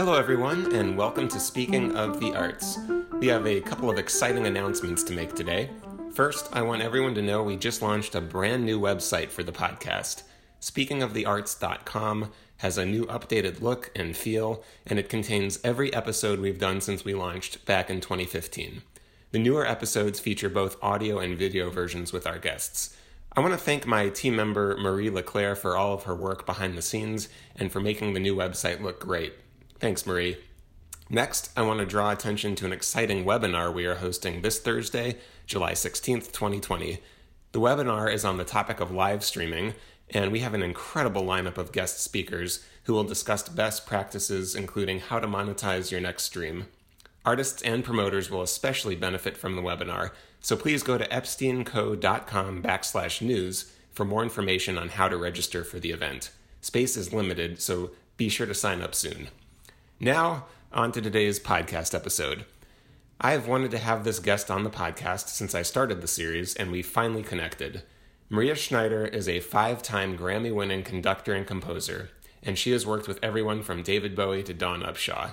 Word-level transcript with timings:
Hello, 0.00 0.14
everyone, 0.14 0.74
and 0.74 0.96
welcome 0.96 1.26
to 1.28 1.40
Speaking 1.40 1.96
of 1.96 2.20
the 2.20 2.34
Arts. 2.34 2.78
We 3.14 3.28
have 3.28 3.46
a 3.46 3.60
couple 3.60 3.90
of 3.90 3.98
exciting 3.98 4.46
announcements 4.46 5.02
to 5.04 5.12
make 5.12 5.34
today. 5.34 5.70
First, 6.12 6.48
I 6.52 6.62
want 6.62 6.82
everyone 6.82 7.14
to 7.14 7.22
know 7.22 7.42
we 7.42 7.56
just 7.56 7.80
launched 7.80 8.14
a 8.14 8.20
brand 8.20 8.66
new 8.66 8.78
website 8.78 9.30
for 9.30 9.42
the 9.42 9.52
podcast. 9.52 10.22
SpeakingofTheArts.com 10.60 12.32
has 12.58 12.76
a 12.76 12.84
new 12.84 13.06
updated 13.06 13.62
look 13.62 13.90
and 13.96 14.16
feel, 14.16 14.62
and 14.86 14.98
it 14.98 15.08
contains 15.08 15.58
every 15.64 15.92
episode 15.94 16.40
we've 16.40 16.58
done 16.58 16.80
since 16.80 17.04
we 17.04 17.14
launched 17.14 17.64
back 17.64 17.88
in 17.88 18.02
2015. 18.02 18.82
The 19.32 19.38
newer 19.38 19.66
episodes 19.66 20.20
feature 20.20 20.50
both 20.50 20.76
audio 20.82 21.18
and 21.18 21.38
video 21.38 21.70
versions 21.70 22.12
with 22.12 22.26
our 22.26 22.38
guests. 22.38 22.96
I 23.36 23.40
want 23.40 23.52
to 23.52 23.58
thank 23.58 23.86
my 23.86 24.08
team 24.08 24.34
member 24.34 24.76
Marie 24.76 25.08
LeClaire 25.08 25.54
for 25.54 25.76
all 25.76 25.94
of 25.94 26.02
her 26.02 26.16
work 26.16 26.44
behind 26.44 26.76
the 26.76 26.82
scenes 26.82 27.28
and 27.54 27.70
for 27.70 27.78
making 27.78 28.12
the 28.12 28.20
new 28.20 28.34
website 28.34 28.80
look 28.80 28.98
great. 28.98 29.34
Thanks, 29.78 30.04
Marie. 30.04 30.38
Next, 31.08 31.50
I 31.56 31.62
want 31.62 31.78
to 31.78 31.86
draw 31.86 32.10
attention 32.10 32.56
to 32.56 32.66
an 32.66 32.72
exciting 32.72 33.24
webinar 33.24 33.72
we 33.72 33.86
are 33.86 33.96
hosting 33.96 34.42
this 34.42 34.58
Thursday, 34.58 35.16
July 35.46 35.72
16th, 35.72 36.32
2020. 36.32 36.98
The 37.52 37.60
webinar 37.60 38.12
is 38.12 38.24
on 38.24 38.36
the 38.36 38.44
topic 38.44 38.80
of 38.80 38.90
live 38.90 39.22
streaming, 39.22 39.74
and 40.10 40.32
we 40.32 40.40
have 40.40 40.54
an 40.54 40.62
incredible 40.62 41.22
lineup 41.22 41.56
of 41.56 41.70
guest 41.70 42.00
speakers 42.00 42.66
who 42.84 42.94
will 42.94 43.04
discuss 43.04 43.48
best 43.48 43.86
practices, 43.86 44.56
including 44.56 44.98
how 44.98 45.20
to 45.20 45.28
monetize 45.28 45.92
your 45.92 46.00
next 46.00 46.24
stream. 46.24 46.66
Artists 47.24 47.62
and 47.62 47.84
promoters 47.84 48.28
will 48.28 48.42
especially 48.42 48.96
benefit 48.96 49.36
from 49.36 49.54
the 49.54 49.62
webinar, 49.62 50.10
so 50.40 50.56
please 50.56 50.82
go 50.82 50.98
to 50.98 51.08
epsteinco.com 51.08 52.62
backslash 52.62 53.20
news 53.20 53.72
for 53.92 54.04
more 54.04 54.22
information 54.22 54.78
on 54.78 54.90
how 54.90 55.08
to 55.08 55.16
register 55.16 55.64
for 55.64 55.78
the 55.78 55.90
event. 55.90 56.30
Space 56.60 56.96
is 56.96 57.12
limited, 57.12 57.60
so 57.60 57.90
be 58.16 58.28
sure 58.28 58.46
to 58.46 58.54
sign 58.54 58.82
up 58.82 58.94
soon. 58.94 59.28
Now, 59.98 60.46
on 60.72 60.92
to 60.92 61.00
today's 61.00 61.40
podcast 61.40 61.94
episode. 61.94 62.44
I 63.20 63.32
have 63.32 63.46
wanted 63.46 63.70
to 63.72 63.78
have 63.78 64.04
this 64.04 64.18
guest 64.18 64.50
on 64.50 64.64
the 64.64 64.70
podcast 64.70 65.28
since 65.28 65.54
I 65.54 65.62
started 65.62 66.00
the 66.00 66.08
series, 66.08 66.54
and 66.54 66.70
we 66.70 66.80
finally 66.82 67.22
connected. 67.22 67.82
Maria 68.30 68.54
Schneider 68.54 69.04
is 69.04 69.28
a 69.28 69.40
five 69.40 69.82
time 69.82 70.16
Grammy 70.16 70.54
winning 70.54 70.82
conductor 70.82 71.34
and 71.34 71.46
composer, 71.46 72.10
and 72.42 72.56
she 72.56 72.70
has 72.70 72.86
worked 72.86 73.08
with 73.08 73.18
everyone 73.22 73.62
from 73.62 73.82
David 73.82 74.16
Bowie 74.16 74.42
to 74.44 74.54
Dawn 74.54 74.82
Upshaw. 74.82 75.32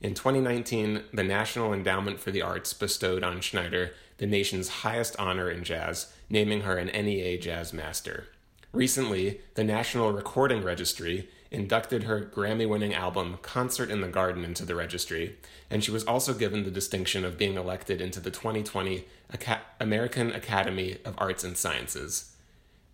In 0.00 0.14
2019, 0.14 1.02
the 1.12 1.24
National 1.24 1.72
Endowment 1.72 2.20
for 2.20 2.30
the 2.30 2.42
Arts 2.42 2.72
bestowed 2.72 3.24
on 3.24 3.40
Schneider 3.40 3.94
the 4.18 4.26
nation's 4.26 4.68
highest 4.68 5.16
honor 5.18 5.50
in 5.50 5.64
jazz, 5.64 6.12
naming 6.30 6.60
her 6.60 6.76
an 6.76 6.86
NEA 6.86 7.38
Jazz 7.38 7.72
Master. 7.72 8.28
Recently, 8.72 9.40
the 9.54 9.64
National 9.64 10.12
Recording 10.12 10.62
Registry 10.62 11.28
inducted 11.50 12.04
her 12.04 12.20
Grammy 12.20 12.68
winning 12.68 12.94
album 12.94 13.38
Concert 13.42 13.90
in 13.90 14.00
the 14.00 14.08
Garden 14.08 14.44
into 14.44 14.64
the 14.64 14.74
registry, 14.74 15.36
and 15.70 15.82
she 15.82 15.90
was 15.90 16.04
also 16.04 16.34
given 16.34 16.62
the 16.62 16.70
distinction 16.70 17.24
of 17.24 17.38
being 17.38 17.56
elected 17.56 18.00
into 18.00 18.20
the 18.20 18.30
2020 18.30 19.04
Aca- 19.32 19.62
American 19.80 20.30
Academy 20.32 20.98
of 21.04 21.14
Arts 21.18 21.42
and 21.42 21.56
Sciences. 21.56 22.36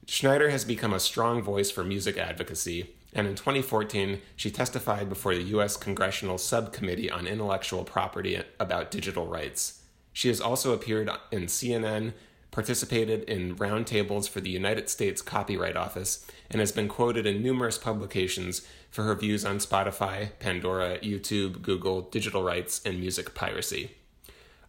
Schneider 0.06 0.50
has 0.50 0.64
become 0.64 0.92
a 0.92 1.00
strong 1.00 1.42
voice 1.42 1.70
for 1.70 1.82
music 1.82 2.16
advocacy, 2.16 2.94
and 3.14 3.26
in 3.26 3.36
2014, 3.36 4.20
she 4.34 4.50
testified 4.50 5.08
before 5.08 5.34
the 5.34 5.42
U.S. 5.42 5.76
Congressional 5.76 6.36
Subcommittee 6.36 7.10
on 7.10 7.26
Intellectual 7.26 7.84
Property 7.84 8.40
about 8.58 8.90
digital 8.90 9.26
rights. 9.26 9.82
She 10.12 10.28
has 10.28 10.40
also 10.40 10.72
appeared 10.72 11.10
in 11.30 11.44
CNN, 11.44 12.12
participated 12.50 13.24
in 13.24 13.56
roundtables 13.56 14.28
for 14.28 14.40
the 14.40 14.50
United 14.50 14.88
States 14.88 15.22
Copyright 15.22 15.76
Office, 15.76 16.26
and 16.50 16.60
has 16.60 16.72
been 16.72 16.88
quoted 16.88 17.26
in 17.26 17.42
numerous 17.42 17.78
publications 17.78 18.66
for 18.90 19.02
her 19.04 19.14
views 19.14 19.44
on 19.44 19.58
Spotify, 19.58 20.30
Pandora, 20.38 20.98
YouTube, 20.98 21.62
Google, 21.62 22.02
digital 22.02 22.42
rights, 22.42 22.80
and 22.84 23.00
music 23.00 23.34
piracy. 23.34 23.92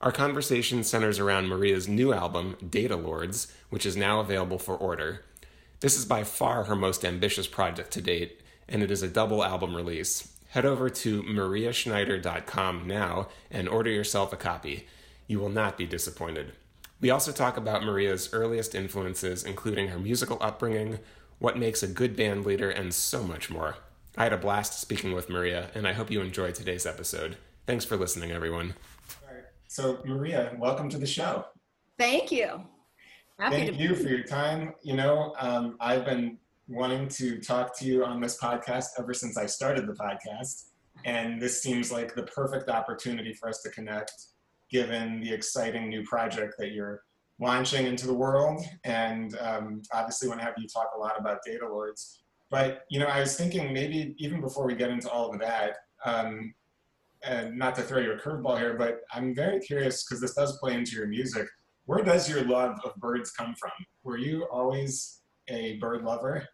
Our 0.01 0.11
conversation 0.11 0.83
centers 0.83 1.19
around 1.19 1.47
Maria's 1.47 1.87
new 1.87 2.13
album, 2.13 2.57
Data 2.67 2.95
Lords, 2.95 3.51
which 3.69 3.85
is 3.85 3.95
now 3.95 4.19
available 4.19 4.59
for 4.59 4.75
order. 4.75 5.23
This 5.85 5.99
is 5.99 6.05
by 6.05 6.23
far 6.23 6.63
her 6.63 6.75
most 6.75 7.05
ambitious 7.05 7.45
project 7.45 7.91
to 7.91 8.01
date, 8.01 8.41
and 8.67 8.81
it 8.81 8.89
is 8.89 9.03
a 9.03 9.07
double 9.07 9.43
album 9.43 9.75
release. 9.75 10.33
Head 10.47 10.65
over 10.65 10.89
to 10.89 11.21
mariaschneider.com 11.21 12.87
now 12.87 13.27
and 13.51 13.69
order 13.69 13.91
yourself 13.91 14.33
a 14.33 14.35
copy. 14.35 14.87
You 15.27 15.37
will 15.37 15.49
not 15.49 15.77
be 15.77 15.85
disappointed. 15.85 16.53
We 16.99 17.11
also 17.11 17.31
talk 17.31 17.55
about 17.55 17.83
Maria's 17.83 18.33
earliest 18.33 18.73
influences, 18.73 19.43
including 19.43 19.89
her 19.89 19.99
musical 19.99 20.39
upbringing, 20.41 20.97
what 21.37 21.55
makes 21.55 21.83
a 21.83 21.87
good 21.87 22.15
band 22.15 22.47
leader, 22.47 22.71
and 22.71 22.91
so 22.91 23.21
much 23.21 23.51
more. 23.51 23.77
I 24.17 24.23
had 24.23 24.33
a 24.33 24.37
blast 24.37 24.81
speaking 24.81 25.13
with 25.13 25.29
Maria, 25.29 25.69
and 25.75 25.87
I 25.87 25.93
hope 25.93 26.09
you 26.09 26.19
enjoyed 26.19 26.55
today's 26.55 26.87
episode. 26.87 27.37
Thanks 27.67 27.85
for 27.85 27.95
listening, 27.95 28.31
everyone. 28.31 28.73
All 29.21 29.35
right. 29.35 29.43
So, 29.67 29.99
Maria, 30.03 30.55
welcome 30.57 30.89
to 30.89 30.97
the 30.97 31.05
show. 31.05 31.45
Thank 31.99 32.31
you. 32.31 32.63
Happy 33.39 33.55
Thank 33.55 33.79
you 33.79 33.95
for 33.95 34.07
your 34.07 34.23
time. 34.23 34.73
You 34.81 34.95
know, 34.95 35.35
um, 35.39 35.75
I've 35.81 36.05
been 36.05 36.37
wanting 36.69 37.09
to 37.09 37.37
talk 37.39 37.77
to 37.79 37.85
you 37.85 38.05
on 38.05 38.21
this 38.21 38.39
podcast 38.39 38.85
ever 38.97 39.13
since 39.13 39.37
I 39.37 39.45
started 39.45 39.87
the 39.87 39.93
podcast, 39.93 40.67
and 41.03 41.41
this 41.41 41.61
seems 41.61 41.91
like 41.91 42.15
the 42.15 42.23
perfect 42.23 42.69
opportunity 42.69 43.33
for 43.33 43.49
us 43.49 43.61
to 43.63 43.69
connect 43.71 44.13
given 44.71 45.19
the 45.19 45.33
exciting 45.33 45.89
new 45.89 46.03
project 46.05 46.55
that 46.59 46.71
you're 46.71 47.03
launching 47.39 47.85
into 47.85 48.07
the 48.07 48.13
world. 48.13 48.63
And 48.85 49.37
um, 49.39 49.81
obviously, 49.93 50.29
want 50.29 50.39
to 50.39 50.45
have 50.45 50.55
you 50.57 50.67
talk 50.69 50.91
a 50.95 50.99
lot 50.99 51.19
about 51.19 51.39
data 51.45 51.67
lords. 51.67 52.21
But 52.49 52.85
you 52.89 52.99
know, 52.99 53.07
I 53.07 53.19
was 53.19 53.35
thinking 53.35 53.73
maybe 53.73 54.15
even 54.17 54.39
before 54.39 54.65
we 54.65 54.75
get 54.75 54.91
into 54.91 55.09
all 55.09 55.33
of 55.33 55.41
that, 55.41 55.75
um, 56.05 56.53
and 57.21 57.57
not 57.57 57.75
to 57.75 57.81
throw 57.81 57.99
you 57.99 58.13
a 58.13 58.17
curveball 58.17 58.57
here, 58.57 58.75
but 58.77 59.01
I'm 59.13 59.35
very 59.35 59.59
curious 59.59 60.05
because 60.05 60.21
this 60.21 60.35
does 60.35 60.57
play 60.59 60.73
into 60.73 60.95
your 60.95 61.07
music. 61.07 61.47
Where 61.85 62.03
does 62.03 62.29
your 62.29 62.43
love 62.43 62.79
of 62.83 62.95
birds 62.95 63.31
come 63.31 63.55
from? 63.55 63.71
Were 64.03 64.17
you 64.17 64.45
always 64.51 65.21
a 65.47 65.77
bird 65.77 66.03
lover? 66.03 66.47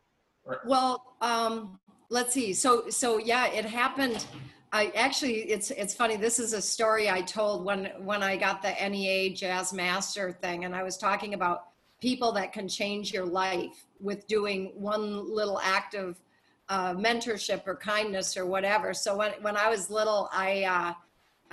Or- 0.44 0.62
well, 0.66 1.16
um, 1.22 1.80
let's 2.10 2.34
see. 2.34 2.54
So, 2.54 2.90
so 2.90 3.18
yeah, 3.18 3.48
it 3.48 3.66
happened. 3.66 4.26
I 4.74 4.92
actually, 4.96 5.40
it's 5.52 5.72
it's 5.72 5.94
funny. 5.94 6.16
This 6.16 6.40
is 6.40 6.54
a 6.54 6.62
story 6.62 7.10
I 7.10 7.22
told 7.22 7.66
when 7.66 7.92
when 8.00 8.24
I 8.24 8.38
got 8.38 8.62
the 8.62 8.72
NEA 8.72 9.34
Jazz 9.34 9.74
Master 9.74 10.32
thing, 10.32 10.64
and 10.64 10.74
I 10.74 10.82
was 10.84 10.98
talking 10.98 11.34
about 11.34 11.66
people 12.00 12.32
that 12.34 12.54
can 12.54 12.68
change 12.70 13.12
your 13.12 13.26
life 13.26 13.86
with 14.00 14.26
doing 14.28 14.72
one 14.76 15.34
little 15.34 15.60
act 15.60 15.94
of 15.94 16.22
uh, 16.70 16.94
mentorship 16.94 17.68
or 17.68 17.76
kindness 17.76 18.38
or 18.38 18.46
whatever. 18.46 18.94
So 18.94 19.18
when 19.18 19.34
when 19.42 19.58
I 19.58 19.70
was 19.70 19.90
little, 19.90 20.30
I 20.32 20.64
uh, 20.64 20.94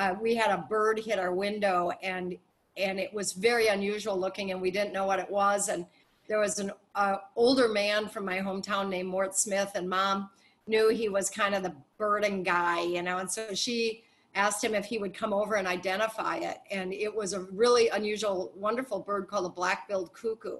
uh, 0.01 0.15
we 0.21 0.37
had 0.37 0.53
a 0.53 0.65
bird 0.69 1.01
hit 1.01 1.19
our 1.19 1.35
window, 1.35 1.91
and 2.03 2.37
and 2.79 2.99
it 2.99 3.13
was 3.13 3.33
very 3.33 3.67
unusual 3.69 4.19
looking, 4.19 4.53
and 4.53 4.61
we 4.61 4.71
didn't 4.71 4.93
know 4.93 5.07
what 5.07 5.19
it 5.19 5.31
was, 5.31 5.69
and 5.69 5.85
there 6.29 6.39
was 6.39 6.59
an 6.59 6.71
uh, 6.95 7.17
older 7.37 7.69
man 7.69 8.09
from 8.09 8.25
my 8.25 8.39
hometown 8.39 8.89
named 8.89 9.09
Mort 9.09 9.35
Smith, 9.35 9.73
and 9.75 9.89
mom 9.89 10.31
knew 10.67 10.89
he 10.91 11.09
was 11.09 11.31
kind 11.31 11.55
of 11.55 11.63
the 11.63 11.75
birding 11.97 12.43
guy, 12.43 12.83
you 12.83 13.03
know, 13.03 13.19
and 13.19 13.31
so 13.31 13.55
she 13.55 14.05
asked 14.35 14.63
him 14.63 14.75
if 14.75 14.85
he 14.85 14.99
would 14.99 15.15
come 15.15 15.33
over 15.33 15.57
and 15.57 15.67
identify 15.67 16.37
it. 16.37 16.59
And 16.71 16.93
it 16.93 17.13
was 17.15 17.33
a 17.33 17.41
really 17.41 17.89
unusual, 17.89 18.53
wonderful 18.55 19.01
bird 19.01 19.27
called 19.27 19.47
a 19.47 19.49
black-billed 19.49 20.13
cuckoo 20.13 20.59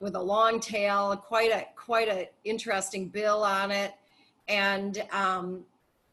with 0.00 0.14
a 0.16 0.20
long 0.20 0.60
tail, 0.60 1.16
quite 1.16 1.50
a 1.50 1.66
quite 1.74 2.08
a 2.08 2.28
interesting 2.44 3.08
bill 3.08 3.42
on 3.42 3.70
it. 3.70 3.94
And 4.48 5.02
um, 5.12 5.64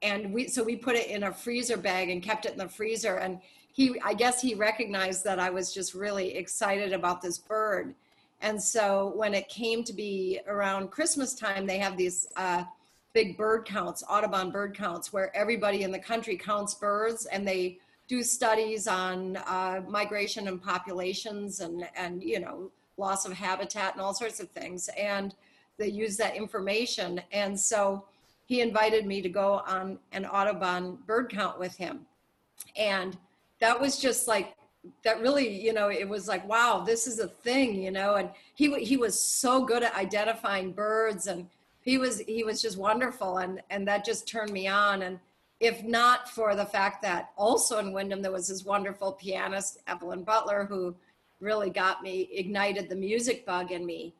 and 0.02 0.34
we 0.34 0.48
so 0.48 0.64
we 0.64 0.76
put 0.76 0.96
it 0.96 1.08
in 1.08 1.24
a 1.24 1.34
freezer 1.34 1.78
bag 1.78 2.10
and 2.10 2.22
kept 2.22 2.46
it 2.46 2.54
in 2.54 2.58
the 2.58 2.70
freezer. 2.70 3.18
And 3.18 3.40
he 3.74 4.00
I 4.04 4.14
guess 4.14 4.42
he 4.42 4.56
recognized 4.56 5.24
that 5.26 5.40
I 5.40 5.50
was 5.50 5.74
just 5.74 5.94
really 5.94 6.38
excited 6.38 6.94
about 6.94 7.22
this 7.22 7.38
bird. 7.38 7.94
And 8.40 8.62
so 8.62 9.14
when 9.16 9.34
it 9.34 9.50
came 9.50 9.84
to 9.84 9.94
be 9.94 10.40
around 10.48 10.92
Christmas 10.92 11.34
time, 11.34 11.66
they 11.66 11.80
have 11.80 11.98
these 11.98 12.28
uh, 12.36 12.64
big 13.14 13.38
bird 13.38 13.66
counts, 13.66 14.04
Audubon 14.10 14.52
bird 14.52 14.76
counts, 14.76 15.14
where 15.14 15.36
everybody 15.36 15.84
in 15.84 15.92
the 15.92 16.00
country 16.00 16.36
counts 16.38 16.74
birds 16.74 17.26
and 17.28 17.48
they 17.48 17.80
do 18.08 18.22
studies 18.22 18.88
on 18.88 19.38
uh, 19.48 19.82
migration 19.88 20.48
and 20.50 20.62
populations 20.62 21.62
and, 21.62 21.88
and, 21.96 22.22
you 22.22 22.40
know, 22.40 22.70
loss 22.98 23.26
of 23.26 23.34
habitat 23.34 23.94
and 23.94 24.02
all 24.02 24.14
sorts 24.14 24.40
of 24.40 24.50
things. 24.50 24.90
And 24.98 25.34
they 25.78 25.88
use 25.88 26.18
that 26.18 26.36
information. 26.36 27.22
And 27.32 27.58
so 27.58 28.04
he 28.46 28.62
invited 28.62 29.06
me 29.06 29.22
to 29.22 29.30
go 29.30 29.64
on 29.66 30.00
an 30.12 30.26
Audubon 30.26 30.98
bird 31.08 31.32
count 31.32 31.60
with 31.60 31.78
him. 31.78 32.02
And 32.76 33.18
that 33.64 33.80
was 33.80 33.98
just 33.98 34.28
like, 34.28 34.56
that 35.06 35.22
really, 35.22 35.48
you 35.48 35.72
know, 35.72 35.90
it 35.90 36.08
was 36.08 36.28
like, 36.28 36.46
wow, 36.46 36.84
this 36.86 37.08
is 37.08 37.20
a 37.20 37.30
thing, 37.30 37.82
you 37.82 37.92
know, 37.92 38.16
and 38.16 38.30
he, 38.56 38.74
he 38.84 38.98
was 38.98 39.18
so 39.18 39.64
good 39.64 39.84
at 39.84 39.96
identifying 39.96 40.74
birds 40.74 41.28
and 41.28 41.48
he 41.82 41.98
was 41.98 42.20
he 42.20 42.44
was 42.44 42.62
just 42.62 42.78
wonderful 42.78 43.38
and 43.38 43.62
and 43.70 43.88
that 43.88 44.04
just 44.04 44.28
turned 44.28 44.52
me 44.52 44.68
on. 44.68 45.04
And 45.04 45.18
if 45.62 45.82
not 45.82 46.30
for 46.30 46.56
the 46.56 46.66
fact 46.66 47.02
that 47.04 47.32
also 47.38 47.80
in 47.80 47.94
Windom 47.94 48.22
there 48.22 48.34
was 48.34 48.50
this 48.50 48.66
wonderful 48.66 49.14
pianist 49.14 49.80
Evelyn 49.88 50.24
Butler 50.24 50.66
who 50.66 50.94
really 51.40 51.70
got 51.70 52.04
me 52.04 52.30
ignited 52.34 52.90
the 52.90 52.96
music 52.96 53.46
bug 53.46 53.72
in 53.72 53.86
me 53.86 54.14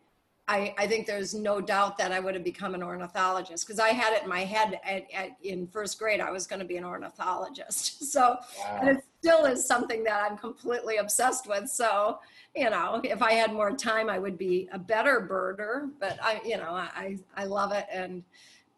I, 0.48 0.76
I 0.78 0.88
think 0.88 1.08
there's 1.08 1.34
no 1.34 1.62
doubt 1.62 1.98
that 2.00 2.12
I 2.12 2.20
would 2.20 2.36
have 2.36 2.44
become 2.44 2.76
an 2.76 2.84
ornithologist 2.84 3.66
because 3.66 3.80
I 3.80 3.90
had 3.90 4.14
it 4.14 4.24
in 4.24 4.30
my 4.30 4.42
head 4.42 4.80
at, 4.84 5.08
at, 5.14 5.38
in 5.42 5.68
first 5.68 5.98
grade 5.98 6.20
I 6.20 6.32
was 6.32 6.48
going 6.48 6.60
to 6.60 6.66
be 6.66 6.78
an 6.78 6.86
ornithologist. 6.86 8.04
So 8.14 8.38
wow. 8.60 8.78
and 8.80 8.90
it 8.90 9.04
still 9.22 9.46
is 9.46 9.66
something 9.66 10.04
that 10.04 10.30
I'm 10.30 10.38
completely 10.38 10.98
obsessed 10.98 11.48
with. 11.48 11.68
So 11.68 12.20
you 12.56 12.70
know, 12.70 13.02
if 13.04 13.22
I 13.22 13.34
had 13.34 13.52
more 13.52 13.72
time, 13.72 14.10
I 14.10 14.20
would 14.20 14.38
be 14.38 14.70
a 14.72 14.80
better 14.80 15.28
birder. 15.30 15.90
But 16.00 16.20
I, 16.22 16.42
you 16.46 16.58
know, 16.58 16.72
I 16.72 17.18
I 17.36 17.46
love 17.46 17.72
it, 17.72 17.86
and 17.92 18.24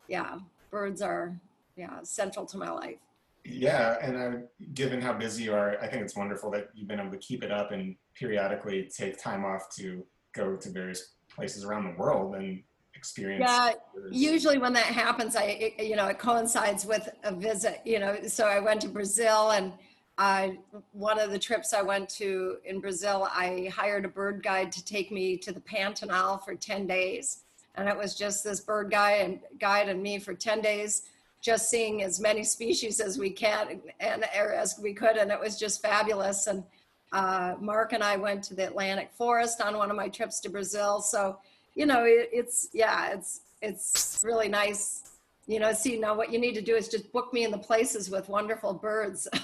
yeah, 0.08 0.40
birds 0.72 1.02
are 1.02 1.38
yeah 1.76 2.00
central 2.04 2.46
to 2.46 2.58
my 2.58 2.70
life. 2.70 2.98
Yeah, 3.44 3.98
and 4.02 4.18
I, 4.18 4.64
given 4.74 5.02
how 5.02 5.14
busy 5.14 5.44
you 5.44 5.54
are, 5.54 5.78
I 5.82 5.88
think 5.88 6.04
it's 6.04 6.16
wonderful 6.16 6.50
that 6.52 6.70
you've 6.74 6.88
been 6.88 7.00
able 7.00 7.12
to 7.12 7.18
keep 7.18 7.44
it 7.44 7.52
up 7.52 7.72
and 7.72 7.96
periodically 8.16 8.90
take 8.96 9.22
time 9.22 9.46
off 9.46 9.70
to 9.76 10.04
go 10.34 10.56
to 10.56 10.70
various 10.70 11.15
places 11.36 11.64
around 11.64 11.84
the 11.84 12.00
world 12.00 12.36
and 12.36 12.64
experience. 12.96 13.44
Yeah, 13.48 13.74
usually 14.12 14.58
when 14.58 14.74
that 14.74 14.86
happens, 14.86 15.36
I 15.36 15.44
it, 15.44 15.86
you 15.86 15.96
know 15.96 16.08
it 16.08 16.20
coincides 16.20 16.86
with 16.86 17.10
a 17.24 17.34
visit. 17.34 17.82
You 17.86 18.00
know, 18.00 18.18
so 18.28 18.48
I 18.48 18.60
went 18.60 18.82
to 18.82 18.90
Brazil 18.90 19.52
and. 19.52 19.74
I, 20.18 20.60
one 20.94 21.20
of 21.20 21.32
the 21.32 21.38
trips 21.38 21.74
I 21.74 21.82
went 21.82 22.08
to 22.12 22.56
in 22.64 22.80
Brazil, 22.80 23.28
I 23.34 23.70
hired 23.76 24.06
a 24.06 24.08
bird 24.08 24.42
guide 24.42 24.72
to 24.72 24.86
take 24.86 25.12
me 25.12 25.36
to 25.40 25.52
the 25.52 25.60
Pantanal 25.60 26.42
for 26.46 26.56
10 26.56 26.88
days. 26.88 27.44
And 27.76 27.90
it 27.90 27.98
was 27.98 28.16
just 28.16 28.42
this 28.42 28.62
bird 28.62 28.90
guide 28.90 29.20
and 29.26 29.40
guide 29.60 29.90
and 29.90 30.02
me 30.02 30.20
for 30.20 30.34
10 30.34 30.62
days 30.62 31.02
just 31.46 31.70
seeing 31.70 32.02
as 32.02 32.20
many 32.20 32.44
species 32.44 33.00
as 33.00 33.20
we 33.20 33.30
can 33.30 33.80
and 34.00 34.24
as 34.24 34.80
we 34.82 34.94
could, 34.94 35.16
and 35.16 35.32
it 35.32 35.40
was 35.40 35.60
just 35.60 35.80
fabulous. 35.80 36.48
And 36.48 36.64
uh, 37.12 37.56
Mark 37.60 37.94
and 37.94 38.04
I 38.04 38.18
went 38.18 38.44
to 38.46 38.56
the 38.56 38.68
Atlantic 38.68 39.12
forest 39.14 39.62
on 39.62 39.78
one 39.78 39.90
of 39.90 39.96
my 39.96 40.10
trips 40.10 40.40
to 40.42 40.50
Brazil. 40.50 41.02
So, 41.02 41.40
you 41.76 41.86
know, 41.86 42.04
it, 42.04 42.30
it's 42.32 42.70
yeah, 42.74 43.14
it's 43.14 43.42
it's 43.62 44.22
really 44.24 44.50
nice. 44.50 45.04
You 45.48 45.60
know, 45.60 45.74
see 45.74 46.00
now 46.00 46.16
what 46.16 46.32
you 46.32 46.40
need 46.40 46.56
to 46.56 46.62
do 46.62 46.76
is 46.76 46.88
just 46.88 47.12
book 47.12 47.32
me 47.32 47.44
in 47.44 47.52
the 47.52 47.58
places 47.58 48.10
with 48.10 48.30
wonderful 48.30 48.74
birds. 48.74 49.28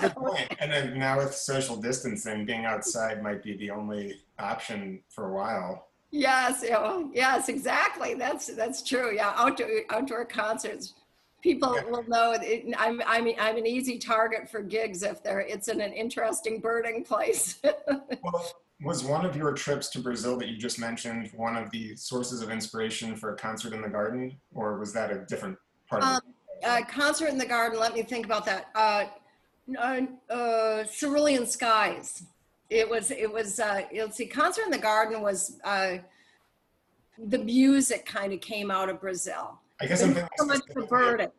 good 0.00 0.14
point. 0.14 0.48
And 0.60 0.70
then 0.70 0.98
now 0.98 1.18
with 1.18 1.34
social 1.34 1.76
distancing, 1.76 2.44
being 2.44 2.64
outside 2.64 3.22
might 3.22 3.42
be 3.42 3.56
the 3.56 3.70
only 3.70 4.20
option 4.38 5.00
for 5.08 5.28
a 5.28 5.32
while. 5.32 5.88
Yes, 6.10 6.62
yeah, 6.66 7.02
yes, 7.12 7.48
exactly. 7.48 8.14
That's 8.14 8.46
that's 8.48 8.82
true. 8.82 9.14
Yeah, 9.14 9.32
outdoor 9.34 9.68
outdoor 9.90 10.24
concerts. 10.26 10.94
People 11.42 11.74
yeah. 11.74 11.90
will 11.90 12.08
know 12.08 12.36
it, 12.40 12.74
I'm 12.78 13.02
I'm 13.06 13.28
I'm 13.38 13.56
an 13.56 13.66
easy 13.66 13.98
target 13.98 14.48
for 14.48 14.62
gigs 14.62 15.02
if 15.02 15.22
they're 15.22 15.40
it's 15.40 15.68
in 15.68 15.80
an 15.80 15.92
interesting 15.92 16.60
birding 16.60 17.04
place. 17.04 17.60
well, 18.22 18.52
was 18.80 19.04
one 19.04 19.26
of 19.26 19.36
your 19.36 19.52
trips 19.52 19.90
to 19.90 19.98
Brazil 19.98 20.36
that 20.38 20.48
you 20.48 20.56
just 20.56 20.78
mentioned 20.78 21.30
one 21.34 21.56
of 21.56 21.70
the 21.70 21.96
sources 21.96 22.42
of 22.42 22.50
inspiration 22.50 23.16
for 23.16 23.34
a 23.34 23.36
concert 23.36 23.72
in 23.72 23.82
the 23.82 23.88
garden, 23.88 24.36
or 24.54 24.78
was 24.78 24.92
that 24.92 25.10
a 25.10 25.24
different 25.26 25.58
part 25.88 26.02
um, 26.02 26.16
of 26.16 26.22
it? 26.62 26.64
Uh, 26.64 26.84
concert 26.86 27.28
in 27.28 27.38
the 27.38 27.46
garden. 27.46 27.78
Let 27.78 27.94
me 27.94 28.02
think 28.02 28.24
about 28.24 28.46
that. 28.46 28.68
Uh, 28.74 29.04
uh, 29.78 30.00
uh 30.32 30.84
Cerulean 30.84 31.46
Skies 31.46 32.24
it 32.72 32.88
was 32.88 33.10
it 33.10 33.30
was 33.30 33.60
uh 33.60 33.82
let's 33.94 34.16
see 34.16 34.26
concert 34.26 34.64
in 34.64 34.70
the 34.70 34.78
garden 34.78 35.20
was 35.20 35.58
uh 35.64 35.96
the 37.18 37.38
music 37.38 38.06
kind 38.06 38.32
of 38.32 38.40
came 38.40 38.70
out 38.70 38.88
of 38.88 39.00
brazil 39.00 39.60
i 39.82 39.86
guess 39.86 40.02
i'm 40.02 40.14
thinking 40.14 40.28
so 40.36 40.46
much 40.46 40.60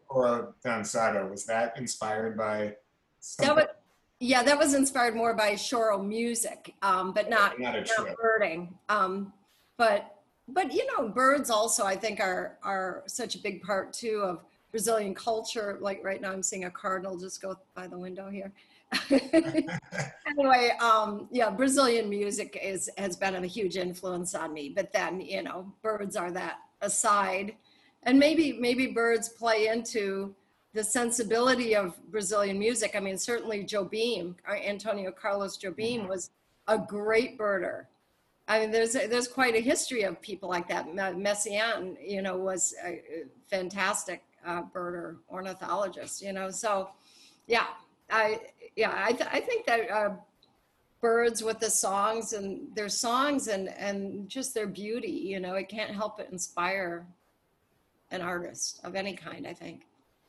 or 0.10 0.54
dançado 0.64 1.30
was 1.30 1.46
that 1.46 1.74
inspired 1.78 2.38
by 2.38 2.76
something? 3.20 3.56
that 3.56 3.56
was 3.56 3.76
yeah 4.20 4.44
that 4.44 4.58
was 4.58 4.74
inspired 4.74 5.16
more 5.16 5.34
by 5.34 5.54
choro 5.54 6.06
music 6.06 6.74
um 6.82 7.14
but 7.14 7.30
not, 7.30 7.60
not, 7.60 7.76
not 7.98 8.08
birding. 8.22 8.78
Um 8.90 9.34
but 9.78 10.18
but 10.48 10.74
you 10.74 10.86
know 10.92 11.08
birds 11.08 11.50
also 11.50 11.86
i 11.86 11.96
think 11.96 12.20
are 12.20 12.58
are 12.64 13.04
such 13.08 13.36
a 13.36 13.40
big 13.40 13.62
part 13.64 13.94
too 13.94 14.22
of 14.24 14.44
brazilian 14.72 15.14
culture. 15.14 15.78
Like 15.80 16.04
right 16.04 16.22
now 16.22 16.32
i'm 16.32 16.44
seeing 16.44 16.66
a 16.66 16.72
cardinal 16.72 17.18
just 17.18 17.42
go 17.42 17.56
by 17.76 17.88
the 17.88 17.98
window 17.98 18.30
here. 18.30 18.52
Anyway, 20.38 20.72
um, 20.82 21.28
yeah, 21.32 21.50
Brazilian 21.50 22.10
music 22.10 22.58
is 22.62 22.90
has 22.98 23.16
been 23.16 23.36
a 23.36 23.46
huge 23.46 23.78
influence 23.78 24.34
on 24.34 24.54
me. 24.54 24.70
But 24.70 24.92
then, 24.92 25.22
you 25.22 25.44
know, 25.44 25.72
birds 25.82 26.16
are 26.16 26.32
that 26.32 26.60
aside, 26.82 27.56
and 28.06 28.20
maybe 28.20 28.54
maybe 28.54 28.88
birds 28.88 29.30
play 29.30 29.68
into 29.68 30.34
the 30.74 30.84
sensibility 30.84 31.76
of 31.76 31.96
Brazilian 32.12 32.58
music. 32.58 32.96
I 32.96 33.00
mean, 33.00 33.18
certainly 33.18 33.64
Jobim, 33.64 34.36
uh, 34.50 34.54
Antonio 34.54 35.12
Carlos 35.12 35.58
Jobim, 35.58 36.00
mm-hmm. 36.00 36.08
was 36.08 36.32
a 36.68 36.78
great 36.78 37.38
birder. 37.38 37.86
I 38.48 38.60
mean, 38.60 38.72
there's 38.72 38.94
there's 38.94 39.28
quite 39.28 39.56
a 39.56 39.62
history 39.62 40.04
of 40.04 40.22
people 40.22 40.50
like 40.50 40.68
that. 40.70 40.88
Messiaen, 40.88 41.96
you 42.06 42.22
know, 42.22 42.38
was 42.38 42.74
a 42.84 43.02
fantastic 43.50 44.24
uh, 44.46 44.64
birder, 44.64 45.18
ornithologist. 45.32 46.22
You 46.22 46.34
know, 46.34 46.50
so 46.52 46.90
yeah, 47.48 47.68
I 48.10 48.42
yeah, 48.76 48.94
I, 48.96 49.14
th- 49.14 49.30
I 49.32 49.40
think 49.40 49.66
that 49.68 49.90
uh, 49.90 50.10
birds 51.00 51.44
with 51.44 51.60
the 51.60 51.70
songs 51.70 52.34
and 52.34 52.76
their 52.76 52.90
songs 52.90 53.48
and 53.48 53.70
and 53.70 54.28
just 54.28 54.54
their 54.54 54.68
beauty, 54.68 55.12
you 55.12 55.40
know, 55.40 55.56
it 55.56 55.70
can't 55.70 55.92
help 55.92 56.18
but 56.18 56.30
inspire 56.32 57.06
an 58.14 58.22
artist 58.22 58.80
of 58.84 58.96
any 58.96 59.14
kind. 59.16 59.46
I 59.46 59.54
think 59.54 59.82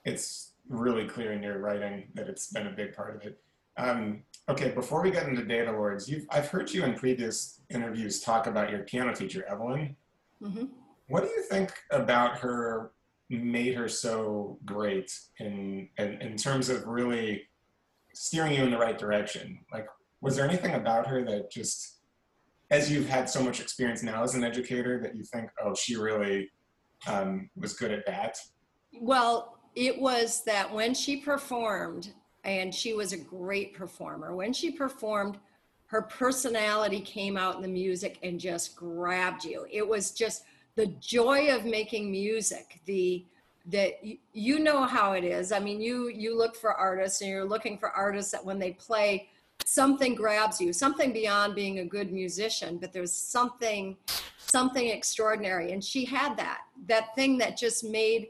it's 0.04 0.52
really 0.68 1.06
clear 1.06 1.32
in 1.32 1.42
your 1.42 1.58
writing 1.58 2.08
that 2.14 2.28
it's 2.28 2.48
been 2.48 2.66
a 2.66 2.72
big 2.72 2.96
part 2.96 3.14
of 3.14 3.22
it. 3.22 3.38
Um, 3.76 4.22
okay, 4.48 4.70
before 4.70 5.02
we 5.02 5.10
get 5.10 5.28
into 5.28 5.44
Data 5.44 5.70
Lords, 5.70 6.08
you've, 6.08 6.26
I've 6.30 6.48
heard 6.48 6.72
you 6.72 6.84
in 6.84 6.94
previous 6.94 7.60
interviews 7.70 8.20
talk 8.20 8.46
about 8.46 8.70
your 8.70 8.80
piano 8.80 9.14
teacher, 9.14 9.44
Evelyn. 9.48 9.96
Mm-hmm. 10.42 10.64
What 11.08 11.24
do 11.24 11.28
you 11.28 11.42
think 11.42 11.72
about 11.90 12.38
her 12.38 12.92
made 13.28 13.74
her 13.74 13.88
so 13.88 14.58
great 14.64 15.12
in, 15.38 15.88
in, 15.98 16.20
in 16.22 16.36
terms 16.36 16.68
of 16.68 16.86
really 16.86 17.42
steering 18.14 18.54
you 18.54 18.62
in 18.62 18.70
the 18.70 18.78
right 18.78 18.98
direction? 18.98 19.58
Like, 19.72 19.86
was 20.20 20.36
there 20.36 20.48
anything 20.48 20.74
about 20.74 21.06
her 21.06 21.22
that 21.24 21.50
just, 21.50 21.96
as 22.70 22.90
you've 22.90 23.08
had 23.08 23.28
so 23.28 23.42
much 23.42 23.60
experience 23.60 24.02
now 24.02 24.22
as 24.22 24.34
an 24.34 24.44
educator, 24.44 25.00
that 25.02 25.14
you 25.14 25.24
think, 25.24 25.50
oh, 25.62 25.74
she 25.74 25.96
really 25.96 26.50
um, 27.06 27.50
was 27.56 27.74
good 27.74 27.90
at 27.90 28.06
that? 28.06 28.38
Well, 29.00 29.58
it 29.74 29.98
was 29.98 30.44
that 30.44 30.72
when 30.72 30.94
she 30.94 31.16
performed, 31.16 32.12
and 32.44 32.74
she 32.74 32.92
was 32.92 33.12
a 33.12 33.16
great 33.16 33.74
performer, 33.74 34.34
when 34.34 34.52
she 34.52 34.70
performed, 34.70 35.38
her 35.86 36.02
personality 36.02 37.00
came 37.00 37.36
out 37.36 37.56
in 37.56 37.62
the 37.62 37.68
music 37.68 38.18
and 38.22 38.38
just 38.38 38.76
grabbed 38.76 39.44
you. 39.44 39.66
It 39.70 39.86
was 39.86 40.10
just 40.10 40.44
the 40.76 40.86
joy 41.00 41.54
of 41.54 41.64
making 41.64 42.10
music, 42.10 42.80
the 42.86 43.24
that 43.66 43.94
you 44.32 44.58
know 44.58 44.84
how 44.84 45.12
it 45.12 45.24
is 45.24 45.50
i 45.50 45.58
mean 45.58 45.80
you 45.80 46.08
you 46.08 46.36
look 46.36 46.54
for 46.54 46.74
artists 46.74 47.20
and 47.22 47.30
you're 47.30 47.44
looking 47.44 47.78
for 47.78 47.90
artists 47.90 48.30
that 48.30 48.44
when 48.44 48.58
they 48.58 48.72
play 48.72 49.28
something 49.64 50.14
grabs 50.14 50.60
you 50.60 50.72
something 50.72 51.12
beyond 51.12 51.54
being 51.54 51.78
a 51.78 51.84
good 51.84 52.12
musician 52.12 52.76
but 52.76 52.92
there's 52.92 53.12
something 53.12 53.96
something 54.54 54.88
extraordinary 54.88 55.72
and 55.72 55.82
she 55.82 56.04
had 56.04 56.36
that 56.36 56.60
that 56.86 57.14
thing 57.14 57.36
that 57.38 57.56
just 57.56 57.82
made 57.82 58.28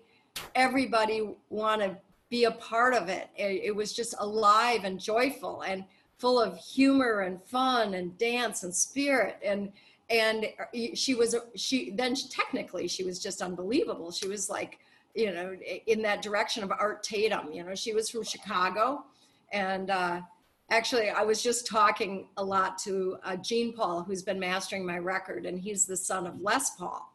everybody 0.55 1.19
want 1.51 1.81
to 1.81 1.97
be 2.31 2.45
a 2.45 2.51
part 2.53 2.95
of 2.95 3.09
it. 3.09 3.29
it 3.37 3.61
it 3.69 3.75
was 3.81 3.93
just 3.93 4.15
alive 4.19 4.85
and 4.85 4.99
joyful 4.99 5.63
and 5.63 5.85
full 6.19 6.41
of 6.41 6.57
humor 6.57 7.21
and 7.21 7.43
fun 7.43 7.95
and 7.95 8.17
dance 8.17 8.65
and 8.65 8.75
spirit 8.75 9.37
and 9.45 9.71
and 10.09 10.47
she 10.95 11.15
was 11.15 11.37
she 11.55 11.91
then 11.91 12.15
technically 12.41 12.87
she 12.89 13.05
was 13.05 13.19
just 13.19 13.43
unbelievable 13.43 14.11
she 14.11 14.29
was 14.29 14.49
like 14.49 14.79
you 15.15 15.33
know, 15.33 15.57
in 15.87 16.03
that 16.03 16.23
direction 16.23 16.63
of 16.63 16.73
Art 16.73 17.03
Tatum. 17.03 17.53
You 17.53 17.65
know, 17.65 17.75
she 17.75 17.95
was 17.95 18.11
from 18.11 18.25
Chicago. 18.25 19.05
And 19.53 19.91
uh, 19.91 20.21
actually, 20.71 21.11
I 21.11 21.23
was 21.23 21.43
just 21.43 21.67
talking 21.67 22.29
a 22.37 22.45
lot 22.45 22.79
to 22.79 23.19
uh, 23.25 23.37
Gene 23.37 23.73
Paul, 23.73 24.03
who's 24.03 24.23
been 24.23 24.39
mastering 24.39 24.87
my 24.87 24.99
record, 24.99 25.47
and 25.47 25.59
he's 25.59 25.87
the 25.87 25.97
son 25.97 26.27
of 26.27 26.41
Les 26.41 26.71
Paul. 26.77 27.13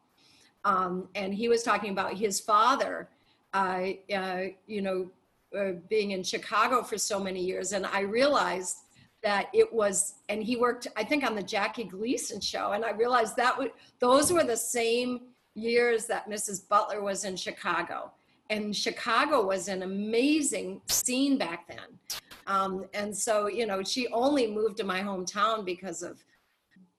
Um, 0.66 1.08
and 1.16 1.34
he 1.34 1.48
was 1.48 1.64
talking 1.64 1.92
about 1.92 2.14
his 2.16 2.40
father, 2.40 3.10
uh, 3.54 3.88
uh 4.14 4.44
you 4.68 4.82
know, 4.82 5.10
uh, 5.58 5.72
being 5.90 6.12
in 6.12 6.24
Chicago 6.24 6.84
for 6.84 6.98
so 6.98 7.20
many 7.20 7.44
years. 7.44 7.72
And 7.72 7.86
I 7.86 8.02
realized 8.02 8.78
that 9.24 9.50
it 9.54 9.72
was, 9.72 10.16
and 10.30 10.44
he 10.44 10.56
worked, 10.56 10.88
I 10.96 11.04
think, 11.04 11.24
on 11.24 11.36
the 11.36 11.44
Jackie 11.44 11.84
Gleason 11.84 12.40
show. 12.40 12.74
And 12.74 12.86
I 12.86 12.92
realized 12.92 13.36
that 13.38 13.54
w- 13.54 13.72
those 14.00 14.32
were 14.32 14.44
the 14.44 14.56
same 14.56 15.22
years 15.56 16.06
that 16.06 16.30
Mrs. 16.30 16.68
Butler 16.68 17.02
was 17.02 17.26
in 17.26 17.36
Chicago. 17.36 18.12
And 18.50 18.76
Chicago 18.76 19.46
was 19.46 19.68
an 19.68 19.84
amazing 19.84 20.82
scene 20.88 21.38
back 21.38 21.68
then. 21.68 22.00
Um, 22.48 22.86
and 22.96 23.16
so, 23.16 23.48
you 23.48 23.68
know, 23.68 23.84
she 23.84 24.08
only 24.08 24.48
moved 24.48 24.78
to 24.78 24.84
my 24.84 25.02
hometown 25.02 25.64
because 25.64 26.02
of 26.02 26.24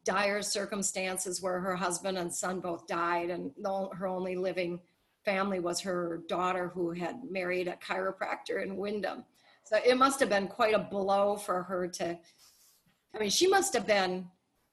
dire 0.04 0.42
circumstances 0.42 1.42
where 1.42 1.58
her 1.60 1.74
husband 1.74 2.18
and 2.18 2.32
son 2.32 2.60
both 2.60 2.86
died, 2.86 3.30
and 3.30 3.50
her 3.64 4.06
only 4.06 4.36
living 4.36 4.80
family 5.24 5.60
was 5.60 5.80
her 5.80 6.22
daughter 6.28 6.68
who 6.68 6.92
had 6.92 7.16
married 7.30 7.68
a 7.68 7.76
chiropractor 7.76 8.62
in 8.62 8.76
Windom. 8.76 9.24
So 9.64 9.78
it 9.84 9.98
must 9.98 10.20
have 10.20 10.28
been 10.28 10.46
quite 10.46 10.74
a 10.74 10.78
blow 10.78 11.36
for 11.36 11.62
her 11.64 11.86
to, 11.88 12.18
I 13.14 13.18
mean, 13.18 13.30
she 13.30 13.46
must 13.46 13.74
have 13.74 13.86
been 13.86 14.26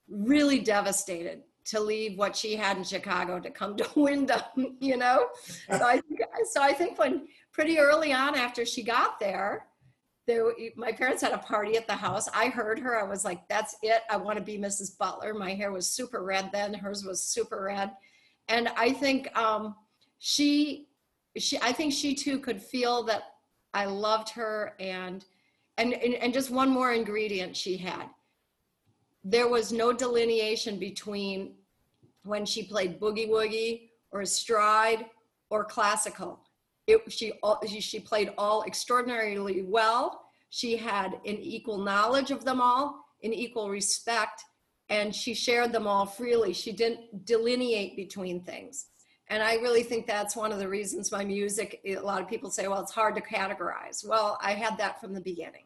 really 0.08 0.60
devastated 0.60 1.42
to 1.68 1.80
leave 1.80 2.16
what 2.16 2.34
she 2.34 2.56
had 2.56 2.76
in 2.76 2.84
Chicago 2.84 3.38
to 3.38 3.50
come 3.50 3.76
to 3.78 3.88
Windom, 3.94 4.76
you 4.80 4.96
know? 4.96 5.28
So 5.70 5.84
I 5.84 6.00
think, 6.00 6.20
so 6.50 6.62
I 6.62 6.72
think 6.72 6.98
when 6.98 7.28
pretty 7.52 7.78
early 7.78 8.12
on 8.12 8.34
after 8.34 8.64
she 8.64 8.82
got 8.82 9.20
there, 9.20 9.66
there, 10.26 10.52
my 10.76 10.92
parents 10.92 11.22
had 11.22 11.32
a 11.32 11.38
party 11.38 11.76
at 11.76 11.86
the 11.86 11.94
house. 11.94 12.28
I 12.34 12.48
heard 12.48 12.78
her. 12.78 13.00
I 13.00 13.02
was 13.02 13.24
like, 13.24 13.48
that's 13.48 13.76
it. 13.82 14.02
I 14.10 14.18
want 14.18 14.38
to 14.38 14.44
be 14.44 14.58
Mrs. 14.58 14.96
Butler. 14.96 15.32
My 15.32 15.54
hair 15.54 15.72
was 15.72 15.86
super 15.90 16.22
red 16.22 16.50
then. 16.52 16.74
Hers 16.74 17.04
was 17.04 17.22
super 17.22 17.64
red. 17.64 17.92
And 18.48 18.68
I 18.76 18.92
think 18.92 19.34
um, 19.36 19.74
she, 20.18 20.88
she, 21.36 21.58
I 21.60 21.72
think 21.72 21.92
she 21.94 22.14
too 22.14 22.38
could 22.38 22.60
feel 22.60 23.02
that 23.04 23.22
I 23.72 23.86
loved 23.86 24.28
her 24.30 24.74
and, 24.78 25.24
and, 25.78 25.94
and, 25.94 26.14
and 26.14 26.32
just 26.32 26.50
one 26.50 26.68
more 26.68 26.92
ingredient 26.92 27.56
she 27.56 27.78
had. 27.78 28.06
There 29.24 29.48
was 29.48 29.72
no 29.72 29.92
delineation 29.92 30.78
between 30.78 31.54
when 32.24 32.44
she 32.44 32.62
played 32.62 33.00
boogie 33.00 33.28
woogie 33.28 33.88
or 34.10 34.24
stride 34.24 35.06
or 35.50 35.64
classical. 35.64 36.40
It, 36.86 37.00
she, 37.12 37.32
she 37.80 38.00
played 38.00 38.32
all 38.38 38.64
extraordinarily 38.64 39.62
well. 39.62 40.22
She 40.50 40.76
had 40.76 41.14
an 41.26 41.38
equal 41.38 41.78
knowledge 41.78 42.30
of 42.30 42.44
them 42.44 42.60
all, 42.60 43.04
an 43.22 43.34
equal 43.34 43.68
respect, 43.68 44.42
and 44.88 45.14
she 45.14 45.34
shared 45.34 45.72
them 45.72 45.86
all 45.86 46.06
freely. 46.06 46.54
She 46.54 46.72
didn't 46.72 47.26
delineate 47.26 47.96
between 47.96 48.40
things. 48.40 48.86
And 49.30 49.42
I 49.42 49.56
really 49.56 49.82
think 49.82 50.06
that's 50.06 50.34
one 50.34 50.52
of 50.52 50.58
the 50.58 50.68
reasons 50.68 51.12
my 51.12 51.24
music, 51.24 51.80
a 51.84 51.98
lot 51.98 52.22
of 52.22 52.28
people 52.28 52.50
say, 52.50 52.66
well, 52.66 52.80
it's 52.80 52.92
hard 52.92 53.14
to 53.16 53.20
categorize. 53.20 54.06
Well, 54.06 54.38
I 54.40 54.52
had 54.52 54.78
that 54.78 55.00
from 55.00 55.12
the 55.12 55.20
beginning. 55.20 55.64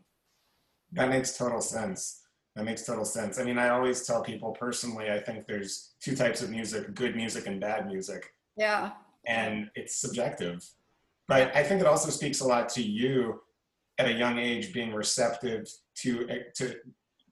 That 0.90 1.09
makes 1.09 1.37
total 1.37 1.61
sense. 1.61 2.22
That 2.54 2.64
makes 2.64 2.82
total 2.82 3.04
sense. 3.04 3.38
I 3.38 3.44
mean, 3.44 3.59
I 3.59 3.71
always 3.71 4.06
tell 4.06 4.23
people 4.23 4.52
personally, 4.52 5.11
I 5.11 5.18
think 5.18 5.47
there's 5.47 5.94
two 6.00 6.14
types 6.14 6.42
of 6.42 6.50
music 6.50 6.94
good 6.94 7.16
music 7.16 7.47
and 7.47 7.61
bad 7.61 7.87
music. 7.87 8.35
Yeah. 8.56 8.92
And 9.26 9.71
it's 9.75 9.97
subjective. 9.97 10.64
But 11.28 11.54
I 11.56 11.62
think 11.62 11.80
it 11.80 11.87
also 11.87 12.11
speaks 12.11 12.40
a 12.40 12.47
lot 12.47 12.68
to 12.71 12.82
you 12.82 13.40
at 13.99 14.06
a 14.06 14.12
young 14.12 14.38
age 14.38 14.73
being 14.75 14.92
receptive 14.92 15.66
to, 15.99 16.26
to 16.56 16.75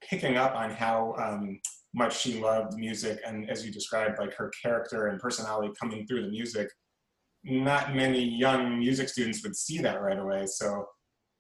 picking 0.01 0.37
up 0.37 0.55
on 0.55 0.71
how 0.71 1.15
um, 1.19 1.61
much 1.95 2.19
she 2.21 2.41
loved 2.41 2.79
music 2.79 3.21
and 3.27 3.51
as 3.51 3.65
you 3.65 3.73
described 3.73 4.19
like 4.19 4.35
her 4.35 4.51
character 4.63 5.09
and 5.09 5.21
personality 5.21 5.73
coming 5.81 6.07
through 6.07 6.23
the 6.23 6.29
music 6.29 6.71
not 7.43 7.95
many 7.95 8.23
young 8.23 8.79
music 8.79 9.09
students 9.09 9.43
would 9.43 9.57
see 9.57 9.79
that 9.79 10.01
right 10.01 10.19
away 10.19 10.47
so 10.47 10.87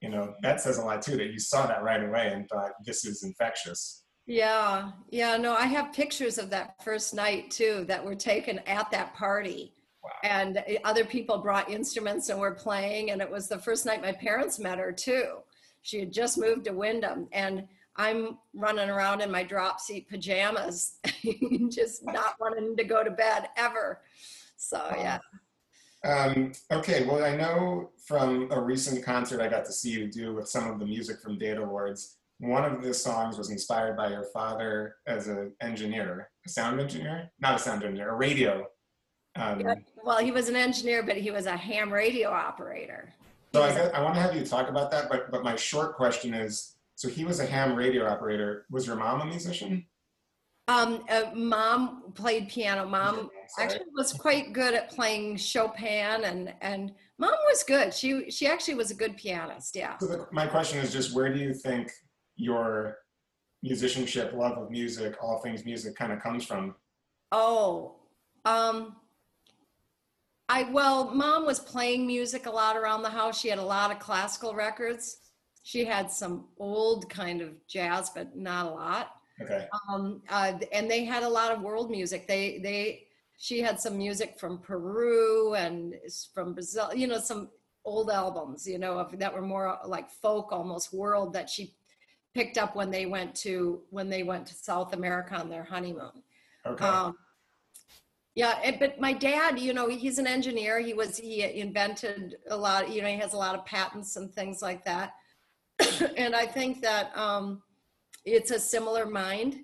you 0.00 0.08
know 0.08 0.34
that 0.42 0.60
says 0.60 0.78
a 0.78 0.84
lot 0.84 1.02
too 1.02 1.16
that 1.16 1.32
you 1.32 1.38
saw 1.38 1.66
that 1.66 1.82
right 1.82 2.02
away 2.02 2.30
and 2.32 2.48
thought 2.48 2.72
this 2.84 3.04
is 3.04 3.22
infectious 3.22 4.04
yeah 4.26 4.90
yeah 5.10 5.36
no 5.36 5.54
i 5.54 5.64
have 5.64 5.92
pictures 5.92 6.38
of 6.38 6.50
that 6.50 6.74
first 6.82 7.14
night 7.14 7.50
too 7.50 7.84
that 7.86 8.04
were 8.04 8.14
taken 8.14 8.58
at 8.60 8.90
that 8.90 9.14
party 9.14 9.74
wow. 10.02 10.10
and 10.24 10.62
other 10.84 11.04
people 11.04 11.38
brought 11.38 11.70
instruments 11.70 12.28
and 12.28 12.38
were 12.38 12.54
playing 12.54 13.10
and 13.10 13.20
it 13.20 13.30
was 13.30 13.48
the 13.48 13.58
first 13.58 13.86
night 13.86 14.02
my 14.02 14.12
parents 14.12 14.58
met 14.58 14.78
her 14.78 14.92
too 14.92 15.38
she 15.82 16.00
had 16.00 16.12
just 16.12 16.38
moved 16.38 16.64
to 16.64 16.72
windom 16.72 17.28
and 17.32 17.66
I'm 17.96 18.38
running 18.54 18.88
around 18.88 19.20
in 19.20 19.30
my 19.30 19.42
drop 19.42 19.78
seat 19.78 20.08
pajamas, 20.08 20.94
just 21.70 22.02
not 22.04 22.34
wanting 22.40 22.74
to 22.76 22.84
go 22.84 23.04
to 23.04 23.10
bed 23.10 23.48
ever. 23.56 24.00
So 24.56 24.82
yeah. 24.96 25.18
Um, 26.02 26.52
okay, 26.70 27.04
well, 27.04 27.22
I 27.22 27.36
know 27.36 27.90
from 28.06 28.50
a 28.50 28.60
recent 28.60 29.04
concert 29.04 29.40
I 29.40 29.48
got 29.48 29.64
to 29.66 29.72
see 29.72 29.90
you 29.90 30.10
do 30.10 30.34
with 30.34 30.48
some 30.48 30.70
of 30.70 30.78
the 30.78 30.86
music 30.86 31.20
from 31.20 31.38
Data 31.38 31.64
Lords. 31.64 32.16
One 32.38 32.64
of 32.64 32.82
the 32.82 32.94
songs 32.94 33.36
was 33.36 33.50
inspired 33.50 33.98
by 33.98 34.08
your 34.08 34.24
father 34.32 34.96
as 35.06 35.28
an 35.28 35.52
engineer, 35.60 36.30
a 36.46 36.48
sound 36.48 36.80
engineer, 36.80 37.30
not 37.38 37.56
a 37.56 37.58
sound 37.58 37.84
engineer, 37.84 38.10
a 38.10 38.14
radio. 38.14 38.66
Um, 39.36 39.60
yeah, 39.60 39.74
well, 40.02 40.18
he 40.18 40.32
was 40.32 40.48
an 40.48 40.56
engineer, 40.56 41.02
but 41.02 41.18
he 41.18 41.30
was 41.30 41.44
a 41.44 41.56
ham 41.56 41.92
radio 41.92 42.30
operator. 42.30 43.12
So 43.52 43.62
I, 43.62 43.70
I 43.88 44.02
want 44.02 44.14
to 44.14 44.22
have 44.22 44.34
you 44.34 44.44
talk 44.44 44.70
about 44.70 44.90
that, 44.92 45.10
but 45.10 45.30
but 45.30 45.44
my 45.44 45.54
short 45.56 45.96
question 45.96 46.32
is 46.32 46.76
so 46.94 47.08
he 47.08 47.24
was 47.24 47.40
a 47.40 47.46
ham 47.46 47.74
radio 47.74 48.06
operator. 48.06 48.66
Was 48.70 48.86
your 48.86 48.96
mom 48.96 49.20
a 49.20 49.26
musician? 49.26 49.86
Um, 50.68 51.04
uh, 51.08 51.30
mom 51.34 52.12
played 52.14 52.48
piano. 52.48 52.86
Mom 52.86 53.30
actually 53.58 53.86
was 53.94 54.12
quite 54.12 54.52
good 54.52 54.74
at 54.74 54.90
playing 54.90 55.36
Chopin, 55.36 56.24
and 56.24 56.54
and 56.60 56.92
mom 57.18 57.34
was 57.46 57.62
good. 57.62 57.92
She 57.92 58.30
she 58.30 58.46
actually 58.46 58.74
was 58.74 58.90
a 58.90 58.94
good 58.94 59.16
pianist. 59.16 59.76
Yeah. 59.76 59.96
So 59.98 60.06
the, 60.06 60.26
my 60.32 60.46
question 60.46 60.78
is 60.78 60.92
just 60.92 61.14
where 61.14 61.32
do 61.32 61.40
you 61.40 61.54
think 61.54 61.90
your 62.36 62.98
musicianship, 63.62 64.32
love 64.32 64.58
of 64.58 64.70
music, 64.70 65.16
all 65.22 65.40
things 65.40 65.64
music, 65.64 65.96
kind 65.96 66.12
of 66.12 66.20
comes 66.20 66.44
from? 66.44 66.74
Oh, 67.32 67.96
um, 68.44 68.96
I 70.48 70.64
well, 70.70 71.14
mom 71.14 71.46
was 71.46 71.58
playing 71.60 72.06
music 72.06 72.46
a 72.46 72.50
lot 72.50 72.76
around 72.76 73.02
the 73.02 73.10
house. 73.10 73.40
She 73.40 73.48
had 73.48 73.58
a 73.58 73.64
lot 73.64 73.90
of 73.90 73.98
classical 73.98 74.54
records 74.54 75.18
she 75.62 75.84
had 75.84 76.10
some 76.10 76.46
old 76.58 77.08
kind 77.10 77.40
of 77.40 77.50
jazz, 77.66 78.10
but 78.10 78.36
not 78.36 78.66
a 78.66 78.70
lot. 78.70 79.14
Okay. 79.40 79.66
Um, 79.88 80.22
uh, 80.28 80.54
and 80.72 80.90
they 80.90 81.04
had 81.04 81.22
a 81.22 81.28
lot 81.28 81.52
of 81.52 81.62
world 81.62 81.90
music. 81.90 82.26
They 82.26 82.58
they 82.62 83.06
she 83.42 83.60
had 83.60 83.80
some 83.80 83.96
music 83.96 84.38
from 84.38 84.58
Peru 84.58 85.54
and 85.54 85.94
from 86.34 86.52
Brazil. 86.52 86.90
You 86.94 87.06
know, 87.06 87.18
some 87.18 87.48
old 87.86 88.10
albums. 88.10 88.68
You 88.68 88.78
know, 88.78 88.98
of, 88.98 89.18
that 89.18 89.32
were 89.32 89.40
more 89.40 89.78
like 89.86 90.10
folk, 90.10 90.52
almost 90.52 90.92
world 90.92 91.32
that 91.32 91.48
she 91.48 91.74
picked 92.34 92.58
up 92.58 92.76
when 92.76 92.90
they 92.90 93.06
went 93.06 93.34
to 93.36 93.80
when 93.88 94.10
they 94.10 94.22
went 94.22 94.46
to 94.48 94.54
South 94.54 94.92
America 94.92 95.34
on 95.36 95.48
their 95.48 95.64
honeymoon. 95.64 96.22
Okay. 96.66 96.84
Um, 96.84 97.16
yeah, 98.34 98.76
but 98.78 99.00
my 99.00 99.14
dad, 99.14 99.58
you 99.58 99.72
know, 99.72 99.88
he's 99.88 100.18
an 100.18 100.26
engineer. 100.26 100.78
He 100.78 100.92
was 100.92 101.16
he 101.16 101.42
invented 101.42 102.36
a 102.50 102.56
lot. 102.56 102.90
You 102.90 103.00
know, 103.00 103.08
he 103.08 103.16
has 103.16 103.32
a 103.32 103.38
lot 103.38 103.54
of 103.54 103.64
patents 103.64 104.16
and 104.16 104.30
things 104.34 104.60
like 104.60 104.84
that. 104.84 105.14
and 106.18 106.36
I 106.36 106.44
think 106.44 106.82
that 106.82 107.16
um, 107.16 107.62
it's 108.26 108.50
a 108.50 108.60
similar 108.60 109.06
mind. 109.06 109.60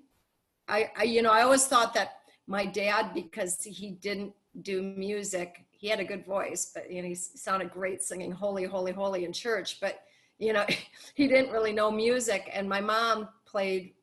I, 0.66 0.90
I, 0.96 1.02
you 1.04 1.20
know, 1.20 1.30
I 1.30 1.42
always 1.42 1.66
thought 1.66 1.92
that 1.94 2.15
my 2.46 2.66
dad, 2.66 3.12
because 3.14 3.62
he 3.62 3.90
didn't 3.90 4.32
do 4.62 4.82
music, 4.82 5.66
he 5.70 5.88
had 5.88 6.00
a 6.00 6.04
good 6.04 6.24
voice, 6.24 6.70
but 6.74 6.90
you 6.90 7.02
know, 7.02 7.08
he 7.08 7.14
sounded 7.14 7.70
great 7.70 8.02
singing 8.02 8.32
"Holy, 8.32 8.64
Holy, 8.64 8.92
Holy" 8.92 9.24
in 9.24 9.32
church. 9.32 9.78
But 9.80 10.00
you 10.38 10.52
know, 10.52 10.64
he 11.14 11.28
didn't 11.28 11.52
really 11.52 11.72
know 11.72 11.90
music, 11.90 12.50
and 12.52 12.68
my 12.68 12.80
mom 12.80 13.28
played 13.44 13.94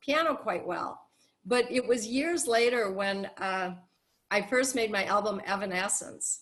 piano 0.00 0.34
quite 0.34 0.66
well. 0.66 1.00
But 1.44 1.70
it 1.70 1.86
was 1.86 2.06
years 2.06 2.46
later 2.46 2.92
when 2.92 3.26
uh, 3.38 3.74
I 4.30 4.42
first 4.42 4.74
made 4.74 4.90
my 4.90 5.04
album 5.04 5.40
Evanescence, 5.46 6.40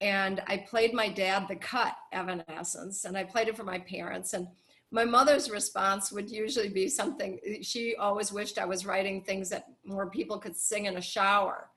and 0.00 0.42
I 0.46 0.58
played 0.58 0.94
my 0.94 1.08
dad 1.08 1.46
the 1.48 1.56
cut 1.56 1.94
Evanescence, 2.12 3.04
and 3.04 3.16
I 3.16 3.24
played 3.24 3.48
it 3.48 3.56
for 3.56 3.64
my 3.64 3.78
parents. 3.78 4.34
And 4.34 4.46
my 4.92 5.06
mother's 5.06 5.50
response 5.50 6.12
would 6.12 6.30
usually 6.30 6.68
be 6.68 6.86
something, 6.86 7.40
she 7.62 7.96
always 7.96 8.30
wished 8.30 8.58
I 8.58 8.66
was 8.66 8.84
writing 8.84 9.22
things 9.22 9.48
that 9.48 9.64
more 9.84 10.10
people 10.10 10.38
could 10.38 10.54
sing 10.54 10.84
in 10.84 10.98
a 10.98 11.02
shower. 11.02 11.70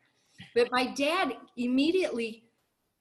But 0.53 0.67
my 0.69 0.87
dad 0.87 1.37
immediately 1.55 2.43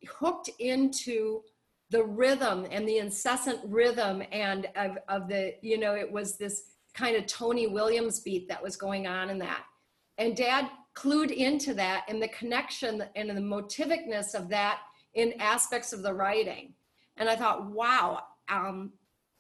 hooked 0.09 0.51
into 0.61 1.43
the 1.91 2.05
rhythm 2.05 2.65
and 2.71 2.89
the 2.89 2.99
incessant 2.99 3.59
rhythm 3.65 4.23
and 4.31 4.69
of, 4.77 4.99
of 5.09 5.29
the, 5.29 5.55
you 5.63 5.79
know, 5.79 5.95
it 5.97 6.11
was 6.11 6.37
this 6.37 6.63
kind 6.95 7.17
of 7.17 7.27
Tony 7.27 7.67
Williams 7.67 8.21
beat 8.21 8.49
that 8.49 8.63
was 8.63 8.77
going 8.77 9.09
on 9.09 9.31
in 9.31 9.39
that. 9.41 9.65
And 10.19 10.37
dad 10.37 10.71
clued 10.95 11.33
into 11.33 11.75
that 11.75 12.05
and 12.09 12.23
the 12.23 12.29
connection 12.29 13.03
and 13.17 13.31
the 13.31 13.35
motivicness 13.35 14.35
of 14.35 14.49
that 14.51 14.79
in 15.15 15.35
aspects 15.41 15.93
of 15.93 16.05
the 16.05 16.15
writing. 16.15 16.73
And 17.17 17.29
I 17.29 17.35
thought, 17.35 17.69
wow. 17.69 18.23
Um, 18.49 18.93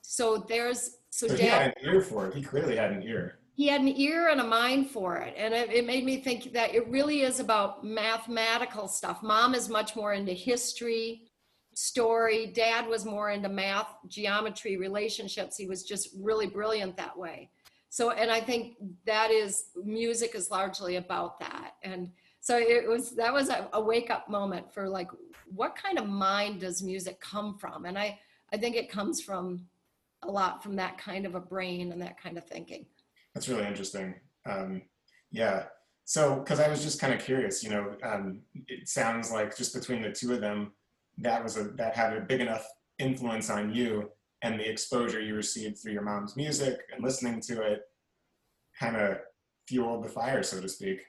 so 0.06 0.44
there's 0.48 0.98
so, 1.10 1.28
so 1.28 1.36
he 1.36 1.46
had 1.46 1.74
an 1.76 1.94
ear 1.94 2.00
for 2.02 2.26
it. 2.26 2.34
He 2.34 2.42
clearly 2.42 2.76
had 2.76 2.92
an 2.92 3.02
ear. 3.02 3.38
He 3.54 3.68
had 3.68 3.80
an 3.80 3.88
ear 3.88 4.28
and 4.28 4.40
a 4.40 4.44
mind 4.44 4.90
for 4.90 5.16
it, 5.16 5.34
and 5.36 5.54
it, 5.54 5.72
it 5.72 5.86
made 5.86 6.04
me 6.04 6.18
think 6.18 6.52
that 6.52 6.74
it 6.74 6.86
really 6.88 7.22
is 7.22 7.40
about 7.40 7.84
mathematical 7.84 8.88
stuff. 8.88 9.22
Mom 9.22 9.54
is 9.54 9.68
much 9.68 9.94
more 9.94 10.12
into 10.12 10.32
history, 10.32 11.22
story. 11.74 12.48
Dad 12.48 12.86
was 12.86 13.04
more 13.04 13.30
into 13.30 13.48
math, 13.48 13.94
geometry, 14.08 14.76
relationships. 14.76 15.56
He 15.56 15.66
was 15.66 15.84
just 15.84 16.08
really 16.20 16.48
brilliant 16.48 16.96
that 16.96 17.16
way. 17.16 17.50
So, 17.88 18.10
and 18.10 18.30
I 18.30 18.40
think 18.40 18.76
that 19.06 19.30
is 19.30 19.66
music 19.84 20.34
is 20.34 20.50
largely 20.50 20.96
about 20.96 21.38
that. 21.38 21.74
And 21.82 22.10
so 22.40 22.58
it 22.58 22.86
was 22.86 23.12
that 23.12 23.32
was 23.32 23.48
a, 23.48 23.68
a 23.72 23.80
wake 23.80 24.10
up 24.10 24.28
moment 24.28 24.72
for 24.74 24.88
like 24.88 25.08
what 25.46 25.74
kind 25.76 25.98
of 25.98 26.06
mind 26.06 26.60
does 26.60 26.82
music 26.82 27.18
come 27.20 27.56
from 27.56 27.86
and 27.86 27.98
i 27.98 28.18
i 28.52 28.56
think 28.56 28.76
it 28.76 28.90
comes 28.90 29.22
from 29.22 29.64
a 30.26 30.30
lot 30.30 30.62
from 30.62 30.76
that 30.76 30.98
kind 30.98 31.26
of 31.26 31.34
a 31.34 31.40
brain 31.40 31.92
and 31.92 32.00
that 32.02 32.20
kind 32.20 32.38
of 32.38 32.44
thinking. 32.44 32.86
That's 33.34 33.48
really 33.48 33.66
interesting. 33.66 34.14
Um, 34.48 34.82
yeah. 35.30 35.64
So 36.06 36.36
because 36.36 36.60
i 36.60 36.68
was 36.68 36.82
just 36.82 37.00
kind 37.00 37.14
of 37.14 37.20
curious 37.20 37.64
you 37.64 37.70
know 37.70 37.96
um, 38.02 38.42
it 38.68 38.88
sounds 38.88 39.32
like 39.32 39.56
just 39.56 39.74
between 39.74 40.02
the 40.02 40.12
two 40.12 40.34
of 40.34 40.42
them 40.42 40.72
that 41.18 41.42
was 41.42 41.56
a 41.56 41.64
that 41.78 41.96
had 41.96 42.14
a 42.14 42.20
big 42.20 42.42
enough 42.42 42.66
influence 42.98 43.48
on 43.50 43.74
you 43.74 44.10
and 44.42 44.60
the 44.60 44.68
exposure 44.68 45.20
you 45.20 45.34
received 45.34 45.78
through 45.78 45.92
your 45.92 46.02
mom's 46.02 46.36
music 46.36 46.78
and 46.92 47.02
listening 47.02 47.40
to 47.40 47.62
it 47.62 47.80
kind 48.78 48.96
of 48.96 49.18
fueled 49.66 50.04
the 50.04 50.08
fire 50.08 50.42
so 50.42 50.60
to 50.60 50.68
speak. 50.68 51.00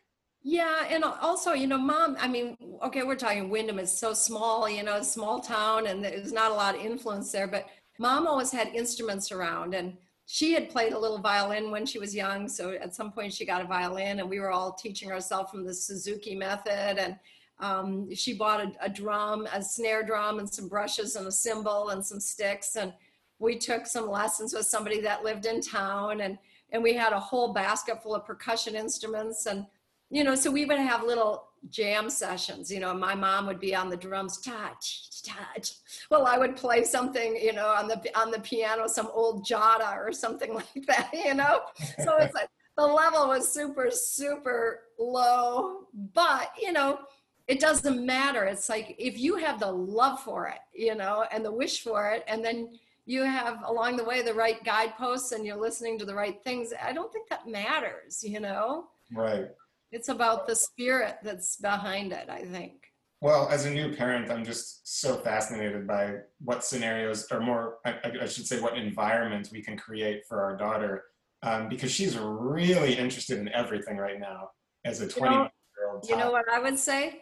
Yeah, 0.48 0.86
and 0.92 1.04
also, 1.04 1.54
you 1.54 1.66
know, 1.66 1.80
mom, 1.80 2.18
I 2.20 2.28
mean, 2.28 2.56
okay, 2.84 3.02
we're 3.02 3.16
talking 3.16 3.50
Windom 3.50 3.80
is 3.80 3.92
so 3.92 4.14
small, 4.14 4.70
you 4.70 4.84
know, 4.84 5.02
small 5.02 5.40
town 5.40 5.88
and 5.88 6.04
there's 6.04 6.32
not 6.32 6.52
a 6.52 6.54
lot 6.54 6.76
of 6.76 6.82
influence 6.82 7.32
there, 7.32 7.48
but 7.48 7.66
mom 7.98 8.28
always 8.28 8.52
had 8.52 8.68
instruments 8.70 9.32
around 9.32 9.74
and 9.74 9.98
she 10.25 10.54
had 10.54 10.70
played 10.70 10.94
a 10.94 11.00
little 11.00 11.20
violin 11.20 11.72
when 11.72 11.86
she 11.86 12.00
was 12.00 12.16
young. 12.16 12.50
So 12.50 12.72
at 12.72 12.96
some 12.96 13.12
point 13.12 13.34
she 13.34 13.46
got 13.46 13.62
a 13.62 13.68
violin 13.68 14.20
and 14.20 14.30
we 14.30 14.40
were 14.40 14.52
all 14.52 14.74
teaching 14.74 15.12
ourselves 15.12 15.52
from 15.52 15.64
the 15.64 15.74
Suzuki 15.74 16.36
method. 16.36 16.98
And 16.98 17.18
um, 17.60 18.14
she 18.14 18.34
bought 18.34 18.62
a, 18.62 18.72
a 18.82 18.90
drum, 18.90 19.48
a 19.54 19.62
snare 19.62 20.04
drum 20.04 20.40
and 20.40 20.52
some 20.52 20.68
brushes 20.68 21.16
and 21.16 21.28
a 21.28 21.32
cymbal 21.32 21.90
and 21.90 22.04
some 22.04 22.20
sticks. 22.20 22.75
And 22.75 22.92
we 23.38 23.58
took 23.58 23.86
some 23.86 24.10
lessons 24.10 24.54
with 24.54 24.66
somebody 24.66 25.00
that 25.02 25.24
lived 25.24 25.46
in 25.46 25.62
town 25.62 26.22
and, 26.22 26.40
and 26.72 26.82
we 26.82 26.94
had 26.94 27.14
a 27.14 27.20
whole 27.20 27.54
basket 27.54 28.02
full 28.02 28.16
of 28.16 28.25
percussion 28.25 28.75
instruments 28.75 29.46
and 29.46 29.66
you 30.10 30.24
know, 30.24 30.36
so 30.36 30.52
we 30.52 30.66
would 30.66 30.78
have 30.78 31.04
little 31.04 31.48
jam 31.70 32.10
sessions. 32.10 32.72
You 32.72 32.80
know, 32.80 32.94
my 32.94 33.16
mom 33.16 33.46
would 33.48 33.60
be 33.60 33.76
on 33.76 33.90
the 33.90 33.98
drums, 33.98 34.40
touch, 34.40 35.22
touch. 35.24 35.72
Well, 36.10 36.26
I 36.26 36.38
would 36.38 36.56
play 36.56 36.84
something, 36.84 37.36
you 37.36 37.54
know, 37.54 37.68
on 37.68 37.88
the 37.88 38.02
on 38.20 38.32
the 38.32 38.40
piano, 38.40 38.88
some 38.88 39.10
old 39.14 39.46
Jada 39.46 39.98
or 39.98 40.12
something 40.12 40.54
like 40.76 40.86
that. 40.88 41.10
You 41.14 41.34
know, 41.34 41.62
so 42.04 42.18
it's 42.18 42.34
like 42.34 42.50
the 42.78 42.86
level 42.86 43.28
was 43.28 43.52
super 43.52 43.90
super 43.92 44.82
low, 45.00 45.88
but 46.14 46.52
you 46.62 46.72
know, 46.72 47.00
it 47.48 47.60
doesn't 47.60 48.06
matter. 48.06 48.44
It's 48.46 48.70
like 48.70 48.96
if 48.98 49.18
you 49.18 49.36
have 49.38 49.60
the 49.60 49.72
love 49.72 50.22
for 50.22 50.48
it, 50.48 50.60
you 50.74 50.96
know, 50.96 51.26
and 51.32 51.44
the 51.44 51.52
wish 51.52 51.82
for 51.82 52.10
it, 52.12 52.24
and 52.28 52.44
then 52.44 52.70
you 53.08 53.22
have 53.22 53.60
along 53.66 53.98
the 53.98 54.04
way 54.04 54.24
the 54.24 54.34
right 54.34 54.64
guideposts 54.64 55.32
and 55.32 55.46
you're 55.46 55.62
listening 55.62 56.00
to 56.00 56.06
the 56.06 56.16
right 56.16 56.44
things. 56.44 56.74
I 56.82 56.92
don't 56.92 57.14
think 57.14 57.30
that 57.30 57.48
matters, 57.48 58.24
you 58.24 58.40
know. 58.40 58.86
Right 59.14 59.50
it's 59.96 60.10
about 60.10 60.46
the 60.46 60.56
spirit 60.56 61.16
that's 61.24 61.56
behind 61.56 62.12
it, 62.12 62.30
I 62.30 62.42
think. 62.42 62.74
Well, 63.22 63.48
as 63.50 63.66
a 63.66 63.72
new 63.72 63.96
parent, 63.96 64.30
I'm 64.30 64.44
just 64.44 65.00
so 65.00 65.16
fascinated 65.16 65.88
by 65.88 66.16
what 66.40 66.66
scenarios, 66.66 67.25
or 67.32 67.40
more, 67.40 67.78
I, 67.86 67.96
I 68.24 68.25
should 68.25 68.46
say, 68.46 68.60
what 68.60 68.78
environment 68.78 69.48
we 69.54 69.62
can 69.62 69.78
create 69.78 70.24
for 70.28 70.44
our 70.44 70.58
daughter, 70.58 71.06
um, 71.44 71.70
because 71.70 71.92
she's 71.94 72.18
really 72.18 72.96
interested 72.98 73.40
in 73.40 73.48
everything 73.50 73.96
right 73.96 74.20
now 74.20 74.50
as 74.84 75.00
a 75.00 75.08
20 75.08 75.34
year 75.34 75.50
old. 75.90 76.06
You 76.10 76.18
know 76.18 76.30
what 76.30 76.46
I 76.52 76.60
would 76.60 76.78
say? 76.78 77.22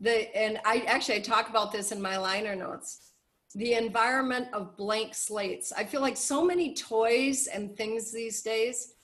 The 0.00 0.36
and 0.36 0.58
I 0.64 0.78
actually 0.88 1.18
I 1.18 1.20
talk 1.20 1.50
about 1.50 1.70
this 1.70 1.92
in 1.92 2.02
my 2.02 2.16
liner 2.16 2.56
notes. 2.56 3.12
The 3.54 3.74
environment 3.74 4.48
of 4.52 4.76
blank 4.76 5.14
slates. 5.14 5.72
I 5.72 5.84
feel 5.84 6.00
like 6.00 6.16
so 6.16 6.44
many 6.44 6.74
toys 6.74 7.46
and 7.46 7.76
things 7.76 8.10
these 8.10 8.42
days 8.42 8.94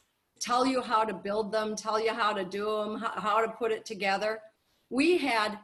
tell 0.40 0.66
you 0.66 0.80
how 0.80 1.04
to 1.04 1.14
build 1.14 1.52
them, 1.52 1.76
tell 1.76 2.00
you 2.00 2.12
how 2.12 2.32
to 2.32 2.44
do 2.44 2.64
them, 2.64 2.96
how, 2.96 3.40
to 3.40 3.48
put 3.48 3.72
it 3.72 3.84
together. 3.84 4.40
We 4.90 5.18
had 5.18 5.58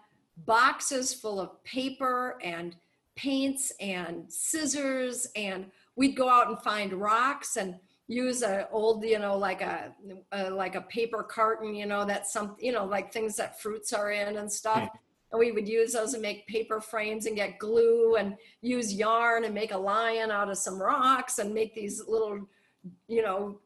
boxes 0.47 1.14
full 1.14 1.40
of 1.40 1.62
paper 1.64 2.38
and 2.43 2.76
paints 3.16 3.73
and 3.81 4.25
scissors 4.28 5.28
and 5.37 5.66
we'd 5.97 6.16
go 6.16 6.28
out 6.28 6.49
and 6.49 6.59
find 6.59 6.93
rocks 6.93 7.57
and 7.57 7.76
use 8.09 8.43
a 8.43 8.69
old 8.71 9.04
you 9.04 9.19
know 9.19 9.38
like 9.38 9.62
a, 9.62 9.95
a 10.33 10.50
like 10.50 10.75
a 10.75 10.81
paper 10.83 11.23
carton 11.23 11.75
you 11.75 11.87
know 11.87 12.04
that's 12.04 12.33
some 12.33 12.57
you 12.59 12.73
know 12.73 12.85
like 12.85 13.12
things 13.12 13.37
that 13.37 13.61
fruits 13.61 13.93
are 13.93 14.11
in 14.11 14.37
and 14.37 14.50
stuff 14.50 14.81
mm. 14.81 14.90
and 15.33 15.38
we 15.38 15.52
would 15.52 15.69
use 15.69 15.93
those 15.93 16.12
and 16.12 16.21
make 16.21 16.47
paper 16.47 16.81
frames 16.81 17.26
and 17.26 17.37
get 17.37 17.59
glue 17.59 18.16
and 18.16 18.35
use 18.61 18.93
yarn 18.93 19.45
and 19.45 19.54
make 19.54 19.73
a 19.73 19.78
lion 19.78 20.31
out 20.31 20.50
of 20.50 20.59
some 20.59 20.83
rocks 20.83 21.38
and 21.38 21.54
make 21.54 21.75
these 21.75 22.02
little 22.07 22.47
you 23.09 23.23
know 23.23 23.59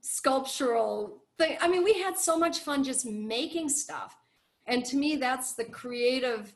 sculptural 0.00 1.22
thing. 1.38 1.56
I 1.60 1.68
mean, 1.68 1.84
we 1.84 1.94
had 1.94 2.18
so 2.18 2.38
much 2.38 2.60
fun 2.60 2.84
just 2.84 3.06
making 3.06 3.68
stuff. 3.68 4.16
And 4.66 4.84
to 4.86 4.96
me, 4.96 5.16
that's 5.16 5.54
the 5.54 5.64
creative 5.64 6.54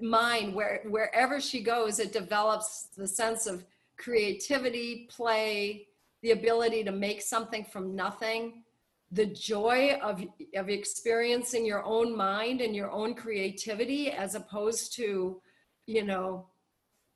mind 0.00 0.54
where 0.54 0.82
wherever 0.86 1.40
she 1.40 1.62
goes, 1.62 1.98
it 1.98 2.12
develops 2.12 2.88
the 2.96 3.06
sense 3.06 3.46
of 3.46 3.64
creativity, 3.96 5.08
play, 5.10 5.88
the 6.22 6.32
ability 6.32 6.84
to 6.84 6.92
make 6.92 7.22
something 7.22 7.64
from 7.64 7.94
nothing, 7.94 8.64
the 9.12 9.26
joy 9.26 9.98
of, 10.02 10.24
of 10.56 10.68
experiencing 10.68 11.64
your 11.64 11.84
own 11.84 12.16
mind 12.16 12.60
and 12.60 12.74
your 12.74 12.90
own 12.90 13.14
creativity 13.14 14.10
as 14.10 14.34
opposed 14.34 14.94
to, 14.94 15.40
you 15.86 16.04
know, 16.04 16.46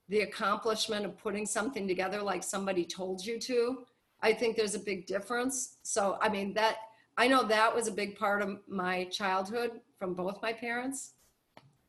the 0.08 0.20
accomplishment 0.20 1.04
of 1.04 1.18
putting 1.18 1.44
something 1.44 1.86
together 1.88 2.22
like 2.22 2.42
somebody 2.42 2.84
told 2.84 3.24
you 3.24 3.38
to. 3.38 3.84
I 4.22 4.32
think 4.32 4.56
there's 4.56 4.74
a 4.74 4.80
big 4.80 5.06
difference. 5.06 5.78
So, 5.82 6.18
I 6.20 6.28
mean, 6.28 6.54
that 6.54 6.76
I 7.16 7.28
know 7.28 7.44
that 7.44 7.74
was 7.74 7.88
a 7.88 7.92
big 7.92 8.16
part 8.16 8.42
of 8.42 8.58
my 8.68 9.04
childhood 9.04 9.80
from 9.98 10.14
both 10.14 10.40
my 10.42 10.52
parents. 10.52 11.14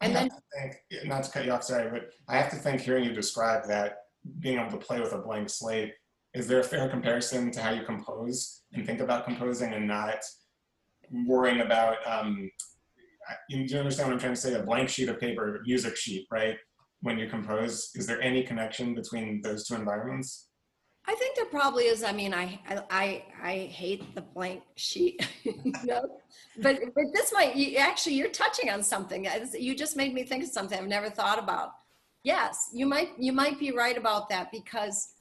And 0.02 0.16
then, 0.16 0.30
think, 0.58 0.78
not 1.06 1.24
to 1.24 1.32
cut 1.32 1.46
you 1.46 1.52
off, 1.52 1.64
sorry, 1.64 1.90
but 1.90 2.10
I 2.28 2.38
have 2.38 2.50
to 2.52 2.56
think 2.56 2.82
hearing 2.82 3.04
you 3.04 3.14
describe 3.14 3.68
that 3.68 3.98
being 4.40 4.58
able 4.58 4.72
to 4.72 4.78
play 4.78 5.00
with 5.00 5.14
a 5.14 5.18
blank 5.18 5.50
slate. 5.50 5.94
Is 6.34 6.48
there 6.48 6.60
a 6.60 6.64
fair 6.64 6.88
comparison 6.88 7.52
to 7.52 7.62
how 7.62 7.72
you 7.72 7.84
compose 7.84 8.64
and 8.74 8.86
think 8.86 9.02
about 9.02 9.26
composing 9.26 9.74
and 9.74 9.88
not 9.88 10.20
worrying 11.26 11.62
about? 11.62 11.98
Um, 12.08 12.50
do 13.50 13.58
you 13.58 13.78
understand 13.78 14.08
what 14.08 14.14
I'm 14.14 14.20
trying 14.20 14.34
to 14.34 14.40
say? 14.40 14.54
A 14.54 14.64
blank 14.64 14.90
sheet 14.90 15.10
of 15.10 15.20
paper, 15.20 15.62
music 15.66 15.98
sheet, 15.98 16.28
right? 16.32 16.58
When 17.02 17.18
you 17.18 17.30
compose, 17.30 17.92
is 17.96 18.08
there 18.08 18.22
any 18.22 18.44
connection 18.44 18.96
between 18.96 19.42
those 19.42 19.68
two 19.68 19.76
environments? 19.76 20.49
I 21.08 21.16
think 21.16 21.36
there 21.36 21.46
probably 21.46 21.86
is. 21.86 22.04
I 22.04 22.12
mean, 22.12 22.34
I 22.34 22.60
I 22.90 23.24
I 23.42 23.54
hate 23.72 24.14
the 24.16 24.22
blank 24.22 24.64
sheet, 24.76 25.28
you 25.44 25.74
know? 25.84 26.20
but 26.62 26.80
but 26.94 27.06
this 27.14 27.34
might 27.34 27.56
you, 27.56 27.78
actually 27.78 28.16
you're 28.16 28.30
touching 28.30 28.70
on 28.70 28.84
something. 28.84 29.28
You 29.58 29.76
just 29.76 29.98
made 29.98 30.14
me 30.14 30.24
think 30.24 30.44
of 30.44 30.50
something 30.50 30.78
I've 30.78 30.88
never 30.88 31.10
thought 31.10 31.40
about. 31.40 31.72
Yes, 32.24 32.70
you 32.74 32.86
might 32.86 33.10
you 33.18 33.34
might 33.34 33.60
be 33.60 33.72
right 33.72 33.98
about 33.98 34.30
that 34.30 34.52
because 34.52 35.14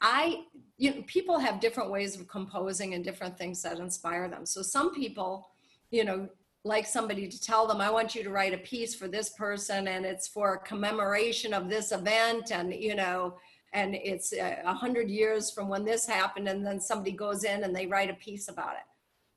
I 0.00 0.44
you 0.76 0.94
know, 0.94 1.02
people 1.06 1.38
have 1.38 1.60
different 1.60 1.90
ways 1.90 2.18
of 2.18 2.26
composing 2.26 2.94
and 2.94 3.04
different 3.04 3.38
things 3.38 3.62
that 3.62 3.78
inspire 3.78 4.28
them. 4.28 4.44
So 4.44 4.62
some 4.62 4.92
people, 4.92 5.48
you 5.90 6.04
know, 6.04 6.28
like 6.64 6.86
somebody 6.86 7.28
to 7.28 7.40
tell 7.40 7.66
them, 7.66 7.80
I 7.80 7.90
want 7.90 8.14
you 8.14 8.22
to 8.22 8.30
write 8.30 8.54
a 8.54 8.58
piece 8.58 8.94
for 8.94 9.08
this 9.08 9.30
person 9.30 9.88
and 9.88 10.04
it's 10.04 10.28
for 10.28 10.54
a 10.54 10.58
commemoration 10.58 11.54
of 11.54 11.68
this 11.68 11.92
event 11.92 12.52
and 12.52 12.72
you 12.72 12.94
know 12.94 13.36
and 13.72 13.94
it's 13.94 14.32
uh, 14.32 14.56
a 14.64 14.74
hundred 14.74 15.10
years 15.10 15.50
from 15.50 15.68
when 15.68 15.84
this 15.84 16.06
happened 16.06 16.48
and 16.48 16.66
then 16.66 16.80
somebody 16.80 17.12
goes 17.12 17.44
in 17.44 17.64
and 17.64 17.74
they 17.74 17.86
write 17.86 18.10
a 18.10 18.14
piece 18.14 18.48
about 18.48 18.74
it. 18.74 18.84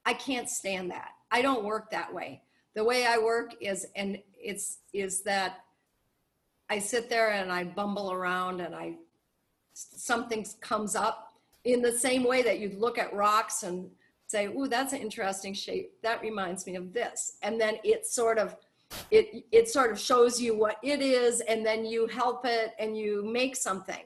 I 0.05 0.13
can't 0.13 0.49
stand 0.49 0.91
that. 0.91 1.11
I 1.31 1.41
don't 1.41 1.63
work 1.63 1.89
that 1.91 2.13
way. 2.13 2.41
The 2.75 2.83
way 2.83 3.05
i 3.05 3.17
work 3.17 3.53
is 3.61 3.87
and 3.95 4.19
it's 4.37 4.79
is 4.91 5.21
that 5.21 5.59
i 6.69 6.77
sit 6.77 7.09
there 7.09 7.31
and 7.31 7.49
i 7.49 7.63
bumble 7.63 8.11
around 8.11 8.59
and 8.59 8.75
i 8.75 8.95
something 9.73 10.45
comes 10.59 10.93
up 10.93 11.33
in 11.63 11.81
the 11.81 11.91
same 11.91 12.23
way 12.23 12.41
that 12.43 12.59
you 12.59 12.75
look 12.77 12.97
at 12.97 13.13
rocks 13.13 13.63
and 13.63 13.89
say 14.27 14.47
ooh 14.47 14.67
that's 14.67 14.93
an 14.93 14.99
interesting 14.99 15.53
shape. 15.53 15.93
That 16.01 16.21
reminds 16.21 16.65
me 16.65 16.75
of 16.75 16.93
this. 16.93 17.37
And 17.41 17.59
then 17.59 17.77
it 17.83 18.05
sort 18.05 18.37
of 18.37 18.55
it 19.11 19.45
it 19.51 19.69
sort 19.69 19.91
of 19.91 19.99
shows 19.99 20.39
you 20.39 20.57
what 20.57 20.77
it 20.83 21.01
is 21.01 21.41
and 21.41 21.65
then 21.65 21.85
you 21.85 22.07
help 22.07 22.45
it 22.45 22.73
and 22.79 22.97
you 22.97 23.23
make 23.25 23.55
something 23.55 24.05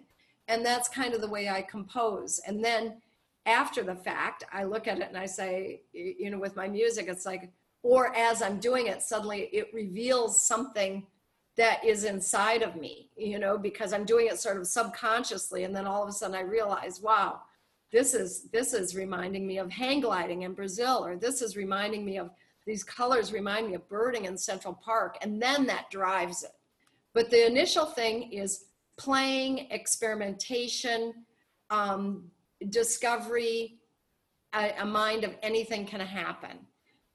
and 0.49 0.65
that's 0.65 0.89
kind 0.89 1.13
of 1.13 1.21
the 1.21 1.29
way 1.29 1.47
I 1.47 1.61
compose. 1.61 2.41
And 2.45 2.63
then 2.63 3.01
after 3.45 3.83
the 3.83 3.95
fact, 3.95 4.43
I 4.51 4.63
look 4.63 4.87
at 4.87 4.99
it 4.99 5.07
and 5.07 5.17
I 5.17 5.27
say, 5.27 5.81
you 5.93 6.29
know, 6.29 6.39
with 6.39 6.55
my 6.55 6.67
music, 6.67 7.07
it's 7.07 7.25
like, 7.25 7.51
or 7.83 8.13
as 8.15 8.41
I'm 8.41 8.59
doing 8.59 8.87
it, 8.87 9.01
suddenly 9.01 9.49
it 9.53 9.69
reveals 9.73 10.43
something 10.43 11.05
that 11.55 11.83
is 11.85 12.03
inside 12.03 12.63
of 12.63 12.75
me, 12.75 13.09
you 13.15 13.37
know, 13.39 13.57
because 13.57 13.93
I'm 13.93 14.05
doing 14.05 14.27
it 14.27 14.39
sort 14.39 14.57
of 14.57 14.67
subconsciously. 14.67 15.63
And 15.63 15.75
then 15.75 15.85
all 15.85 16.03
of 16.03 16.09
a 16.09 16.11
sudden 16.11 16.35
I 16.35 16.41
realize, 16.41 16.99
wow, 16.99 17.41
this 17.91 18.13
is 18.13 18.43
this 18.51 18.73
is 18.73 18.95
reminding 18.95 19.47
me 19.47 19.57
of 19.57 19.71
hang 19.71 20.01
gliding 20.01 20.43
in 20.43 20.53
Brazil, 20.53 21.03
or 21.03 21.15
this 21.15 21.41
is 21.41 21.57
reminding 21.57 22.05
me 22.05 22.17
of 22.17 22.29
these 22.65 22.83
colors 22.83 23.33
remind 23.33 23.67
me 23.67 23.73
of 23.73 23.87
birding 23.89 24.25
in 24.25 24.37
Central 24.37 24.73
Park. 24.73 25.17
And 25.21 25.41
then 25.41 25.65
that 25.67 25.89
drives 25.89 26.43
it. 26.43 26.51
But 27.13 27.29
the 27.31 27.47
initial 27.47 27.85
thing 27.85 28.31
is 28.31 28.65
playing, 28.99 29.67
experimentation, 29.71 31.13
um, 31.69 32.25
discovery, 32.69 33.77
a, 34.53 34.73
a, 34.79 34.85
mind 34.85 35.23
of 35.23 35.35
anything 35.41 35.85
can 35.85 36.01
happen. 36.01 36.57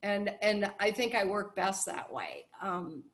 And, 0.03 0.31
and 0.43 0.71
I 0.81 0.91
think 0.91 1.15
I 1.15 1.25
work 1.25 1.55
best 1.55 1.87
that 1.87 2.13
way. 2.13 2.47
Um, 2.63 3.05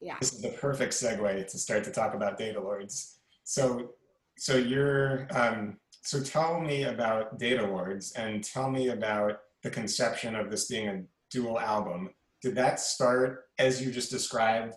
yeah. 0.00 0.16
This 0.20 0.34
is 0.34 0.42
the 0.42 0.50
perfect 0.50 0.92
segue 0.92 1.46
to 1.46 1.58
start 1.58 1.82
to 1.84 1.90
talk 1.90 2.14
about 2.14 2.38
data 2.38 2.60
lords. 2.60 3.18
So, 3.44 3.90
so 4.38 4.56
you're, 4.56 5.26
um, 5.34 5.78
so 6.02 6.22
tell 6.22 6.60
me 6.60 6.84
about 6.84 7.38
data 7.38 7.66
lords 7.66 8.12
and 8.12 8.44
tell 8.44 8.70
me 8.70 8.88
about 8.88 9.40
the 9.62 9.70
conception 9.70 10.36
of 10.36 10.50
this 10.50 10.66
being 10.66 10.88
a 10.88 11.02
dual 11.30 11.58
album. 11.58 12.10
Did 12.42 12.54
that 12.56 12.78
start 12.78 13.44
as 13.58 13.82
you 13.82 13.90
just 13.90 14.10
described 14.10 14.74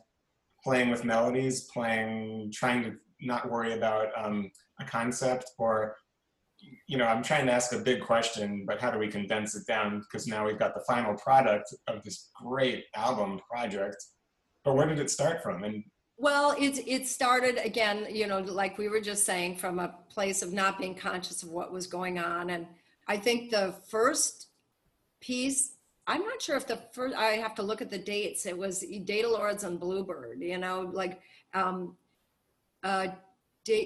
playing 0.63 0.89
with 0.89 1.05
melodies, 1.05 1.69
playing, 1.73 2.51
trying 2.53 2.83
to 2.83 2.93
not 3.21 3.49
worry 3.49 3.73
about 3.73 4.07
um, 4.17 4.51
a 4.79 4.85
concept, 4.85 5.51
or 5.57 5.95
you 6.87 6.97
know, 6.97 7.05
I'm 7.05 7.23
trying 7.23 7.45
to 7.45 7.53
ask 7.53 7.73
a 7.73 7.79
big 7.79 8.01
question, 8.01 8.65
but 8.67 8.81
how 8.81 8.91
do 8.91 8.99
we 8.99 9.07
condense 9.07 9.55
it 9.55 9.65
down? 9.65 9.99
Because 9.99 10.27
now 10.27 10.45
we've 10.45 10.59
got 10.59 10.73
the 10.73 10.83
final 10.87 11.15
product 11.15 11.73
of 11.87 12.03
this 12.03 12.29
great 12.35 12.85
album 12.95 13.39
project. 13.49 13.95
But 14.63 14.75
where 14.75 14.87
did 14.87 14.99
it 14.99 15.09
start 15.09 15.41
from? 15.41 15.63
And 15.63 15.83
well, 16.17 16.53
it 16.59 16.85
it 16.85 17.07
started 17.07 17.57
again, 17.63 18.07
you 18.09 18.27
know, 18.27 18.39
like 18.39 18.77
we 18.77 18.89
were 18.89 18.99
just 18.99 19.25
saying, 19.25 19.55
from 19.55 19.79
a 19.79 19.95
place 20.09 20.41
of 20.41 20.51
not 20.51 20.77
being 20.77 20.95
conscious 20.95 21.43
of 21.43 21.49
what 21.49 21.71
was 21.71 21.87
going 21.87 22.19
on, 22.19 22.49
and 22.49 22.67
I 23.07 23.17
think 23.17 23.51
the 23.51 23.75
first 23.87 24.47
piece. 25.21 25.75
I'm 26.09 26.23
not 26.23 26.41
sure 26.41 26.57
if 26.57 26.65
the 26.65 26.77
first. 26.91 27.15
I 27.15 27.33
have 27.33 27.53
to 27.55 27.63
look 27.63 27.81
at 27.81 27.91
the 27.91 27.99
dates. 27.99 28.45
It 28.45 28.57
was 28.57 28.83
Data 29.05 29.29
Lords 29.29 29.63
and 29.63 29.79
Bluebird. 29.79 30.41
You 30.41 30.57
know, 30.57 30.89
like 30.91 31.21
um, 31.53 31.95
uh, 32.83 33.07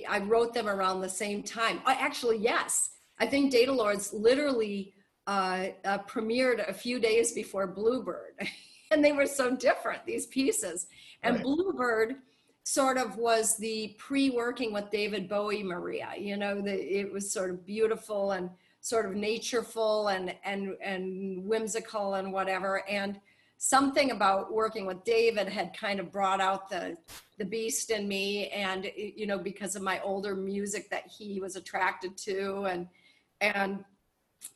I 0.09 0.19
wrote 0.19 0.53
them 0.53 0.69
around 0.69 1.01
the 1.01 1.09
same 1.09 1.43
time. 1.43 1.81
Uh, 1.85 1.95
actually, 1.99 2.37
yes. 2.37 2.91
I 3.19 3.27
think 3.27 3.51
Data 3.51 3.71
Lords 3.71 4.13
literally 4.13 4.93
uh, 5.27 5.67
uh, 5.83 5.97
premiered 5.99 6.67
a 6.67 6.73
few 6.73 6.99
days 6.99 7.33
before 7.33 7.67
Bluebird. 7.67 8.35
and 8.91 9.03
they 9.03 9.11
were 9.11 9.25
so 9.25 9.55
different, 9.55 10.05
these 10.05 10.25
pieces. 10.27 10.87
And 11.23 11.35
right. 11.35 11.43
Bluebird 11.43 12.15
sort 12.63 12.97
of 12.97 13.17
was 13.17 13.57
the 13.57 13.95
pre-working 13.97 14.71
with 14.71 14.89
David 14.89 15.27
Bowie 15.27 15.63
Maria. 15.63 16.11
You 16.17 16.37
know, 16.37 16.61
the, 16.61 16.73
it 16.73 17.11
was 17.11 17.31
sort 17.31 17.49
of 17.49 17.65
beautiful 17.65 18.31
and 18.31 18.49
sort 18.83 19.05
of 19.05 19.13
natureful 19.13 20.13
and 20.13 20.35
and 20.43 20.75
and 20.83 21.43
whimsical 21.47 22.15
and 22.15 22.31
whatever. 22.31 22.87
And 22.87 23.19
something 23.57 24.11
about 24.11 24.53
working 24.53 24.85
with 24.85 25.05
David 25.05 25.47
had 25.47 25.75
kind 25.75 26.01
of 26.01 26.11
brought 26.11 26.41
out 26.41 26.69
the 26.69 26.97
the 27.37 27.45
beast 27.45 27.91
in 27.91 28.07
me 28.09 28.49
and 28.49 28.91
you 28.95 29.25
know 29.25 29.39
because 29.39 29.77
of 29.77 29.81
my 29.81 30.01
older 30.01 30.35
music 30.35 30.89
that 30.89 31.07
he 31.07 31.39
was 31.39 31.55
attracted 31.55 32.17
to 32.17 32.65
and 32.65 32.87
and 33.39 33.85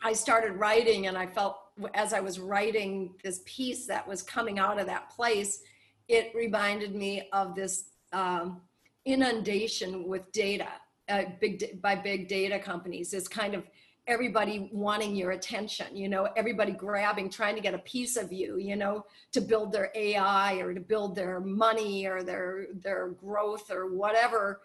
I 0.04 0.12
started 0.12 0.52
writing 0.54 1.08
and 1.08 1.18
I 1.18 1.26
felt 1.26 1.58
as 1.94 2.12
I 2.12 2.20
was 2.20 2.38
writing 2.38 3.14
this 3.24 3.42
piece 3.46 3.86
that 3.88 4.06
was 4.06 4.22
coming 4.22 4.60
out 4.60 4.78
of 4.78 4.88
that 4.88 5.10
place 5.10 5.62
it 6.10 6.34
reminded 6.36 6.94
me 6.94 7.30
of 7.32 7.56
this 7.56 7.92
um, 8.12 8.62
inundation 9.06 10.06
with 10.06 10.30
data 10.34 10.68
uh, 11.08 11.24
big 11.40 11.82
by 11.82 11.96
big 11.96 12.28
data 12.28 12.60
companies 12.60 13.10
this 13.10 13.30
kind 13.30 13.54
of 13.56 13.64
everybody 14.08 14.70
wanting 14.72 15.16
your 15.16 15.32
attention 15.32 15.96
you 15.96 16.08
know 16.08 16.30
everybody 16.36 16.72
grabbing 16.72 17.30
trying 17.30 17.56
to 17.56 17.62
get 17.62 17.74
a 17.74 17.80
piece 17.80 18.16
of 18.16 18.32
you 18.32 18.58
you 18.58 18.76
know 18.76 19.06
to 19.32 19.42
build 19.42 19.72
their 19.72 19.92
ai 19.96 20.56
or 20.56 20.74
to 20.74 20.80
build 20.80 21.16
their 21.16 21.40
money 21.40 22.06
or 22.06 22.24
their 22.24 22.68
their 22.82 23.10
growth 23.10 23.70
or 23.70 23.94
whatever 23.94 24.62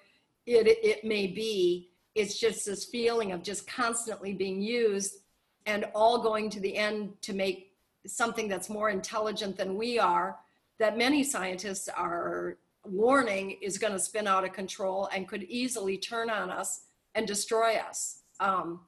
it 0.46 0.78
it 0.82 1.04
may 1.04 1.26
be. 1.26 1.90
It's 2.14 2.38
just 2.38 2.66
this 2.66 2.84
feeling 2.84 3.32
of 3.32 3.42
just 3.42 3.66
constantly 3.66 4.32
being 4.32 4.60
used 4.60 5.18
and 5.66 5.86
all 5.94 6.22
going 6.22 6.50
to 6.50 6.60
the 6.60 6.76
end 6.76 7.14
to 7.22 7.32
make 7.32 7.72
something 8.06 8.48
that's 8.48 8.68
more 8.68 8.90
intelligent 8.90 9.56
than 9.56 9.76
we 9.76 9.98
are 9.98 10.36
that 10.78 10.98
many 10.98 11.22
scientists 11.22 11.88
are 11.88 12.58
warning 12.84 13.52
is 13.62 13.78
going 13.78 13.92
to 13.92 13.98
spin 13.98 14.26
out 14.26 14.44
of 14.44 14.52
control 14.52 15.08
and 15.14 15.28
could 15.28 15.44
easily 15.44 15.96
turn 15.96 16.28
on 16.28 16.50
us 16.50 16.82
and 17.14 17.26
destroy 17.26 17.76
us. 17.76 18.22
Um, 18.40 18.80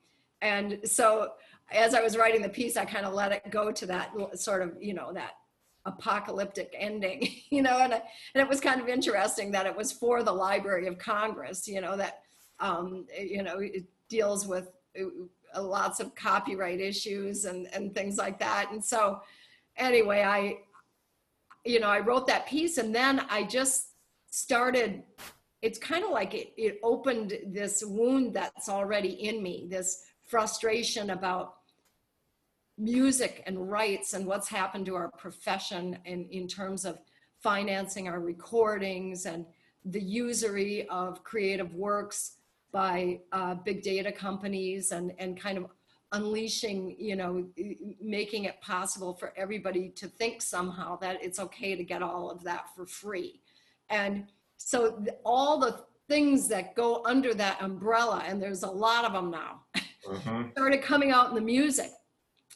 and 0.44 0.78
so 0.84 1.30
as 1.72 1.94
I 1.94 2.02
was 2.02 2.18
writing 2.18 2.42
the 2.42 2.50
piece, 2.50 2.76
I 2.76 2.84
kind 2.84 3.06
of 3.06 3.14
let 3.14 3.32
it 3.32 3.50
go 3.50 3.72
to 3.72 3.86
that 3.86 4.12
sort 4.34 4.60
of, 4.60 4.74
you 4.80 4.92
know, 4.92 5.12
that 5.14 5.32
apocalyptic 5.86 6.74
ending, 6.78 7.28
you 7.50 7.62
know, 7.62 7.78
and, 7.78 7.94
and 7.94 8.02
it 8.34 8.48
was 8.48 8.60
kind 8.60 8.80
of 8.80 8.88
interesting 8.88 9.50
that 9.52 9.66
it 9.66 9.74
was 9.74 9.90
for 9.90 10.22
the 10.22 10.32
Library 10.32 10.86
of 10.86 10.98
Congress, 10.98 11.66
you 11.66 11.80
know, 11.80 11.96
that, 11.96 12.20
um, 12.60 13.06
you 13.18 13.42
know, 13.42 13.58
it 13.58 13.84
deals 14.08 14.46
with 14.46 14.70
uh, 15.00 15.62
lots 15.62 15.98
of 15.98 16.14
copyright 16.14 16.80
issues 16.80 17.46
and, 17.46 17.66
and 17.72 17.94
things 17.94 18.18
like 18.18 18.38
that. 18.38 18.70
And 18.70 18.84
so 18.84 19.22
anyway, 19.78 20.22
I, 20.22 20.58
you 21.64 21.80
know, 21.80 21.88
I 21.88 22.00
wrote 22.00 22.26
that 22.26 22.46
piece 22.46 22.76
and 22.76 22.94
then 22.94 23.24
I 23.30 23.44
just 23.44 23.88
started, 24.30 25.02
it's 25.62 25.78
kind 25.78 26.04
of 26.04 26.10
like 26.10 26.34
it, 26.34 26.52
it 26.58 26.80
opened 26.82 27.38
this 27.46 27.82
wound 27.82 28.34
that's 28.34 28.68
already 28.68 29.08
in 29.08 29.42
me, 29.42 29.66
this 29.70 30.04
frustration 30.26 31.10
about 31.10 31.56
music 32.76 33.42
and 33.46 33.70
rights 33.70 34.14
and 34.14 34.26
what's 34.26 34.48
happened 34.48 34.86
to 34.86 34.94
our 34.94 35.10
profession 35.12 35.98
in, 36.04 36.26
in 36.30 36.48
terms 36.48 36.84
of 36.84 36.98
financing 37.40 38.08
our 38.08 38.20
recordings 38.20 39.26
and 39.26 39.46
the 39.84 40.00
usury 40.00 40.88
of 40.88 41.22
creative 41.22 41.74
works 41.74 42.32
by 42.72 43.20
uh, 43.32 43.54
big 43.54 43.82
data 43.82 44.10
companies 44.10 44.90
and, 44.92 45.12
and 45.18 45.38
kind 45.38 45.58
of 45.58 45.66
unleashing, 46.12 46.96
you 46.98 47.16
know, 47.16 47.46
making 48.00 48.44
it 48.44 48.60
possible 48.60 49.14
for 49.14 49.32
everybody 49.36 49.88
to 49.90 50.06
think 50.06 50.40
somehow 50.40 50.96
that 50.98 51.22
it's 51.22 51.38
okay 51.38 51.76
to 51.76 51.84
get 51.84 52.02
all 52.02 52.30
of 52.30 52.42
that 52.42 52.66
for 52.74 52.86
free. 52.86 53.40
And 53.90 54.26
so 54.56 55.04
all 55.24 55.58
the 55.58 55.84
things 56.08 56.48
that 56.48 56.74
go 56.74 57.02
under 57.04 57.34
that 57.34 57.60
umbrella, 57.60 58.24
and 58.26 58.42
there's 58.42 58.62
a 58.62 58.70
lot 58.70 59.04
of 59.04 59.12
them 59.12 59.30
now, 59.30 59.62
mm-hmm. 60.06 60.50
started 60.52 60.82
coming 60.82 61.10
out 61.10 61.28
in 61.28 61.34
the 61.34 61.40
music. 61.40 61.90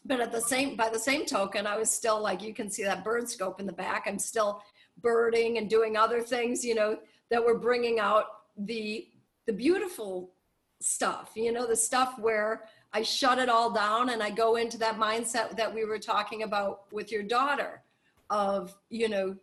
But 0.04 0.20
at 0.20 0.32
the 0.32 0.40
same, 0.40 0.76
by 0.76 0.88
the 0.88 0.98
same 0.98 1.26
token, 1.26 1.66
I 1.66 1.76
was 1.76 1.90
still 1.90 2.20
like, 2.20 2.42
you 2.42 2.54
can 2.54 2.70
see 2.70 2.84
that 2.84 3.04
bird 3.04 3.28
scope 3.28 3.60
in 3.60 3.66
the 3.66 3.72
back. 3.72 4.04
I'm 4.06 4.18
still 4.18 4.62
birding 5.00 5.58
and 5.58 5.68
doing 5.68 5.96
other 5.96 6.20
things, 6.20 6.64
you 6.64 6.74
know, 6.74 6.98
that 7.30 7.44
were 7.44 7.58
bringing 7.58 7.98
out 7.98 8.24
the 8.56 9.08
the 9.46 9.52
beautiful 9.52 10.34
stuff, 10.80 11.30
you 11.34 11.52
know, 11.52 11.66
the 11.66 11.76
stuff 11.76 12.18
where 12.18 12.64
I 12.92 13.02
shut 13.02 13.38
it 13.38 13.48
all 13.48 13.70
down 13.70 14.10
and 14.10 14.22
I 14.22 14.30
go 14.30 14.56
into 14.56 14.78
that 14.78 14.98
mindset 14.98 15.56
that 15.56 15.74
we 15.74 15.84
were 15.84 15.98
talking 15.98 16.42
about 16.42 16.92
with 16.92 17.10
your 17.10 17.22
daughter 17.22 17.82
of, 18.30 18.74
you 18.90 19.08
know, 19.08 19.36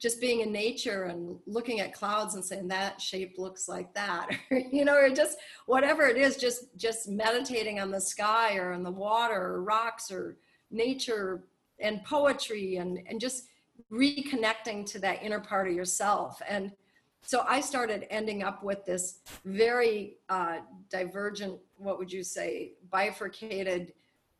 just 0.00 0.20
being 0.20 0.40
in 0.40 0.50
nature 0.50 1.04
and 1.04 1.38
looking 1.46 1.80
at 1.80 1.92
clouds 1.92 2.34
and 2.34 2.44
saying 2.44 2.66
that 2.66 3.00
shape 3.00 3.34
looks 3.38 3.68
like 3.68 3.92
that 3.94 4.28
you 4.72 4.84
know 4.84 4.96
or 4.96 5.10
just 5.10 5.38
whatever 5.66 6.06
it 6.06 6.16
is 6.16 6.36
just 6.36 6.76
just 6.76 7.08
meditating 7.08 7.78
on 7.78 7.90
the 7.90 8.00
sky 8.00 8.56
or 8.56 8.72
on 8.72 8.82
the 8.82 8.90
water 8.90 9.40
or 9.40 9.62
rocks 9.62 10.10
or 10.10 10.36
nature 10.70 11.44
and 11.78 12.02
poetry 12.04 12.76
and 12.76 12.98
and 13.06 13.20
just 13.20 13.46
reconnecting 13.90 14.84
to 14.86 14.98
that 14.98 15.22
inner 15.22 15.40
part 15.40 15.66
of 15.66 15.74
yourself. 15.74 16.40
And 16.48 16.72
so 17.22 17.44
i 17.46 17.60
started 17.60 18.06
ending 18.10 18.42
up 18.42 18.62
with 18.62 18.84
this 18.84 19.20
very 19.44 20.16
uh, 20.28 20.58
divergent 20.88 21.58
what 21.76 21.98
would 21.98 22.10
you 22.10 22.22
say 22.22 22.72
bifurcated 22.90 23.92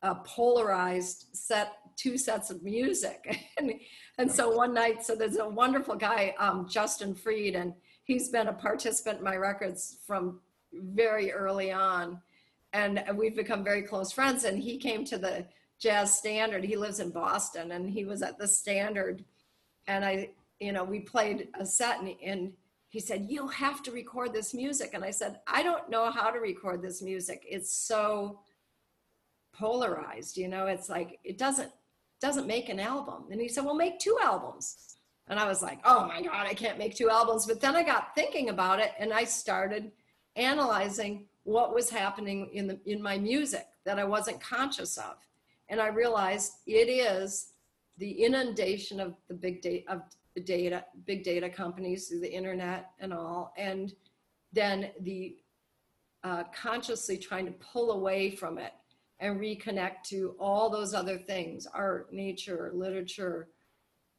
uh, 0.03 0.15
polarized 0.15 1.27
set 1.33 1.73
two 1.95 2.17
sets 2.17 2.49
of 2.49 2.63
music 2.63 3.39
and 3.57 3.73
and 4.17 4.31
so 4.31 4.55
one 4.55 4.73
night, 4.73 5.03
so 5.03 5.15
there's 5.15 5.37
a 5.37 5.49
wonderful 5.49 5.95
guy, 5.95 6.35
um, 6.37 6.67
Justin 6.69 7.15
Freed, 7.15 7.55
and 7.55 7.73
he's 8.03 8.29
been 8.29 8.49
a 8.49 8.53
participant 8.53 9.19
in 9.19 9.23
my 9.23 9.35
records 9.35 9.97
from 10.05 10.39
very 10.73 11.31
early 11.31 11.71
on. 11.71 12.21
And 12.73 13.03
we've 13.15 13.35
become 13.35 13.63
very 13.63 13.81
close 13.81 14.11
friends. 14.11 14.43
And 14.43 14.61
he 14.61 14.77
came 14.77 15.03
to 15.05 15.17
the 15.17 15.45
Jazz 15.79 16.15
Standard. 16.17 16.63
He 16.63 16.77
lives 16.77 16.99
in 16.99 17.09
Boston, 17.09 17.71
and 17.71 17.89
he 17.89 18.05
was 18.05 18.21
at 18.21 18.37
the 18.37 18.47
Standard. 18.47 19.25
And 19.87 20.05
I, 20.05 20.29
you 20.59 20.71
know, 20.71 20.83
we 20.83 20.99
played 20.99 21.47
a 21.59 21.65
set, 21.65 21.99
and, 21.99 22.13
and 22.23 22.53
he 22.89 22.99
said, 22.99 23.25
You 23.27 23.47
have 23.47 23.81
to 23.83 23.91
record 23.91 24.33
this 24.33 24.53
music. 24.53 24.91
And 24.93 25.03
I 25.03 25.11
said, 25.11 25.39
I 25.47 25.63
don't 25.63 25.89
know 25.89 26.11
how 26.11 26.29
to 26.29 26.39
record 26.39 26.81
this 26.81 27.01
music. 27.01 27.43
It's 27.49 27.73
so 27.73 28.39
polarized, 29.51 30.37
you 30.37 30.47
know, 30.47 30.67
it's 30.67 30.89
like, 30.89 31.19
it 31.23 31.37
doesn't 31.37 31.71
doesn't 32.21 32.47
make 32.47 32.69
an 32.69 32.79
album. 32.79 33.25
And 33.31 33.41
he 33.41 33.47
said, 33.47 33.65
well, 33.65 33.75
make 33.75 33.99
two 33.99 34.17
albums. 34.21 34.95
And 35.27 35.39
I 35.39 35.47
was 35.47 35.61
like, 35.61 35.79
oh 35.83 36.07
my 36.07 36.21
God, 36.21 36.45
I 36.47 36.53
can't 36.53 36.77
make 36.77 36.95
two 36.95 37.09
albums. 37.09 37.45
But 37.45 37.61
then 37.61 37.75
I 37.75 37.83
got 37.83 38.15
thinking 38.15 38.49
about 38.49 38.79
it 38.79 38.91
and 38.99 39.11
I 39.11 39.23
started 39.23 39.91
analyzing 40.35 41.25
what 41.43 41.73
was 41.73 41.89
happening 41.89 42.49
in 42.53 42.67
the 42.67 42.79
in 42.85 43.01
my 43.01 43.17
music 43.17 43.65
that 43.85 43.97
I 43.97 44.03
wasn't 44.03 44.41
conscious 44.41 44.97
of. 44.97 45.15
And 45.69 45.81
I 45.81 45.87
realized 45.87 46.53
it 46.67 46.89
is 46.89 47.53
the 47.97 48.23
inundation 48.23 48.99
of 48.99 49.15
the 49.27 49.33
big 49.33 49.61
data 49.61 49.91
of 49.91 50.01
the 50.35 50.41
data, 50.41 50.85
big 51.05 51.23
data 51.23 51.49
companies 51.49 52.07
through 52.07 52.21
the 52.21 52.33
internet 52.33 52.91
and 52.99 53.13
all, 53.13 53.53
and 53.57 53.93
then 54.53 54.91
the 55.01 55.37
uh, 56.23 56.43
consciously 56.53 57.17
trying 57.17 57.45
to 57.45 57.51
pull 57.53 57.91
away 57.91 58.31
from 58.31 58.57
it 58.57 58.73
and 59.21 59.39
reconnect 59.39 60.03
to 60.05 60.35
all 60.39 60.69
those 60.69 60.93
other 60.93 61.17
things 61.17 61.67
art 61.73 62.11
nature 62.11 62.71
literature 62.73 63.47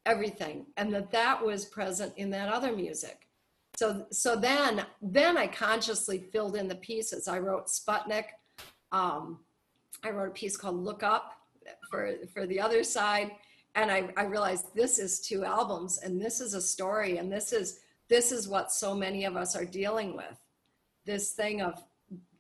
everything. 0.07 0.67
And 0.77 0.93
that 0.95 1.11
that 1.13 1.45
was 1.45 1.65
present 1.67 2.13
in 2.17 2.31
that 2.31 2.49
other 2.49 2.73
music. 2.73 3.29
So 3.77 4.07
so 4.11 4.37
then 4.37 4.85
then 5.01 5.37
i 5.37 5.47
consciously 5.47 6.19
filled 6.19 6.57
in 6.57 6.69
the 6.69 6.77
pieces. 6.77 7.29
I 7.29 7.39
wrote 7.39 7.67
sputnik 7.67 8.27
um, 8.93 9.41
i 10.05 10.11
wrote 10.11 10.29
a 10.29 10.33
piece 10.33 10.57
called 10.57 10.77
look 10.77 11.03
up 11.03 11.33
for 11.91 12.15
for 12.33 12.47
the 12.47 12.61
other 12.61 12.85
side. 12.85 13.33
And 13.75 13.91
I, 13.91 14.11
I 14.19 14.25
realized 14.25 14.75
this 14.75 14.99
is 14.99 15.21
two 15.21 15.45
albums 15.45 15.99
and 15.99 16.21
this 16.21 16.41
is 16.41 16.53
a 16.53 16.61
story 16.61 17.17
and 17.19 17.33
this 17.33 17.53
is 17.53 17.81
this 18.09 18.31
is 18.31 18.47
what 18.47 18.71
so 18.71 18.95
many 18.95 19.25
of 19.25 19.37
us 19.37 19.57
are 19.57 19.65
dealing 19.65 20.15
with. 20.15 20.39
This 21.07 21.33
thing 21.33 21.63
of 21.63 21.83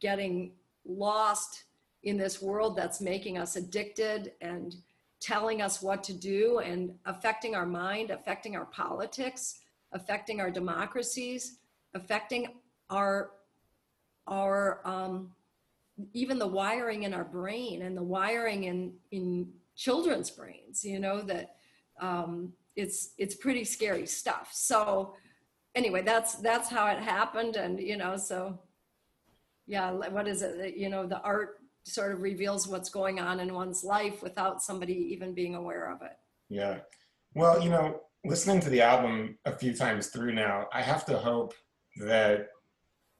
getting 0.00 0.52
lost 0.84 1.64
in 2.02 2.16
this 2.16 2.42
world 2.42 2.76
that's 2.76 3.00
making 3.00 3.38
us 3.38 3.56
addicted 3.56 4.32
and 4.40 4.76
telling 5.20 5.62
us 5.62 5.80
what 5.80 6.02
to 6.02 6.12
do 6.12 6.58
and 6.58 6.92
affecting 7.06 7.54
our 7.54 7.66
mind, 7.66 8.10
affecting 8.10 8.56
our 8.56 8.64
politics, 8.66 9.60
affecting 9.92 10.40
our 10.40 10.50
democracies, 10.50 11.58
affecting 11.94 12.48
our 12.90 13.30
our 14.28 14.80
um, 14.84 15.32
even 16.12 16.38
the 16.38 16.46
wiring 16.46 17.02
in 17.04 17.14
our 17.14 17.24
brain 17.24 17.82
and 17.82 17.96
the 17.96 18.02
wiring 18.02 18.64
in 18.64 18.92
in 19.10 19.48
children's 19.76 20.30
brains. 20.30 20.84
You 20.84 20.98
know 20.98 21.22
that 21.22 21.56
um, 22.00 22.52
it's 22.76 23.10
it's 23.18 23.34
pretty 23.34 23.64
scary 23.64 24.06
stuff. 24.06 24.50
So 24.52 25.14
anyway, 25.74 26.02
that's 26.02 26.34
that's 26.34 26.68
how 26.68 26.86
it 26.88 26.98
happened, 26.98 27.56
and 27.56 27.78
you 27.80 27.96
know, 27.96 28.16
so 28.16 28.58
yeah, 29.66 29.90
what 29.90 30.26
is 30.26 30.42
it? 30.42 30.76
You 30.76 30.88
know, 30.88 31.06
the 31.06 31.20
art 31.20 31.61
sort 31.84 32.12
of 32.12 32.22
reveals 32.22 32.68
what's 32.68 32.90
going 32.90 33.18
on 33.18 33.40
in 33.40 33.54
one's 33.54 33.82
life 33.82 34.22
without 34.22 34.62
somebody 34.62 34.94
even 35.12 35.34
being 35.34 35.54
aware 35.54 35.90
of 35.90 36.02
it. 36.02 36.16
Yeah. 36.48 36.78
Well, 37.34 37.62
you 37.62 37.70
know, 37.70 38.00
listening 38.24 38.60
to 38.60 38.70
the 38.70 38.82
album 38.82 39.38
a 39.44 39.52
few 39.52 39.74
times 39.74 40.08
through 40.08 40.34
now, 40.34 40.66
I 40.72 40.82
have 40.82 41.04
to 41.06 41.18
hope 41.18 41.54
that 41.96 42.48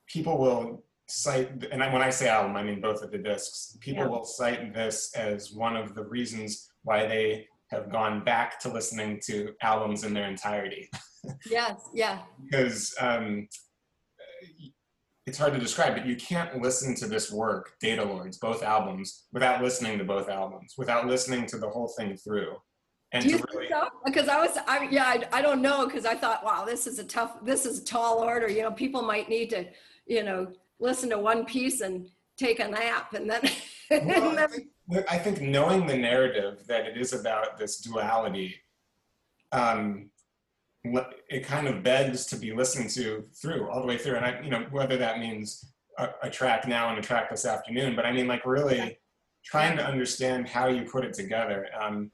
people 0.07 0.39
will 0.39 0.85
cite, 1.09 1.51
and 1.71 1.81
when 1.81 2.03
I 2.03 2.11
say 2.11 2.29
album, 2.29 2.57
I 2.57 2.63
mean 2.63 2.81
both 2.81 3.03
of 3.03 3.11
the 3.11 3.19
discs, 3.19 3.77
people 3.81 4.05
yeah. 4.05 4.09
will 4.11 4.25
cite 4.25 4.75
this 4.75 5.13
as 5.15 5.53
one 5.53 5.77
of 5.77 5.95
the 5.95 6.05
reasons 6.05 6.71
why 6.85 7.07
they 7.07 7.47
have 7.71 7.91
gone 7.91 8.23
back 8.23 8.61
to 8.61 8.69
listening 8.69 9.21
to 9.25 9.55
albums 9.63 10.05
in 10.05 10.15
their 10.15 10.29
entirety. 10.29 10.91
yes, 11.51 11.81
yeah. 11.95 12.21
because 12.45 12.95
um, 13.01 13.49
it's 15.33 15.39
hard 15.39 15.55
to 15.55 15.59
describe, 15.59 15.95
but 15.95 16.05
you 16.05 16.15
can't 16.15 16.61
listen 16.61 16.95
to 16.95 17.07
this 17.07 17.33
work, 17.33 17.73
Data 17.81 18.05
Lords, 18.05 18.37
both 18.37 18.63
albums, 18.63 19.25
without 19.33 19.63
listening 19.63 19.97
to 19.97 20.05
both 20.05 20.29
albums, 20.29 20.75
without 20.77 21.07
listening 21.07 21.47
to 21.47 21.57
the 21.57 21.71
whole 21.71 21.89
thing 21.89 22.19
through. 22.19 22.55
And 23.13 23.25
Do 23.25 23.31
you 23.31 23.45
really, 23.51 23.69
think 23.69 23.81
so? 23.81 23.89
Because 24.05 24.29
I 24.29 24.39
was, 24.39 24.59
I, 24.69 24.89
yeah, 24.91 25.07
I, 25.07 25.39
I 25.39 25.41
don't 25.41 25.63
know, 25.63 25.87
because 25.87 26.05
I 26.05 26.17
thought, 26.17 26.45
wow, 26.45 26.67
this 26.67 26.87
is 26.87 26.99
a 26.99 27.05
tough, 27.05 27.43
this 27.47 27.65
is 27.65 27.79
a 27.79 27.85
tall 27.87 28.19
order. 28.19 28.47
You 28.47 28.61
know, 28.61 28.73
people 28.73 29.01
might 29.01 29.31
need 29.31 29.49
to, 29.51 29.65
you 30.05 30.23
know, 30.23 30.53
listen 30.79 31.09
to 31.09 31.19
one 31.19 31.47
piece 31.47 31.81
and 31.81 32.09
take 32.37 32.61
a 32.61 32.69
nap, 32.69 33.15
and 33.15 33.31
then. 33.31 33.41
Well, 33.91 34.01
and 34.01 34.11
then 34.11 34.39
I, 34.39 34.47
think, 34.47 34.67
I 35.11 35.19
think 35.19 35.43
knowing 35.43 35.87
the 35.87 35.97
narrative 35.97 36.67
that 36.67 36.87
it 36.87 36.97
is 36.97 37.13
about 37.13 37.59
this 37.59 37.77
duality 37.81 38.55
um, 39.53 40.09
it 40.85 41.45
kind 41.45 41.69
of 41.69 41.83
begs 41.83 42.27
to 42.27 42.37
be 42.37 42.53
listened 42.53 42.91
to 42.91 43.25
through 43.41 43.69
all 43.71 43.81
the 43.81 43.87
way 43.87 43.97
through. 43.97 44.17
And 44.17 44.25
I, 44.25 44.41
you 44.43 44.51
know, 44.51 44.67
whether 44.71 44.97
that 44.97 45.19
means 45.19 45.73
a, 45.99 46.09
a 46.25 46.31
track 46.31 46.67
now 46.67 46.91
and 46.91 46.99
a 46.99 47.03
track 47.03 47.31
this 47.31 47.47
afternoon, 47.47 47.95
but 47.95 48.05
I 48.05 48.13
mean, 48.13 48.27
like 48.27 48.45
really 48.45 48.99
trying 49.45 49.77
to 49.77 49.87
understand 49.87 50.49
how 50.49 50.69
you 50.69 50.85
put 50.85 51.05
it 51.05 51.13
together. 51.13 51.69
Um, 51.81 52.11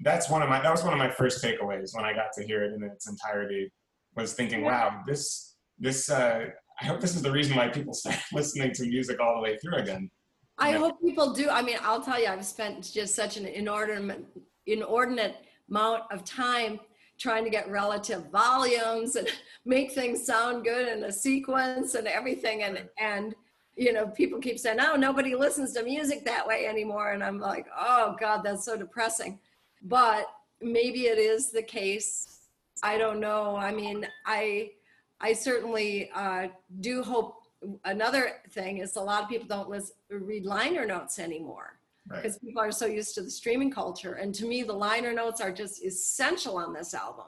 that's 0.00 0.30
one 0.30 0.42
of 0.42 0.48
my, 0.48 0.60
that 0.60 0.70
was 0.70 0.84
one 0.84 0.92
of 0.92 0.98
my 0.98 1.10
first 1.10 1.42
takeaways 1.42 1.94
when 1.94 2.04
I 2.04 2.12
got 2.12 2.32
to 2.34 2.44
hear 2.44 2.64
it 2.64 2.72
in 2.74 2.82
its 2.84 3.08
entirety 3.08 3.72
was 4.16 4.34
thinking, 4.34 4.62
wow, 4.62 5.02
this, 5.06 5.56
this, 5.78 6.10
uh, 6.10 6.46
I 6.80 6.84
hope 6.84 7.00
this 7.00 7.16
is 7.16 7.22
the 7.22 7.32
reason 7.32 7.56
why 7.56 7.68
people 7.68 7.94
start 7.94 8.18
listening 8.32 8.72
to 8.74 8.86
music 8.86 9.20
all 9.20 9.36
the 9.36 9.42
way 9.42 9.56
through 9.58 9.78
again. 9.78 10.10
I 10.56 10.72
hope 10.72 11.00
people 11.04 11.32
do. 11.32 11.48
I 11.50 11.62
mean, 11.62 11.78
I'll 11.82 12.00
tell 12.00 12.20
you, 12.20 12.28
I've 12.28 12.44
spent 12.44 12.92
just 12.92 13.16
such 13.16 13.36
an 13.36 13.46
inordinate, 13.46 14.24
inordinate 14.66 15.36
amount 15.68 16.04
of 16.12 16.24
time 16.24 16.78
trying 17.18 17.44
to 17.44 17.50
get 17.50 17.70
relative 17.70 18.30
volumes 18.30 19.16
and 19.16 19.28
make 19.64 19.92
things 19.92 20.24
sound 20.24 20.64
good 20.64 20.88
in 20.88 21.04
a 21.04 21.12
sequence 21.12 21.94
and 21.94 22.06
everything. 22.06 22.62
And 22.62 22.88
and 22.98 23.34
you 23.76 23.92
know 23.92 24.06
people 24.08 24.38
keep 24.38 24.58
saying 24.58 24.78
oh 24.80 24.94
nobody 24.96 25.34
listens 25.34 25.72
to 25.72 25.82
music 25.82 26.24
that 26.24 26.46
way 26.46 26.66
anymore. 26.66 27.12
And 27.12 27.24
i'm 27.24 27.40
like 27.40 27.66
oh 27.76 28.16
god 28.20 28.42
that's 28.44 28.64
so 28.64 28.76
depressing. 28.76 29.38
But 29.82 30.26
maybe 30.60 31.02
it 31.02 31.18
is 31.18 31.50
the 31.50 31.62
case. 31.62 32.38
I 32.82 32.98
don't 32.98 33.20
know. 33.20 33.56
I 33.56 33.72
mean 33.72 34.06
i 34.26 34.70
i 35.20 35.32
certainly 35.32 36.10
uh, 36.14 36.48
do 36.80 37.02
hope 37.02 37.44
another 37.84 38.42
thing 38.50 38.78
is 38.78 38.96
a 38.96 39.00
lot 39.00 39.22
of 39.22 39.28
people 39.28 39.46
don't 39.48 39.70
listen, 39.70 39.94
read 40.10 40.44
liner 40.44 40.84
notes 40.84 41.18
anymore 41.18 41.78
because 42.08 42.32
right. 42.32 42.42
people 42.42 42.62
are 42.62 42.72
so 42.72 42.86
used 42.86 43.14
to 43.14 43.22
the 43.22 43.30
streaming 43.30 43.70
culture. 43.70 44.14
And 44.14 44.34
to 44.34 44.46
me, 44.46 44.62
the 44.62 44.72
liner 44.72 45.12
notes 45.12 45.40
are 45.40 45.52
just 45.52 45.84
essential 45.84 46.58
on 46.58 46.72
this 46.72 46.94
album. 46.94 47.26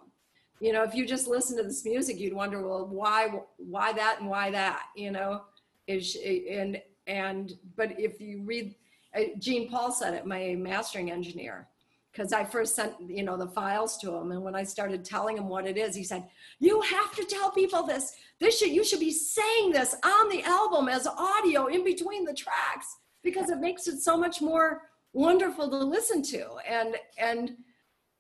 You 0.61 0.73
know, 0.73 0.83
if 0.83 0.95
you 0.95 1.07
just 1.07 1.27
listen 1.27 1.57
to 1.59 1.63
this 1.63 1.85
music, 1.85 2.19
you'd 2.19 2.35
wonder, 2.35 2.67
well, 2.67 2.87
why, 2.87 3.29
why 3.57 3.93
that 3.93 4.21
and 4.21 4.29
why 4.29 4.51
that? 4.51 4.85
You 4.97 5.11
know, 5.11 5.43
is 5.87 6.17
and 6.51 6.81
and 7.07 7.55
but 7.77 7.99
if 8.01 8.21
you 8.21 8.43
read, 8.43 8.75
uh, 9.15 9.21
Gene 9.39 9.69
Paul 9.69 9.93
said 9.93 10.15
it, 10.15 10.27
my 10.27 10.55
mastering 10.59 11.11
engineer, 11.11 11.69
because 12.13 12.33
I 12.33 12.45
first 12.45 12.75
sent 12.75 12.95
you 13.07 13.23
know 13.23 13.37
the 13.37 13.47
files 13.47 13.99
to 13.99 14.15
him, 14.15 14.33
and 14.33 14.43
when 14.43 14.55
I 14.55 14.65
started 14.65 15.05
telling 15.05 15.37
him 15.37 15.49
what 15.49 15.67
it 15.67 15.77
is, 15.77 15.95
he 15.95 16.03
said, 16.03 16.25
"You 16.59 16.81
have 16.81 17.15
to 17.17 17.25
tell 17.25 17.51
people 17.51 17.85
this. 17.85 18.15
This 18.41 18.59
should 18.59 18.71
you 18.71 18.85
should 18.85 19.01
be 19.01 19.13
saying 19.13 19.73
this 19.73 19.95
on 20.03 20.29
the 20.29 20.43
album 20.43 20.89
as 20.89 21.07
audio 21.07 21.67
in 21.67 21.85
between 21.85 22.25
the 22.25 22.35
tracks." 22.35 22.97
Because 23.27 23.51
it 23.51 23.59
makes 23.59 23.89
it 23.89 23.99
so 24.01 24.17
much 24.17 24.41
more 24.41 24.83
wonderful 25.13 25.69
to 25.69 25.79
listen 25.79 26.23
to 26.23 26.45
and 26.69 26.95
and 27.19 27.57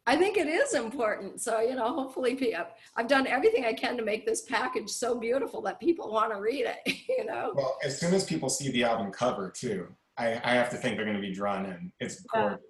I 0.08 0.16
think 0.16 0.36
it 0.36 0.46
is 0.46 0.74
important. 0.74 1.40
So, 1.40 1.60
you 1.60 1.74
know, 1.74 1.92
hopefully 1.92 2.54
I've 2.96 3.08
done 3.08 3.26
everything 3.26 3.64
I 3.64 3.72
can 3.72 3.96
to 3.96 4.04
make 4.04 4.24
this 4.24 4.42
package 4.42 4.88
so 4.88 5.18
beautiful 5.18 5.60
that 5.62 5.80
people 5.80 6.12
want 6.12 6.32
to 6.32 6.40
read 6.40 6.66
it, 6.66 6.98
you 7.08 7.24
know? 7.24 7.52
Well, 7.56 7.76
as 7.84 7.98
soon 7.98 8.14
as 8.14 8.24
people 8.24 8.48
see 8.48 8.70
the 8.70 8.84
album 8.84 9.10
cover 9.10 9.50
too, 9.50 9.88
I, 10.16 10.40
I 10.44 10.54
have 10.54 10.70
to 10.70 10.76
think 10.76 10.96
they're 10.96 11.04
going 11.04 11.20
to 11.20 11.28
be 11.28 11.34
drawn 11.34 11.66
in. 11.66 11.92
It's 11.98 12.20
gorgeous. 12.32 12.60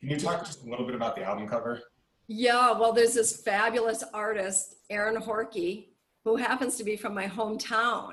Can 0.00 0.10
you 0.10 0.18
talk 0.18 0.44
just 0.44 0.64
a 0.64 0.70
little 0.70 0.86
bit 0.86 0.94
about 0.94 1.16
the 1.16 1.24
album 1.24 1.48
cover? 1.48 1.80
Yeah, 2.28 2.72
well, 2.78 2.92
there's 2.92 3.14
this 3.14 3.42
fabulous 3.42 4.04
artist, 4.14 4.76
Aaron 4.88 5.20
Horkey, 5.20 5.88
who 6.24 6.36
happens 6.36 6.76
to 6.76 6.84
be 6.84 6.96
from 6.96 7.12
my 7.14 7.26
hometown. 7.26 8.12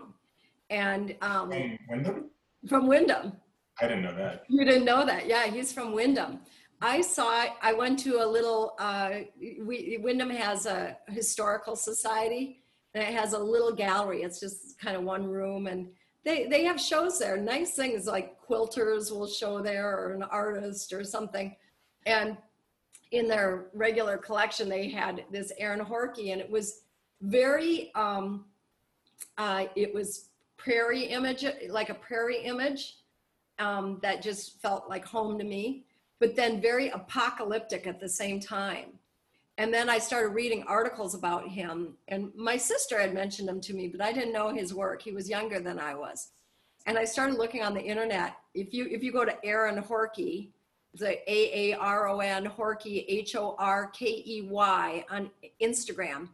And 0.70 1.16
um, 1.22 1.52
from 1.52 1.78
Windom? 1.90 2.30
From 2.68 2.88
Windom. 2.88 3.34
I 3.80 3.88
didn't 3.88 4.04
know 4.04 4.16
that. 4.16 4.44
You 4.48 4.66
didn't 4.66 4.86
know 4.86 5.06
that? 5.06 5.28
Yeah, 5.28 5.48
he's 5.48 5.72
from 5.72 5.94
Windom. 5.94 6.40
I 6.82 7.02
saw. 7.02 7.46
I 7.62 7.74
went 7.74 8.00
to 8.00 8.24
a 8.24 8.26
little. 8.26 8.76
Uh, 8.80 9.20
we, 9.40 10.00
Windom 10.02 10.32
has 10.32 10.66
a 10.66 10.98
historical 11.08 11.76
society, 11.76 12.64
and 12.94 13.04
it 13.04 13.14
has 13.14 13.34
a 13.34 13.40
little 13.40 13.72
gallery. 13.72 14.24
It's 14.24 14.40
just 14.40 14.80
kind 14.80 14.98
of 14.98 15.04
one 15.04 15.28
room, 15.28 15.68
and 15.68 15.90
they 16.26 16.48
they 16.48 16.64
have 16.64 16.82
shows 16.82 17.20
there. 17.20 17.38
Nice 17.38 17.76
things 17.76 18.08
like 18.08 18.36
quilters 18.42 19.12
will 19.12 19.28
show 19.28 19.62
there, 19.62 19.96
or 19.96 20.14
an 20.14 20.24
artist 20.24 20.92
or 20.92 21.04
something. 21.04 21.56
And 22.08 22.36
in 23.12 23.28
their 23.28 23.68
regular 23.74 24.18
collection, 24.18 24.68
they 24.68 24.90
had 24.90 25.26
this 25.32 25.52
Aaron 25.60 25.86
Horkey 25.86 26.32
and 26.32 26.42
it 26.42 26.50
was 26.50 26.82
very. 27.22 27.94
Um, 27.94 28.46
uh, 29.38 29.66
it 29.76 29.94
was 29.94 30.30
prairie 30.58 31.06
image, 31.06 31.46
like 31.70 31.90
a 31.90 31.94
prairie 31.94 32.44
image 32.44 32.98
um, 33.62 34.00
that 34.02 34.22
just 34.22 34.62
felt 34.62 34.90
like 34.90 35.06
home 35.06 35.38
to 35.38 35.44
me, 35.44 35.86
but 36.20 36.36
then 36.36 36.62
very 36.62 36.90
apocalyptic 36.90 37.88
at 37.88 38.00
the 38.00 38.10
same 38.10 38.40
time. 38.40 38.88
And 39.58 39.74
then 39.74 39.90
I 39.90 40.00
started 40.00 40.30
reading 40.30 40.64
articles 40.68 41.14
about 41.14 41.48
him, 41.48 41.96
and 42.08 42.32
my 42.36 42.58
sister 42.58 43.00
had 43.00 43.14
mentioned 43.14 43.48
him 43.48 43.62
to 43.62 43.74
me, 43.74 43.88
but 43.88 44.02
I 44.02 44.12
didn't 44.12 44.34
know 44.34 44.50
his 44.50 44.74
work. 44.74 45.02
He 45.02 45.12
was 45.12 45.30
younger 45.30 45.60
than 45.60 45.78
I 45.78 45.94
was. 45.94 46.30
And 46.88 46.98
I 46.98 47.06
started 47.06 47.38
looking 47.38 47.62
on 47.62 47.76
the 47.76 47.82
internet. 47.82 48.38
If 48.56 48.74
you 48.74 48.88
if 48.90 49.04
you 49.04 49.12
go 49.12 49.24
to 49.24 49.46
Aaron 49.46 49.82
Horkey, 49.84 50.50
the 50.96 51.12
A 51.32 51.72
A 51.74 51.78
R 51.78 52.08
O 52.08 52.20
N 52.20 52.46
Horkey 52.46 53.06
H 53.08 53.36
O 53.36 53.56
R 53.60 53.88
K 53.88 54.24
E 54.26 54.48
Y 54.50 55.06
on 55.12 55.30
Instagram, 55.62 56.30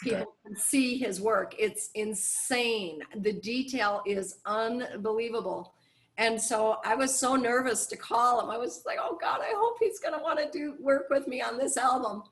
people 0.00 0.34
can 0.44 0.56
see 0.56 0.98
his 0.98 1.20
work. 1.20 1.54
It's 1.56 1.90
insane. 1.94 3.02
The 3.16 3.34
detail 3.34 4.02
is 4.04 4.38
unbelievable. 4.44 5.74
And 6.18 6.40
so 6.40 6.78
I 6.84 6.94
was 6.94 7.18
so 7.18 7.36
nervous 7.36 7.86
to 7.86 7.96
call 7.96 8.40
him. 8.40 8.50
I 8.50 8.58
was 8.58 8.82
like, 8.84 8.98
oh 9.00 9.18
God, 9.20 9.40
I 9.40 9.52
hope 9.56 9.76
he's 9.80 9.98
going 9.98 10.14
to 10.14 10.22
want 10.22 10.38
to 10.38 10.50
do 10.50 10.76
work 10.80 11.06
with 11.10 11.26
me 11.26 11.40
on 11.40 11.56
this 11.56 11.76
album. 11.76 12.22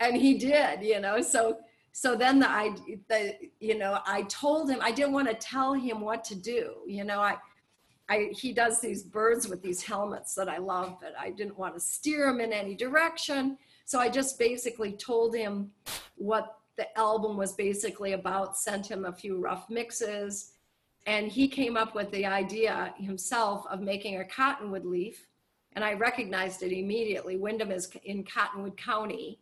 And 0.00 0.16
he 0.16 0.34
did, 0.34 0.82
you 0.82 1.00
know. 1.00 1.20
So 1.20 1.58
so 1.92 2.16
then 2.16 2.40
the 2.40 2.50
I 2.50 2.74
the 3.08 3.34
you 3.60 3.78
know, 3.78 4.00
I 4.04 4.22
told 4.22 4.70
him 4.70 4.78
I 4.82 4.92
didn't 4.92 5.12
want 5.12 5.28
to 5.28 5.34
tell 5.34 5.74
him 5.74 6.00
what 6.00 6.24
to 6.24 6.34
do. 6.34 6.76
You 6.86 7.04
know, 7.04 7.20
I 7.20 7.36
I 8.08 8.30
he 8.32 8.52
does 8.52 8.80
these 8.80 9.02
birds 9.02 9.48
with 9.48 9.62
these 9.62 9.82
helmets 9.82 10.34
that 10.34 10.48
I 10.48 10.58
love, 10.58 10.98
but 11.00 11.14
I 11.18 11.30
didn't 11.30 11.58
want 11.58 11.74
to 11.74 11.80
steer 11.80 12.28
him 12.28 12.40
in 12.40 12.52
any 12.52 12.74
direction. 12.74 13.58
So 13.84 13.98
I 13.98 14.08
just 14.08 14.38
basically 14.38 14.92
told 14.92 15.36
him 15.36 15.70
what 16.16 16.58
the 16.76 16.98
album 16.98 17.36
was 17.36 17.52
basically 17.52 18.12
about, 18.12 18.56
sent 18.56 18.90
him 18.90 19.04
a 19.04 19.12
few 19.12 19.38
rough 19.38 19.70
mixes 19.70 20.53
and 21.06 21.28
he 21.28 21.48
came 21.48 21.76
up 21.76 21.94
with 21.94 22.10
the 22.10 22.24
idea 22.24 22.94
himself 22.96 23.66
of 23.70 23.80
making 23.80 24.20
a 24.20 24.24
cottonwood 24.24 24.84
leaf. 24.84 25.26
And 25.74 25.84
I 25.84 25.94
recognized 25.94 26.62
it 26.62 26.72
immediately. 26.72 27.36
Windom 27.36 27.70
is 27.70 27.90
in 28.04 28.24
Cottonwood 28.24 28.76
County. 28.76 29.40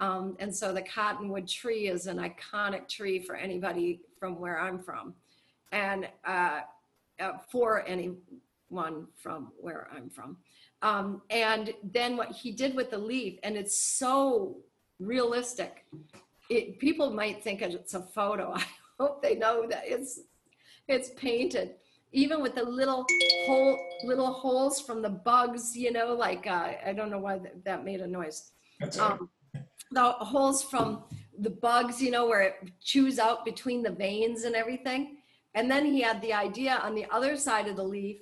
Um, 0.00 0.36
and 0.38 0.54
so 0.54 0.72
the 0.72 0.82
cottonwood 0.82 1.48
tree 1.48 1.88
is 1.88 2.06
an 2.06 2.18
iconic 2.18 2.88
tree 2.88 3.20
for 3.20 3.36
anybody 3.36 4.00
from 4.18 4.38
where 4.38 4.58
I'm 4.58 4.78
from. 4.78 5.14
And 5.72 6.08
uh, 6.24 6.60
uh, 7.20 7.32
for 7.50 7.84
anyone 7.86 9.06
from 9.16 9.52
where 9.60 9.88
I'm 9.94 10.10
from. 10.10 10.36
Um, 10.82 11.22
and 11.30 11.74
then 11.82 12.16
what 12.16 12.30
he 12.30 12.52
did 12.52 12.74
with 12.74 12.90
the 12.90 12.98
leaf, 12.98 13.38
and 13.42 13.56
it's 13.56 13.76
so 13.76 14.58
realistic. 15.00 15.84
It, 16.48 16.78
people 16.78 17.10
might 17.10 17.42
think 17.42 17.62
it's 17.62 17.94
a 17.94 18.02
photo. 18.02 18.52
I 18.56 18.64
hope 19.00 19.22
they 19.22 19.34
know 19.34 19.66
that 19.68 19.82
it's 19.84 20.20
it's 20.88 21.10
painted. 21.10 21.74
Even 22.12 22.40
with 22.42 22.54
the 22.54 22.64
little 22.64 23.04
hole, 23.46 23.78
little 24.04 24.32
holes 24.32 24.80
from 24.80 25.02
the 25.02 25.10
bugs, 25.10 25.76
you 25.76 25.92
know, 25.92 26.14
like 26.14 26.46
uh, 26.46 26.72
I 26.84 26.94
don't 26.94 27.10
know 27.10 27.18
why 27.18 27.38
that, 27.38 27.64
that 27.64 27.84
made 27.84 28.00
a 28.00 28.06
noise. 28.06 28.52
That's 28.80 28.98
right. 28.98 29.12
Um, 29.12 29.28
the 29.90 30.02
holes 30.02 30.62
from 30.62 31.04
the 31.38 31.50
bugs, 31.50 32.00
you 32.00 32.10
know, 32.10 32.26
where 32.26 32.42
it 32.42 32.54
chews 32.82 33.18
out 33.18 33.44
between 33.44 33.82
the 33.82 33.90
veins 33.90 34.44
and 34.44 34.54
everything. 34.54 35.18
And 35.54 35.70
then 35.70 35.84
he 35.84 36.00
had 36.00 36.20
the 36.22 36.32
idea 36.32 36.80
on 36.82 36.94
the 36.94 37.06
other 37.10 37.36
side 37.36 37.68
of 37.68 37.76
the 37.76 37.84
leaf 37.84 38.18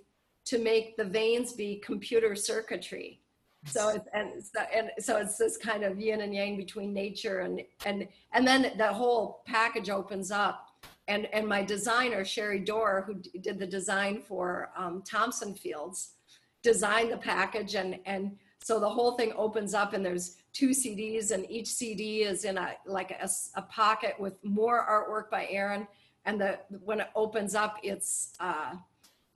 to 0.46 0.58
make 0.58 0.96
the 0.96 1.04
veins 1.04 1.52
be 1.52 1.76
computer 1.84 2.34
circuitry. 2.34 3.20
So 3.66 3.88
it's 3.88 4.06
and 4.12 4.44
so, 4.44 4.60
and 4.72 4.90
so 5.00 5.16
it's 5.16 5.36
this 5.36 5.56
kind 5.56 5.82
of 5.82 5.98
yin 5.98 6.20
and 6.20 6.32
yang 6.32 6.56
between 6.56 6.94
nature 6.94 7.40
and 7.40 7.62
and 7.84 8.06
and 8.32 8.46
then 8.46 8.72
the 8.78 8.92
whole 8.92 9.42
package 9.44 9.90
opens 9.90 10.30
up. 10.30 10.65
And 11.08 11.26
and 11.32 11.46
my 11.46 11.62
designer 11.62 12.24
Sherry 12.24 12.60
Dorr, 12.60 13.04
who 13.06 13.14
d- 13.14 13.38
did 13.40 13.58
the 13.58 13.66
design 13.66 14.20
for 14.20 14.70
um, 14.76 15.02
Thompson 15.02 15.54
Fields, 15.54 16.14
designed 16.62 17.12
the 17.12 17.18
package 17.18 17.74
and 17.74 17.98
and 18.06 18.36
so 18.66 18.80
the 18.80 18.88
whole 18.88 19.12
thing 19.12 19.32
opens 19.36 19.74
up 19.74 19.92
and 19.92 20.04
there's 20.04 20.38
two 20.52 20.70
CDs 20.70 21.30
and 21.30 21.48
each 21.48 21.68
CD 21.68 22.22
is 22.22 22.44
in 22.44 22.58
a 22.58 22.72
like 22.84 23.12
a, 23.12 23.28
a 23.54 23.62
pocket 23.62 24.16
with 24.18 24.42
more 24.42 24.84
artwork 24.90 25.30
by 25.30 25.46
Aaron. 25.50 25.86
And 26.24 26.40
the 26.40 26.58
when 26.82 26.98
it 26.98 27.08
opens 27.14 27.54
up, 27.54 27.76
it's 27.84 28.32
uh, 28.40 28.74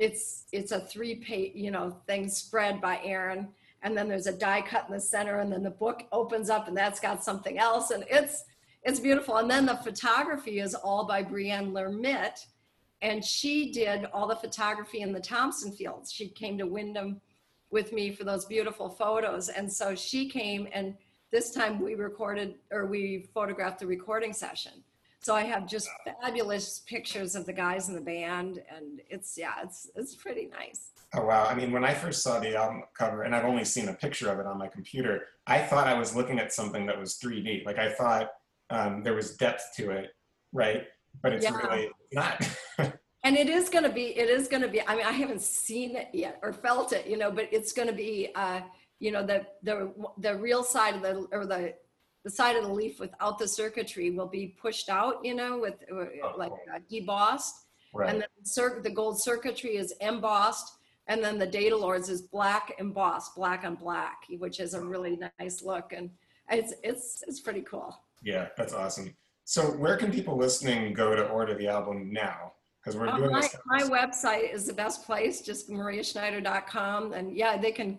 it's 0.00 0.46
it's 0.50 0.72
a 0.72 0.80
three 0.80 1.14
page 1.14 1.52
you 1.54 1.70
know 1.70 1.96
thing 2.08 2.28
spread 2.28 2.80
by 2.80 2.98
Aaron. 3.04 3.50
And 3.82 3.96
then 3.96 4.08
there's 4.08 4.26
a 4.26 4.36
die 4.36 4.62
cut 4.62 4.86
in 4.88 4.94
the 4.94 5.00
center, 5.00 5.38
and 5.38 5.52
then 5.52 5.62
the 5.62 5.70
book 5.70 6.02
opens 6.10 6.50
up, 6.50 6.66
and 6.66 6.76
that's 6.76 6.98
got 6.98 7.22
something 7.22 7.56
else, 7.56 7.92
and 7.92 8.04
it's 8.10 8.44
it's 8.82 9.00
beautiful. 9.00 9.36
And 9.36 9.50
then 9.50 9.66
the 9.66 9.76
photography 9.76 10.60
is 10.60 10.74
all 10.74 11.06
by 11.06 11.22
Briene 11.22 11.72
Lermitte, 11.72 12.46
and 13.02 13.24
she 13.24 13.72
did 13.72 14.06
all 14.12 14.26
the 14.26 14.36
photography 14.36 15.00
in 15.00 15.12
the 15.12 15.20
Thompson 15.20 15.72
Fields. 15.72 16.12
She 16.12 16.28
came 16.28 16.58
to 16.58 16.66
Windom 16.66 17.20
with 17.70 17.92
me 17.92 18.10
for 18.12 18.24
those 18.24 18.44
beautiful 18.46 18.88
photos, 18.88 19.48
and 19.48 19.70
so 19.70 19.94
she 19.94 20.28
came 20.28 20.68
and 20.72 20.94
this 21.30 21.52
time 21.52 21.80
we 21.80 21.94
recorded 21.94 22.56
or 22.72 22.86
we 22.86 23.28
photographed 23.32 23.78
the 23.78 23.86
recording 23.86 24.32
session. 24.32 24.72
So 25.20 25.34
I 25.34 25.42
have 25.42 25.66
just 25.66 25.88
fabulous 26.22 26.80
pictures 26.86 27.36
of 27.36 27.44
the 27.44 27.52
guys 27.52 27.88
in 27.88 27.94
the 27.94 28.00
band, 28.00 28.62
and 28.74 29.02
it's 29.10 29.36
yeah, 29.36 29.52
it's 29.62 29.90
it's 29.94 30.14
pretty 30.14 30.46
nice. 30.46 30.92
Oh 31.14 31.24
wow! 31.24 31.44
I 31.44 31.54
mean, 31.54 31.72
when 31.72 31.84
I 31.84 31.92
first 31.92 32.22
saw 32.22 32.40
the 32.40 32.56
album 32.56 32.84
cover, 32.96 33.24
and 33.24 33.34
I've 33.34 33.44
only 33.44 33.64
seen 33.64 33.88
a 33.88 33.92
picture 33.92 34.30
of 34.30 34.38
it 34.40 34.46
on 34.46 34.56
my 34.56 34.68
computer, 34.68 35.26
I 35.46 35.58
thought 35.58 35.86
I 35.86 35.98
was 35.98 36.16
looking 36.16 36.38
at 36.38 36.54
something 36.54 36.86
that 36.86 36.98
was 36.98 37.18
3D. 37.22 37.66
Like 37.66 37.78
I 37.78 37.92
thought 37.92 38.30
um, 38.70 39.02
there 39.02 39.14
was 39.14 39.36
depth 39.36 39.64
to 39.76 39.90
it, 39.90 40.10
right? 40.52 40.84
But 41.22 41.32
it's 41.34 41.44
Yeah. 41.44 41.56
really 41.56 41.90
not. 42.12 42.48
And 43.22 43.36
it 43.36 43.50
is 43.50 43.68
going 43.68 43.84
to 43.84 43.90
be, 43.90 44.16
it 44.16 44.30
is 44.30 44.48
going 44.48 44.62
to 44.62 44.68
be. 44.68 44.80
I 44.80 44.96
mean, 44.96 45.04
I 45.04 45.12
haven't 45.12 45.42
seen 45.42 45.94
it 45.94 46.08
yet 46.14 46.38
or 46.42 46.54
felt 46.54 46.94
it, 46.94 47.06
you 47.06 47.18
know, 47.18 47.30
but 47.30 47.48
it's 47.52 47.70
going 47.70 47.86
to 47.88 47.94
be, 47.94 48.30
uh, 48.34 48.62
you 48.98 49.12
know, 49.12 49.22
the 49.26 49.46
the 49.62 49.92
the 50.16 50.36
real 50.36 50.62
side 50.64 50.94
of 50.94 51.02
the 51.02 51.26
or 51.30 51.44
the 51.44 51.74
the 52.24 52.30
side 52.30 52.56
of 52.56 52.62
the 52.64 52.72
leaf 52.72 52.98
without 52.98 53.38
the 53.38 53.46
circuitry 53.46 54.10
will 54.10 54.26
be 54.26 54.56
pushed 54.58 54.88
out, 54.88 55.22
you 55.22 55.34
know, 55.34 55.58
with 55.58 55.74
uh, 55.92 56.06
Oh, 56.24 56.34
like 56.38 56.50
uh, 56.74 56.78
debossed, 56.90 57.52
right. 57.92 58.08
and 58.08 58.22
then 58.22 58.28
cir- 58.42 58.80
the 58.82 58.88
gold 58.90 59.20
circuitry 59.20 59.76
is 59.76 59.92
embossed, 60.00 60.78
and 61.06 61.22
then 61.22 61.38
the 61.38 61.46
data 61.46 61.76
lords 61.76 62.08
is 62.08 62.22
black 62.22 62.72
embossed, 62.78 63.34
black 63.36 63.64
on 63.64 63.74
black, 63.74 64.22
which 64.38 64.60
is 64.60 64.72
a 64.72 64.80
really 64.80 65.18
nice 65.38 65.60
look, 65.62 65.92
and 65.92 66.08
it's 66.50 66.72
it's 66.82 67.22
it's 67.28 67.40
pretty 67.40 67.60
cool. 67.62 67.94
Yeah, 68.22 68.48
that's 68.56 68.72
awesome. 68.72 69.14
So 69.44 69.62
where 69.62 69.96
can 69.96 70.12
people 70.12 70.36
listening 70.36 70.92
go 70.92 71.14
to 71.16 71.26
order 71.28 71.54
the 71.54 71.68
album 71.68 72.12
now? 72.12 72.52
Because 72.80 72.96
we're 72.96 73.08
Uh, 73.08 73.16
doing 73.16 73.32
my, 73.32 73.40
this. 73.40 73.56
my 73.66 73.82
website 73.82 74.52
is 74.52 74.66
the 74.66 74.72
best 74.72 75.04
place, 75.04 75.40
just 75.40 75.68
mariaschneider.com. 75.68 77.12
And 77.12 77.36
yeah, 77.36 77.56
they 77.56 77.72
can, 77.72 77.98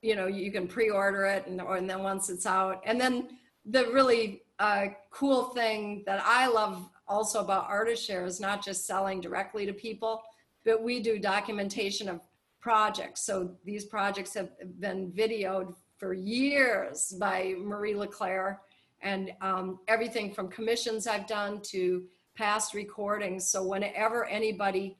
you 0.00 0.14
know, 0.14 0.26
you 0.26 0.52
can 0.52 0.68
pre-order 0.68 1.24
it 1.24 1.46
and, 1.46 1.60
or, 1.60 1.76
and 1.76 1.88
then 1.88 2.02
once 2.02 2.28
it's 2.30 2.46
out. 2.46 2.82
And 2.84 3.00
then 3.00 3.38
the 3.64 3.86
really 3.92 4.42
uh, 4.58 4.88
cool 5.10 5.44
thing 5.44 6.02
that 6.06 6.22
I 6.24 6.46
love 6.46 6.88
also 7.08 7.40
about 7.40 7.68
Artist 7.68 8.04
Share 8.04 8.24
is 8.24 8.40
not 8.40 8.64
just 8.64 8.86
selling 8.86 9.20
directly 9.20 9.66
to 9.66 9.72
people, 9.72 10.22
but 10.64 10.82
we 10.82 11.00
do 11.00 11.18
documentation 11.18 12.08
of 12.08 12.20
projects. 12.60 13.24
So 13.24 13.56
these 13.64 13.84
projects 13.86 14.34
have 14.34 14.50
been 14.78 15.10
videoed 15.12 15.74
for 15.96 16.12
years 16.12 17.14
by 17.18 17.54
Marie 17.58 17.94
Leclerc 17.94 18.58
and 19.02 19.32
um, 19.40 19.80
everything 19.88 20.32
from 20.32 20.48
commissions 20.48 21.06
I've 21.06 21.26
done 21.26 21.60
to 21.64 22.04
past 22.36 22.74
recordings. 22.74 23.48
So 23.48 23.66
whenever 23.66 24.24
anybody 24.24 24.96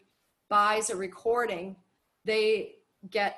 buys 0.48 0.90
a 0.90 0.96
recording, 0.96 1.76
they 2.24 2.76
get 3.10 3.36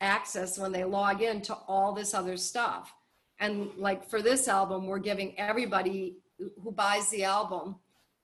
access 0.00 0.58
when 0.58 0.72
they 0.72 0.84
log 0.84 1.22
in 1.22 1.40
to 1.42 1.54
all 1.66 1.92
this 1.92 2.12
other 2.14 2.36
stuff. 2.36 2.92
And 3.38 3.70
like 3.76 4.08
for 4.08 4.20
this 4.20 4.48
album, 4.48 4.86
we're 4.86 4.98
giving 4.98 5.38
everybody 5.38 6.18
who 6.62 6.72
buys 6.72 7.08
the 7.10 7.24
album, 7.24 7.76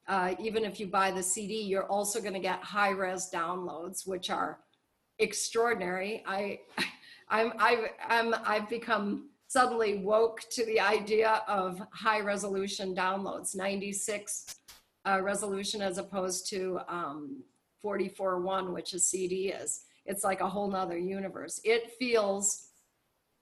uh, 0.09 0.35
even 0.39 0.65
if 0.65 0.81
you 0.81 0.87
buy 0.87 1.11
the 1.11 1.23
CD, 1.23 1.63
you're 1.63 1.87
also 1.87 2.21
going 2.21 2.35
to 2.35 2.41
get 2.41 2.63
high 2.63 2.91
res 2.91 3.31
downloads, 3.33 4.07
which 4.07 4.31
are 4.31 4.59
extraordinary. 5.19 6.23
I, 6.27 6.61
I'm, 7.29 7.53
I've, 7.59 7.91
I'm, 8.07 8.35
I've 8.45 8.69
become 8.69 9.31
suddenly 9.49 9.99
woke 9.99 10.43
to 10.51 10.65
the 10.67 10.79
idea 10.79 11.43
of 11.49 11.83
high 11.93 12.21
resolution 12.21 12.95
downloads, 12.95 13.57
96 13.57 14.55
uh, 15.07 15.21
resolution 15.23 15.81
as 15.81 15.97
opposed 15.97 16.49
to 16.51 16.79
um, 16.87 17.43
44.1, 17.85 18.73
which 18.73 18.93
a 18.93 18.99
CD 18.99 19.49
is. 19.49 19.85
It's 20.05 20.23
like 20.23 20.41
a 20.41 20.49
whole 20.49 20.71
nother 20.71 20.99
universe. 20.99 21.61
It 21.65 21.93
feels 21.99 22.69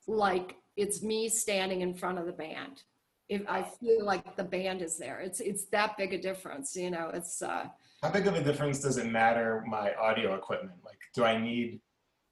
like 0.07 0.57
it's 0.77 1.03
me 1.03 1.29
standing 1.29 1.81
in 1.81 1.93
front 1.93 2.19
of 2.19 2.27
the 2.27 2.33
band. 2.33 2.83
If 3.29 3.43
I 3.49 3.63
feel 3.63 4.05
like 4.05 4.37
the 4.37 4.45
band 4.45 4.83
is 4.83 4.97
there, 4.97 5.19
it's 5.19 5.41
it's 5.41 5.65
that 5.67 5.97
big 5.97 6.13
a 6.13 6.19
difference. 6.19 6.77
You 6.77 6.91
know, 6.91 7.11
it's 7.13 7.43
uh, 7.43 7.67
How 8.03 8.11
big 8.11 8.29
of 8.29 8.35
a 8.35 8.43
difference 8.43 8.79
does 8.81 8.99
it 8.99 9.07
matter 9.07 9.65
my 9.67 9.95
audio 9.95 10.37
equipment? 10.37 10.79
Like, 10.85 10.99
do 11.13 11.25
I 11.25 11.37
need 11.37 11.81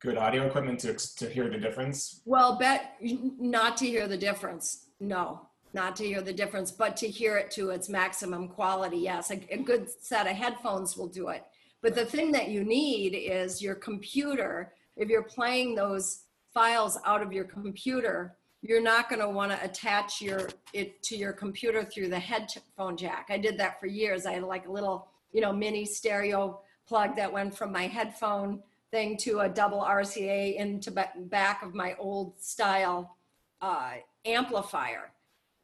good 0.00 0.16
audio 0.16 0.46
equipment 0.46 0.80
to 0.80 0.94
to 1.16 1.28
hear 1.28 1.48
the 1.48 1.58
difference? 1.58 2.20
well, 2.24 2.58
bet 2.58 2.96
not 3.00 3.76
to 3.78 3.86
hear 3.86 4.06
the 4.06 4.16
difference. 4.18 4.86
No, 5.00 5.48
not 5.72 5.96
to 5.96 6.04
hear 6.04 6.22
the 6.22 6.32
difference, 6.32 6.70
but 6.70 6.96
to 6.98 7.08
hear 7.08 7.36
it 7.36 7.50
to 7.52 7.70
its 7.70 7.88
maximum 7.88 8.48
quality. 8.48 8.98
Yes, 8.98 9.30
a, 9.30 9.40
a 9.50 9.58
good 9.58 9.88
set 9.90 10.26
of 10.26 10.36
headphones 10.36 10.96
will 10.96 11.08
do 11.08 11.28
it. 11.28 11.44
But 11.82 11.94
the 11.94 12.06
thing 12.06 12.32
that 12.32 12.48
you 12.48 12.64
need 12.64 13.14
is 13.14 13.60
your 13.60 13.74
computer. 13.74 14.72
If 14.96 15.08
you're 15.08 15.24
playing 15.24 15.74
those 15.74 16.22
files 16.54 16.98
out 17.04 17.20
of 17.20 17.32
your 17.32 17.44
computer, 17.44 18.36
you're 18.62 18.80
not 18.80 19.10
going 19.10 19.20
to 19.20 19.28
want 19.28 19.52
to 19.52 19.62
attach 19.62 20.22
your 20.22 20.48
it 20.72 21.02
to 21.02 21.16
your 21.16 21.32
computer 21.32 21.84
through 21.84 22.08
the 22.08 22.18
headphone 22.18 22.96
jack. 22.96 23.26
I 23.28 23.36
did 23.36 23.58
that 23.58 23.78
for 23.78 23.86
years. 23.86 24.24
I 24.24 24.32
had 24.32 24.44
like 24.44 24.66
a 24.66 24.72
little, 24.72 25.08
you 25.32 25.42
know, 25.42 25.52
mini 25.52 25.84
stereo 25.84 26.60
plug 26.86 27.16
that 27.16 27.30
went 27.30 27.54
from 27.54 27.72
my 27.72 27.86
headphone 27.86 28.62
thing 28.94 29.16
to 29.16 29.40
a 29.40 29.48
double 29.48 29.80
RCA 29.80 30.54
into 30.54 30.92
ba- 30.92 31.10
back 31.16 31.64
of 31.64 31.74
my 31.74 31.96
old 31.98 32.40
style 32.40 33.16
uh, 33.60 33.94
amplifier. 34.24 35.10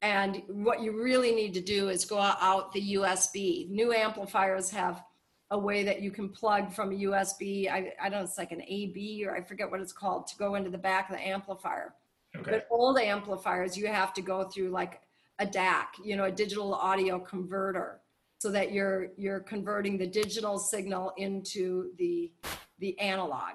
And 0.02 0.42
what 0.48 0.82
you 0.82 1.00
really 1.00 1.32
need 1.32 1.54
to 1.54 1.60
do 1.60 1.90
is 1.90 2.04
go 2.04 2.18
out 2.18 2.72
the 2.72 2.94
USB. 2.94 3.70
New 3.70 3.92
amplifiers 3.92 4.68
have 4.70 5.04
a 5.52 5.58
way 5.58 5.84
that 5.84 6.02
you 6.02 6.10
can 6.10 6.28
plug 6.28 6.72
from 6.72 6.90
a 6.90 6.96
USB. 6.96 7.70
I, 7.70 7.92
I 8.02 8.08
don't 8.08 8.18
know, 8.18 8.24
it's 8.24 8.36
like 8.36 8.50
an 8.50 8.62
AB 8.66 9.24
or 9.24 9.36
I 9.36 9.42
forget 9.42 9.70
what 9.70 9.80
it's 9.80 9.92
called 9.92 10.26
to 10.28 10.36
go 10.36 10.56
into 10.56 10.70
the 10.70 10.78
back 10.78 11.08
of 11.08 11.16
the 11.16 11.22
amplifier. 11.22 11.94
Okay. 12.34 12.50
But 12.50 12.66
old 12.68 12.98
amplifiers, 12.98 13.76
you 13.76 13.86
have 13.86 14.12
to 14.14 14.22
go 14.22 14.42
through 14.48 14.70
like 14.70 15.02
a 15.38 15.46
DAC, 15.46 15.86
you 16.04 16.16
know, 16.16 16.24
a 16.24 16.32
digital 16.32 16.74
audio 16.74 17.20
converter, 17.20 18.00
so 18.38 18.50
that 18.50 18.72
you're 18.72 19.08
you're 19.16 19.40
converting 19.40 19.98
the 19.98 20.06
digital 20.06 20.58
signal 20.58 21.12
into 21.16 21.90
the 21.98 22.32
the 22.80 22.98
analog. 22.98 23.54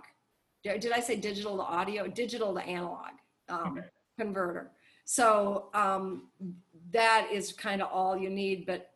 Did 0.63 0.91
I 0.91 0.99
say 0.99 1.15
digital 1.15 1.57
to 1.57 1.63
audio? 1.63 2.07
Digital 2.07 2.53
to 2.55 2.61
analog 2.61 3.11
um, 3.49 3.77
Okay. 3.77 3.87
converter. 4.19 4.71
So 5.03 5.69
um, 5.73 6.29
that 6.91 7.27
is 7.31 7.51
kind 7.53 7.81
of 7.81 7.89
all 7.91 8.17
you 8.17 8.29
need. 8.29 8.65
But 8.65 8.91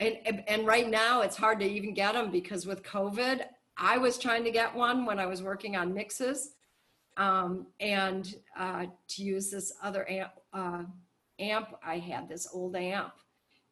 and 0.00 0.16
and- 0.24 0.44
and 0.48 0.66
right 0.66 0.88
now 0.88 1.20
it's 1.22 1.36
hard 1.36 1.58
to 1.60 1.66
even 1.66 1.92
get 1.92 2.12
them 2.14 2.30
because 2.30 2.66
with 2.66 2.82
COVID, 2.82 3.44
I 3.76 3.98
was 3.98 4.16
trying 4.18 4.44
to 4.44 4.50
get 4.50 4.74
one 4.74 5.04
when 5.04 5.18
I 5.18 5.26
was 5.26 5.42
working 5.42 5.76
on 5.76 5.92
mixes 5.92 6.52
um, 7.16 7.66
and 7.80 8.34
uh, 8.56 8.86
to 9.08 9.22
use 9.22 9.50
this 9.50 9.72
other 9.82 10.08
amp, 10.10 10.32
uh, 10.54 10.84
amp 11.38 11.68
I 11.84 11.98
had, 11.98 12.28
this 12.28 12.48
old 12.52 12.74
amp, 12.76 13.12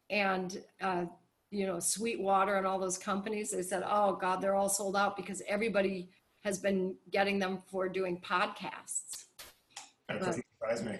and 0.09 0.61
uh, 0.81 1.05
you 1.51 1.67
know, 1.67 1.79
Sweetwater 1.79 2.55
and 2.55 2.65
all 2.65 2.79
those 2.79 2.97
companies, 2.97 3.51
they 3.51 3.61
said, 3.61 3.83
"Oh 3.85 4.15
God, 4.15 4.41
they're 4.41 4.55
all 4.55 4.69
sold 4.69 4.95
out 4.95 5.15
because 5.15 5.41
everybody 5.47 6.09
has 6.43 6.59
been 6.59 6.95
getting 7.11 7.39
them 7.39 7.59
for 7.69 7.87
doing 7.87 8.19
podcasts. 8.21 9.25
That 10.07 10.19
doesn't 10.19 10.45
surprise 10.53 10.83
me. 10.83 10.99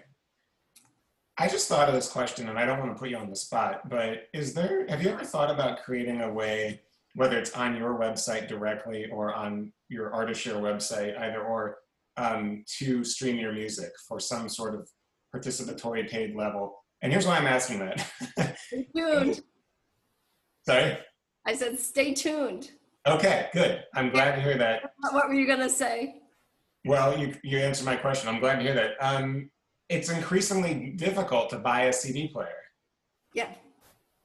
I 1.38 1.48
just 1.48 1.68
thought 1.68 1.88
of 1.90 1.96
this 1.96 2.08
question, 2.08 2.50
and 2.50 2.60
I 2.60 2.66
don't 2.66 2.80
want 2.80 2.94
to 2.96 3.00
put 3.00 3.10
you 3.10 3.18
on 3.18 3.30
the 3.30 3.36
spot, 3.36 3.90
but 3.90 4.28
is 4.34 4.54
there, 4.54 4.86
have 4.88 5.02
you 5.02 5.10
ever 5.10 5.26
thought 5.26 5.50
about 5.50 5.82
creating 5.84 6.22
a 6.22 6.32
way, 6.32 6.82
whether 7.16 7.38
it's 7.38 7.52
on 7.54 7.76
your 7.76 7.98
website 7.98 8.48
directly 8.48 9.10
or 9.12 9.34
on 9.34 9.74
your 9.90 10.12
ArtistShare 10.12 10.62
website, 10.62 11.20
either 11.20 11.42
or, 11.42 11.78
um, 12.18 12.64
to 12.78 13.04
stream 13.04 13.38
your 13.38 13.54
music 13.54 13.92
for 14.08 14.20
some 14.20 14.50
sort 14.50 14.76
of 14.76 14.88
participatory 15.36 16.08
paid 16.08 16.36
level? 16.36 16.78
And 17.02 17.12
here's 17.12 17.26
why 17.26 17.38
I'm 17.38 17.48
asking 17.48 17.80
that. 17.80 18.08
Tuned. 18.96 19.42
Sorry? 20.66 20.98
I 21.46 21.56
said, 21.56 21.80
stay 21.80 22.14
tuned. 22.14 22.72
Okay, 23.08 23.50
good. 23.54 23.84
I'm 23.96 24.10
glad 24.10 24.36
to 24.36 24.42
hear 24.42 24.58
that. 24.58 24.94
What 25.12 25.28
were 25.28 25.34
you 25.34 25.48
going 25.48 25.60
to 25.60 25.70
say? 25.70 26.22
Well, 26.86 27.18
you, 27.18 27.36
you 27.44 27.58
answered 27.58 27.86
my 27.86 27.96
question. 27.96 28.30
I'm 28.30 28.40
glad 28.40 28.58
to 28.58 28.62
hear 28.62 28.76
that. 28.76 28.92
Um, 29.02 29.50
it's 29.90 30.10
increasingly 30.10 30.92
difficult 30.96 31.50
to 31.50 31.60
buy 31.60 31.84
a 31.84 31.94
CD 31.94 32.28
player. 32.28 32.48
Yeah. 33.34 33.50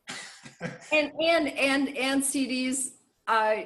and 0.93 1.13
and 1.21 1.49
and 1.49 1.97
and 1.97 2.23
CDs 2.23 2.93
uh, 3.29 3.57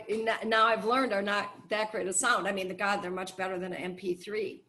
now 0.46 0.66
I've 0.66 0.84
learned 0.84 1.12
are 1.12 1.22
not 1.22 1.68
that 1.68 1.92
great 1.92 2.08
of 2.08 2.14
sound. 2.14 2.46
I 2.46 2.52
mean, 2.52 2.68
the 2.68 2.74
God, 2.74 3.02
they're 3.02 3.10
much 3.10 3.36
better 3.36 3.58
than 3.58 3.72
an 3.72 3.96
MP3. 3.96 4.60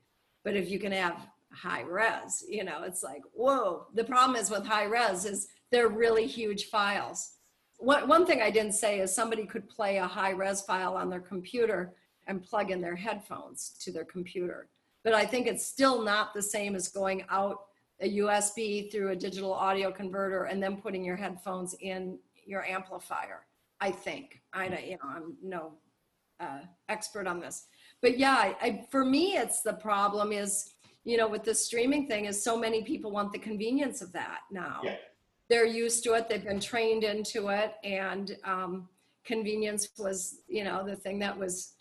But 0.43 0.55
if 0.55 0.69
you 0.69 0.79
can 0.79 0.91
have 0.91 1.27
high 1.53 1.81
res, 1.81 2.43
you 2.47 2.63
know, 2.63 2.83
it's 2.83 3.03
like 3.03 3.21
whoa. 3.33 3.87
The 3.93 4.03
problem 4.03 4.35
is 4.35 4.49
with 4.49 4.65
high 4.65 4.85
res 4.85 5.25
is 5.25 5.47
they're 5.71 5.87
really 5.87 6.27
huge 6.27 6.65
files. 6.65 7.33
One 7.81 8.07
one 8.07 8.25
thing 8.25 8.41
I 8.41 8.51
didn't 8.51 8.73
say 8.73 8.99
is 8.99 9.13
somebody 9.13 9.45
could 9.45 9.67
play 9.67 9.97
a 9.97 10.07
high 10.07 10.31
res 10.31 10.61
file 10.61 10.95
on 10.95 11.09
their 11.09 11.19
computer 11.19 11.93
and 12.27 12.43
plug 12.43 12.71
in 12.71 12.81
their 12.81 12.95
headphones 12.95 13.75
to 13.81 13.91
their 13.91 14.05
computer 14.05 14.69
but 15.03 15.13
I 15.13 15.25
think 15.25 15.47
it's 15.47 15.65
still 15.65 16.01
not 16.03 16.33
the 16.33 16.41
same 16.41 16.75
as 16.75 16.87
going 16.87 17.23
out 17.29 17.65
a 18.01 18.17
USB 18.17 18.91
through 18.91 19.09
a 19.09 19.15
digital 19.15 19.53
audio 19.53 19.91
converter 19.91 20.45
and 20.45 20.61
then 20.61 20.77
putting 20.77 21.03
your 21.03 21.15
headphones 21.15 21.75
in 21.81 22.17
your 22.45 22.65
amplifier. 22.65 23.45
I 23.79 23.91
think 23.91 24.41
I 24.53 24.65
you 24.65 24.91
know 24.91 25.09
I'm 25.09 25.35
no 25.43 25.73
uh, 26.39 26.61
expert 26.89 27.27
on 27.27 27.39
this, 27.39 27.67
but 28.01 28.17
yeah, 28.17 28.33
I, 28.33 28.55
I, 28.61 28.87
for 28.89 29.05
me 29.05 29.33
it's 29.33 29.61
the 29.61 29.73
problem 29.73 30.31
is 30.31 30.73
you 31.03 31.17
know 31.17 31.27
with 31.27 31.43
the 31.43 31.53
streaming 31.53 32.07
thing 32.07 32.25
is 32.25 32.43
so 32.43 32.57
many 32.57 32.83
people 32.83 33.11
want 33.11 33.31
the 33.31 33.39
convenience 33.39 34.01
of 34.01 34.11
that 34.13 34.39
now. 34.51 34.81
Yeah. 34.83 34.95
They're 35.51 35.65
used 35.65 36.05
to 36.05 36.13
it. 36.13 36.29
They've 36.29 36.43
been 36.43 36.61
trained 36.61 37.03
into 37.03 37.49
it, 37.49 37.73
and 37.83 38.37
um, 38.45 38.87
convenience 39.23 39.89
was 39.97 40.39
you 40.47 40.63
know 40.63 40.85
the 40.85 40.95
thing 40.95 41.19
that 41.19 41.37
was 41.37 41.73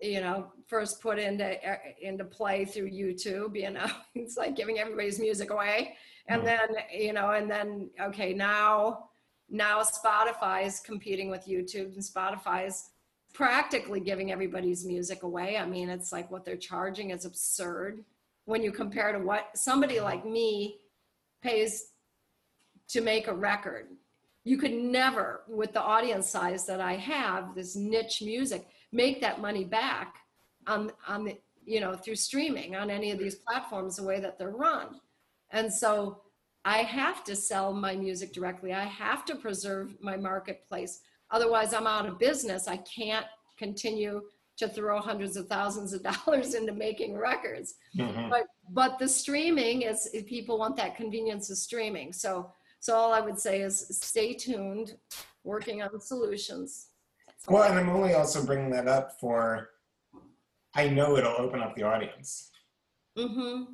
you 0.00 0.20
know 0.20 0.52
first 0.66 1.00
put 1.00 1.18
into 1.18 1.56
into 2.00 2.24
play 2.24 2.64
through 2.64 2.90
youtube 2.90 3.60
you 3.60 3.70
know 3.70 3.86
it's 4.14 4.36
like 4.36 4.56
giving 4.56 4.78
everybody's 4.78 5.18
music 5.18 5.50
away 5.50 5.96
and 6.28 6.42
mm-hmm. 6.42 6.72
then 6.74 6.84
you 6.92 7.12
know 7.12 7.30
and 7.32 7.50
then 7.50 7.90
okay 8.00 8.32
now 8.32 9.08
now 9.50 9.82
spotify 9.82 10.64
is 10.64 10.80
competing 10.80 11.30
with 11.30 11.46
youtube 11.46 11.92
and 11.94 12.02
spotify 12.02 12.66
is 12.66 12.90
practically 13.34 14.00
giving 14.00 14.32
everybody's 14.32 14.84
music 14.84 15.22
away 15.24 15.58
i 15.58 15.66
mean 15.66 15.88
it's 15.88 16.12
like 16.12 16.30
what 16.30 16.44
they're 16.44 16.56
charging 16.56 17.10
is 17.10 17.24
absurd 17.24 18.04
when 18.46 18.62
you 18.62 18.72
compare 18.72 19.12
to 19.12 19.18
what 19.18 19.50
somebody 19.54 20.00
like 20.00 20.24
me 20.24 20.76
pays 21.42 21.88
to 22.88 23.00
make 23.00 23.28
a 23.28 23.34
record. 23.34 23.88
You 24.44 24.56
could 24.56 24.72
never 24.72 25.42
with 25.48 25.72
the 25.72 25.82
audience 25.82 26.28
size 26.28 26.64
that 26.66 26.80
i 26.80 26.94
have 26.94 27.54
this 27.54 27.76
niche 27.76 28.22
music 28.22 28.66
make 28.92 29.20
that 29.20 29.40
money 29.40 29.64
back 29.64 30.16
on 30.66 30.90
on 31.06 31.24
the 31.24 31.36
you 31.64 31.80
know 31.80 31.94
through 31.94 32.16
streaming 32.16 32.74
on 32.74 32.90
any 32.90 33.10
of 33.10 33.18
these 33.18 33.34
platforms 33.34 33.96
the 33.96 34.02
way 34.02 34.20
that 34.20 34.38
they're 34.38 34.50
run. 34.50 35.00
And 35.50 35.72
so 35.72 36.22
i 36.64 36.78
have 36.78 37.24
to 37.24 37.36
sell 37.36 37.72
my 37.72 37.94
music 37.94 38.32
directly. 38.32 38.72
I 38.72 38.84
have 38.84 39.24
to 39.26 39.36
preserve 39.36 39.96
my 40.00 40.16
marketplace. 40.16 41.00
Otherwise 41.30 41.74
i'm 41.74 41.86
out 41.86 42.06
of 42.06 42.18
business. 42.18 42.68
I 42.68 42.78
can't 42.78 43.26
continue 43.58 44.22
to 44.58 44.68
throw 44.68 45.00
hundreds 45.00 45.36
of 45.36 45.46
thousands 45.46 45.92
of 45.92 46.02
dollars 46.02 46.54
into 46.58 46.72
making 46.72 47.16
records. 47.16 47.74
Mm-hmm. 47.96 48.30
but 48.30 48.44
but 48.70 48.98
the 48.98 49.08
streaming 49.08 49.82
is 49.82 50.08
if 50.12 50.26
people 50.26 50.58
want 50.58 50.76
that 50.76 50.96
convenience 50.96 51.50
of 51.50 51.58
streaming. 51.58 52.12
So 52.12 52.52
so 52.80 52.94
all 52.94 53.12
i 53.12 53.20
would 53.20 53.38
say 53.38 53.60
is 53.60 53.86
stay 53.90 54.34
tuned 54.34 54.96
working 55.44 55.82
on 55.82 56.00
solutions 56.00 56.88
well, 57.46 57.62
and 57.62 57.78
I'm 57.78 57.88
only 57.88 58.14
also 58.14 58.44
bringing 58.44 58.70
that 58.70 58.88
up 58.88 59.18
for, 59.20 59.70
I 60.74 60.88
know 60.88 61.16
it'll 61.16 61.36
open 61.38 61.60
up 61.60 61.76
the 61.76 61.84
audience. 61.84 62.50
Mm-hmm. 63.16 63.64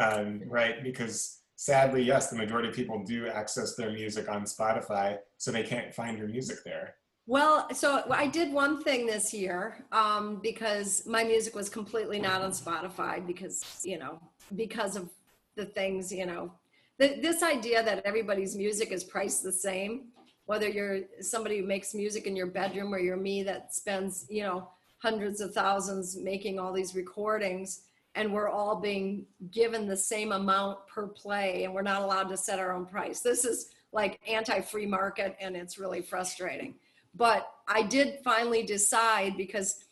Um, 0.00 0.42
right, 0.46 0.82
because 0.82 1.40
sadly, 1.56 2.02
yes, 2.02 2.30
the 2.30 2.36
majority 2.36 2.68
of 2.68 2.74
people 2.74 3.02
do 3.04 3.26
access 3.26 3.74
their 3.74 3.90
music 3.90 4.28
on 4.28 4.44
Spotify, 4.44 5.18
so 5.36 5.50
they 5.50 5.62
can't 5.62 5.94
find 5.94 6.16
your 6.18 6.28
music 6.28 6.58
there. 6.64 6.94
Well, 7.26 7.68
so 7.74 8.04
I 8.10 8.26
did 8.26 8.52
one 8.52 8.82
thing 8.82 9.04
this 9.04 9.34
year 9.34 9.84
um, 9.92 10.40
because 10.42 11.04
my 11.06 11.24
music 11.24 11.54
was 11.54 11.68
completely 11.68 12.18
not 12.18 12.40
on 12.40 12.52
Spotify 12.52 13.26
because, 13.26 13.82
you 13.84 13.98
know, 13.98 14.18
because 14.56 14.96
of 14.96 15.10
the 15.54 15.66
things, 15.66 16.10
you 16.10 16.24
know, 16.24 16.52
this 16.98 17.42
idea 17.42 17.82
that 17.82 18.02
everybody's 18.04 18.56
music 18.56 18.90
is 18.92 19.04
priced 19.04 19.42
the 19.42 19.52
same 19.52 20.08
whether 20.46 20.66
you're 20.66 21.00
somebody 21.20 21.58
who 21.58 21.66
makes 21.66 21.94
music 21.94 22.26
in 22.26 22.34
your 22.34 22.46
bedroom 22.46 22.94
or 22.94 22.98
you're 22.98 23.18
me 23.18 23.42
that 23.42 23.74
spends 23.74 24.26
you 24.30 24.42
know 24.42 24.68
hundreds 24.98 25.40
of 25.40 25.52
thousands 25.52 26.16
making 26.16 26.58
all 26.58 26.72
these 26.72 26.94
recordings 26.94 27.82
and 28.14 28.32
we're 28.32 28.48
all 28.48 28.80
being 28.80 29.26
given 29.52 29.86
the 29.86 29.96
same 29.96 30.32
amount 30.32 30.78
per 30.88 31.06
play 31.06 31.64
and 31.64 31.72
we're 31.72 31.82
not 31.82 32.02
allowed 32.02 32.28
to 32.28 32.36
set 32.36 32.58
our 32.58 32.72
own 32.72 32.84
price. 32.84 33.20
This 33.20 33.44
is 33.44 33.70
like 33.92 34.18
anti-free 34.26 34.86
market 34.86 35.36
and 35.40 35.56
it's 35.56 35.78
really 35.78 36.02
frustrating. 36.02 36.74
But 37.14 37.50
i 37.66 37.82
did 37.82 38.18
finally 38.24 38.62
decide 38.62 39.36
because 39.36 39.84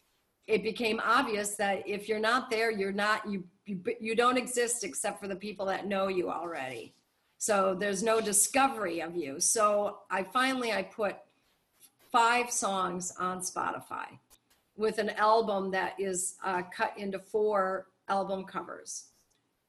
it 0.46 0.62
became 0.62 1.00
obvious 1.04 1.56
that 1.56 1.86
if 1.86 2.08
you're 2.08 2.20
not 2.20 2.50
there 2.50 2.70
you're 2.70 2.92
not 2.92 3.28
you 3.28 3.44
you, 3.66 3.80
you 4.00 4.14
don't 4.14 4.38
exist 4.38 4.84
except 4.84 5.20
for 5.20 5.28
the 5.28 5.36
people 5.36 5.66
that 5.66 5.86
know 5.86 6.08
you 6.08 6.30
already 6.30 6.94
so 7.38 7.74
there's 7.78 8.02
no 8.02 8.20
discovery 8.20 9.00
of 9.00 9.14
you. 9.16 9.40
So 9.40 9.98
I 10.10 10.22
finally 10.22 10.72
I 10.72 10.82
put 10.82 11.16
five 12.10 12.50
songs 12.50 13.12
on 13.18 13.40
Spotify 13.40 14.18
with 14.76 14.98
an 14.98 15.10
album 15.10 15.70
that 15.70 15.94
is 15.98 16.36
uh, 16.44 16.62
cut 16.74 16.94
into 16.96 17.18
four 17.18 17.88
album 18.08 18.44
covers. 18.44 19.06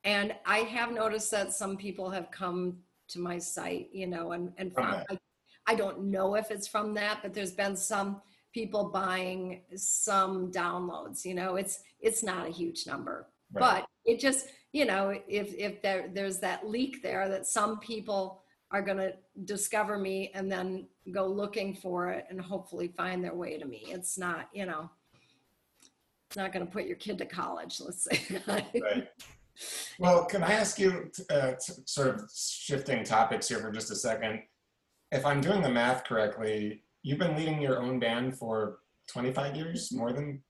And 0.04 0.34
I 0.46 0.60
have 0.60 0.92
noticed 0.92 1.32
that 1.32 1.54
some 1.54 1.76
people 1.76 2.10
have 2.10 2.32
come 2.32 2.78
to 3.10 3.20
my 3.20 3.38
site, 3.38 3.90
you 3.92 4.08
know, 4.08 4.32
and, 4.32 4.54
and 4.58 4.74
found, 4.74 5.06
I, 5.10 5.18
I 5.66 5.76
don't 5.76 6.06
know 6.06 6.36
if 6.36 6.52
it's 6.52 6.68
from 6.68 6.94
that, 6.94 7.20
but 7.22 7.34
there's 7.34 7.52
been 7.52 7.76
some 7.76 8.22
people 8.54 8.86
buying 8.86 9.62
some 9.76 10.52
downloads, 10.52 11.26
you 11.26 11.34
know, 11.34 11.56
it's, 11.56 11.82
it's 12.00 12.24
not 12.24 12.48
a 12.48 12.50
huge 12.50 12.88
number, 12.88 13.28
right. 13.54 13.84
but 13.84 13.88
it 14.06 14.20
just, 14.20 14.48
you 14.74 14.86
know, 14.86 15.14
if 15.28 15.54
if 15.54 15.82
there 15.82 16.10
there's 16.14 16.40
that 16.40 16.68
leak 16.68 17.02
there 17.02 17.30
that 17.30 17.46
some 17.46 17.80
people 17.80 18.44
are 18.72 18.82
going 18.82 18.98
to 18.98 19.14
discover 19.46 19.98
me 19.98 20.32
and 20.34 20.52
then 20.52 20.88
go 21.14 21.26
looking 21.26 21.74
for 21.74 22.10
it 22.10 22.26
and 22.30 22.40
hopefully 22.40 22.90
find 22.98 23.24
their 23.24 23.34
way 23.34 23.58
to 23.58 23.66
me. 23.66 23.86
It's 23.88 24.18
not, 24.18 24.50
you 24.54 24.66
know, 24.66 24.90
it's 26.30 26.36
not 26.36 26.52
going 26.52 26.66
to 26.66 26.72
put 26.72 26.86
your 26.86 26.98
kid 26.98 27.18
to 27.20 27.26
college, 27.26 27.80
let's 27.80 28.04
say. 28.04 28.42
right. 28.48 29.08
Well, 30.00 30.26
can 30.26 30.44
I 30.44 30.52
ask 30.52 30.78
you, 30.78 31.10
uh, 31.30 31.54
sort 31.58 32.10
of 32.10 32.30
shifting 32.36 33.04
topics 33.04 33.48
here 33.48 33.60
for 33.60 33.72
just 33.72 33.90
a 33.90 33.96
second? 33.96 34.42
If 35.12 35.26
I'm 35.26 35.42
doing 35.42 35.62
the 35.62 35.70
math 35.70 36.04
correctly, 36.04 36.84
you've 37.02 37.20
been 37.20 37.36
leading 37.36 37.62
your 37.62 37.82
own 37.82 38.00
band 38.00 38.38
for 38.38 38.80
25 39.08 39.56
years, 39.56 39.92
more 39.94 40.12
than 40.12 40.44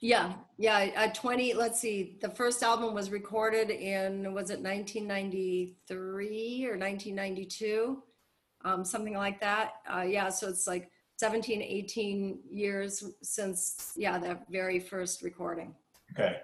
yeah, 0.00 0.34
yeah. 0.58 1.10
20, 1.12 1.54
let's 1.54 1.80
see, 1.80 2.18
the 2.20 2.28
first 2.28 2.62
album 2.62 2.94
was 2.94 3.10
recorded 3.10 3.70
in, 3.70 4.34
was 4.34 4.50
it 4.50 4.60
1993 4.60 6.66
or 6.66 6.76
1992? 6.76 8.02
Um, 8.64 8.84
something 8.84 9.14
like 9.14 9.40
that. 9.40 9.72
Uh, 9.90 10.02
yeah, 10.02 10.28
so 10.28 10.48
it's 10.48 10.66
like 10.66 10.90
17, 11.18 11.62
18 11.62 12.40
years 12.50 13.04
since, 13.22 13.92
yeah, 13.96 14.18
the 14.18 14.38
very 14.50 14.80
first 14.80 15.22
recording. 15.22 15.74
Okay. 16.12 16.40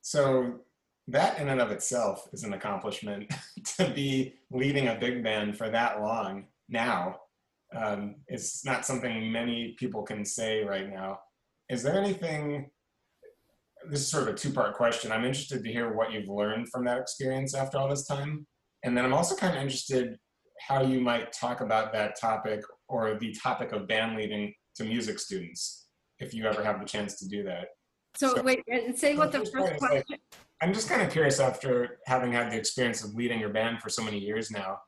So 0.00 0.60
that 1.08 1.38
in 1.38 1.48
and 1.48 1.60
of 1.60 1.70
itself 1.70 2.28
is 2.32 2.44
an 2.44 2.54
accomplishment 2.54 3.32
to 3.76 3.90
be 3.90 4.34
leading 4.50 4.88
a 4.88 4.94
big 4.94 5.22
band 5.22 5.56
for 5.56 5.68
that 5.70 6.00
long 6.00 6.46
now. 6.68 7.20
Um, 7.74 8.16
it's 8.28 8.64
not 8.64 8.86
something 8.86 9.32
many 9.32 9.74
people 9.78 10.02
can 10.02 10.24
say 10.24 10.62
right 10.62 10.88
now. 10.88 11.20
Is 11.68 11.82
there 11.82 11.98
anything 11.98 12.70
this 13.90 14.00
is 14.00 14.08
sort 14.08 14.28
of 14.28 14.34
a 14.34 14.38
two 14.38 14.50
part 14.50 14.74
question. 14.74 15.12
I'm 15.12 15.24
interested 15.24 15.62
to 15.62 15.72
hear 15.72 15.92
what 15.92 16.12
you've 16.12 16.28
learned 16.28 16.68
from 16.70 16.84
that 16.84 16.98
experience 16.98 17.54
after 17.54 17.78
all 17.78 17.88
this 17.88 18.06
time. 18.06 18.46
And 18.82 18.96
then 18.96 19.04
I'm 19.04 19.14
also 19.14 19.34
kind 19.34 19.56
of 19.56 19.62
interested 19.62 20.16
how 20.60 20.82
you 20.82 21.00
might 21.00 21.32
talk 21.32 21.60
about 21.60 21.92
that 21.92 22.18
topic 22.18 22.62
or 22.88 23.14
the 23.18 23.34
topic 23.34 23.72
of 23.72 23.88
band 23.88 24.16
leading 24.16 24.52
to 24.76 24.84
music 24.84 25.18
students, 25.18 25.86
if 26.18 26.34
you 26.34 26.46
ever 26.46 26.62
have 26.62 26.80
the 26.80 26.86
chance 26.86 27.18
to 27.18 27.28
do 27.28 27.42
that. 27.44 27.68
So, 28.16 28.36
So- 28.36 28.42
wait, 28.42 28.62
and 28.68 28.96
say 28.98 29.16
what 29.16 29.32
the 29.32 29.40
first 29.40 29.52
part 29.52 29.80
like, 29.80 30.06
question. 30.06 30.18
I'm 30.62 30.72
just 30.72 30.88
kind 30.88 31.02
of 31.02 31.10
curious 31.10 31.40
after 31.40 31.98
having 32.06 32.32
had 32.32 32.52
the 32.52 32.56
experience 32.56 33.04
of 33.04 33.14
leading 33.14 33.40
your 33.40 33.48
band 33.50 33.82
for 33.82 33.88
so 33.88 34.02
many 34.02 34.18
years 34.18 34.50
now, 34.50 34.78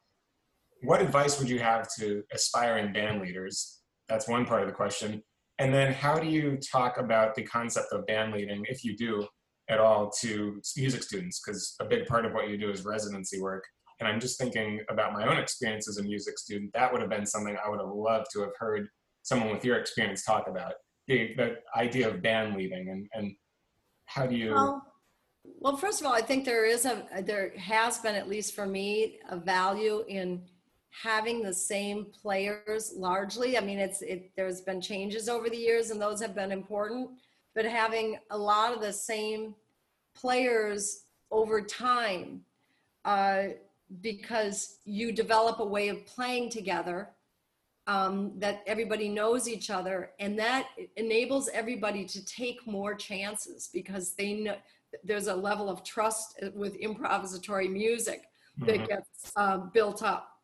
what 0.83 1.03
advice 1.03 1.39
would 1.39 1.49
you 1.49 1.59
have 1.59 1.89
to 1.99 2.23
aspiring 2.33 2.93
band 2.93 3.21
leaders? 3.21 3.81
That's 4.09 4.29
one 4.29 4.47
part 4.47 4.63
of 4.63 4.69
the 4.69 4.75
question. 4.75 5.23
And 5.59 5.73
then 5.73 5.93
how 5.93 6.19
do 6.19 6.29
you 6.29 6.59
talk 6.59 6.99
about 6.99 7.35
the 7.35 7.43
concept 7.43 7.93
of 7.93 8.07
band 8.07 8.33
leading, 8.33 8.65
if 8.69 8.85
you 8.85 8.97
do 8.97 9.27
at 9.69 9.81
all, 9.81 10.11
to 10.21 10.61
music 10.77 11.03
students? 11.03 11.41
Because 11.45 11.75
a 11.81 11.85
big 11.85 12.07
part 12.07 12.27
of 12.27 12.33
what 12.33 12.49
you 12.49 12.59
do 12.59 12.71
is 12.71 12.85
residency 12.85 13.41
work. 13.41 13.65
And 13.99 14.09
I'm 14.09 14.21
just 14.21 14.39
thinking 14.39 14.81
about 14.91 15.15
my 15.15 15.27
own 15.27 15.39
experience 15.39 15.89
as 15.89 15.97
a 15.97 16.03
music 16.03 16.39
student. 16.39 16.73
That 16.75 16.93
would 16.93 17.01
have 17.01 17.09
been 17.09 17.25
something 17.25 17.57
I 17.65 17.71
would 17.71 17.81
have 17.81 17.89
loved 17.89 18.27
to 18.35 18.41
have 18.41 18.53
heard 18.59 18.89
someone 19.23 19.51
with 19.51 19.65
your 19.65 19.79
experience 19.79 20.23
talk 20.25 20.47
about. 20.49 20.75
The, 21.09 21.35
the 21.37 21.57
idea 21.75 22.09
of 22.09 22.21
band 22.21 22.57
leading 22.57 22.91
and, 22.91 23.07
and 23.15 23.35
how 24.05 24.27
do 24.27 24.37
you 24.37 24.53
Well, 24.53 24.83
well, 25.59 25.77
first 25.77 26.01
of 26.01 26.07
all, 26.07 26.13
I 26.13 26.21
think 26.21 26.45
there 26.45 26.67
is 26.67 26.85
a, 26.85 27.07
there 27.23 27.53
has 27.57 27.99
been, 27.99 28.15
at 28.15 28.29
least 28.29 28.55
for 28.55 28.67
me, 28.67 29.19
a 29.31 29.37
value 29.37 30.05
in 30.09 30.43
having 31.03 31.43
the 31.43 31.53
same 31.53 32.07
players 32.07 32.93
largely. 32.97 33.59
I 33.59 33.61
mean, 33.61 33.79
it's, 33.79 34.03
it, 34.03 34.31
there's 34.37 34.61
been 34.63 34.81
changes 34.81 35.29
over 35.29 35.51
the 35.51 35.57
years 35.57 35.91
and 35.91 36.01
those 36.01 36.21
have 36.23 36.35
been 36.35 36.53
important, 36.53 37.11
but 37.55 37.65
having 37.65 38.19
a 38.31 38.39
lot 38.39 38.73
of 38.75 38.81
the 38.81 38.93
same 38.93 39.55
players 40.15 41.03
over 41.31 41.61
time, 41.61 42.41
uh, 43.05 43.45
because 44.01 44.79
you 44.85 45.13
develop 45.13 45.61
a 45.61 45.65
way 45.65 45.89
of 45.89 46.05
playing 46.07 46.51
together 46.51 47.11
um, 47.87 48.33
that 48.39 48.63
everybody 48.67 49.09
knows 49.09 49.49
each 49.49 49.71
other 49.71 50.11
and 50.19 50.37
that 50.39 50.69
enables 50.97 51.49
everybody 51.51 52.05
to 52.05 52.25
take 52.25 52.67
more 52.67 52.95
chances 52.95 53.69
because 53.73 54.15
they 54.15 54.33
know 54.33 54.57
there's 55.05 55.29
a 55.29 55.35
level 55.35 55.69
of 55.69 55.85
trust 55.85 56.43
with 56.55 56.81
improvisatory 56.81 57.71
music 57.71 58.23
that 58.61 58.81
Mhm. 58.81 58.89
gets 58.89 59.33
uh, 59.37 59.59
built 59.59 60.03
up 60.03 60.36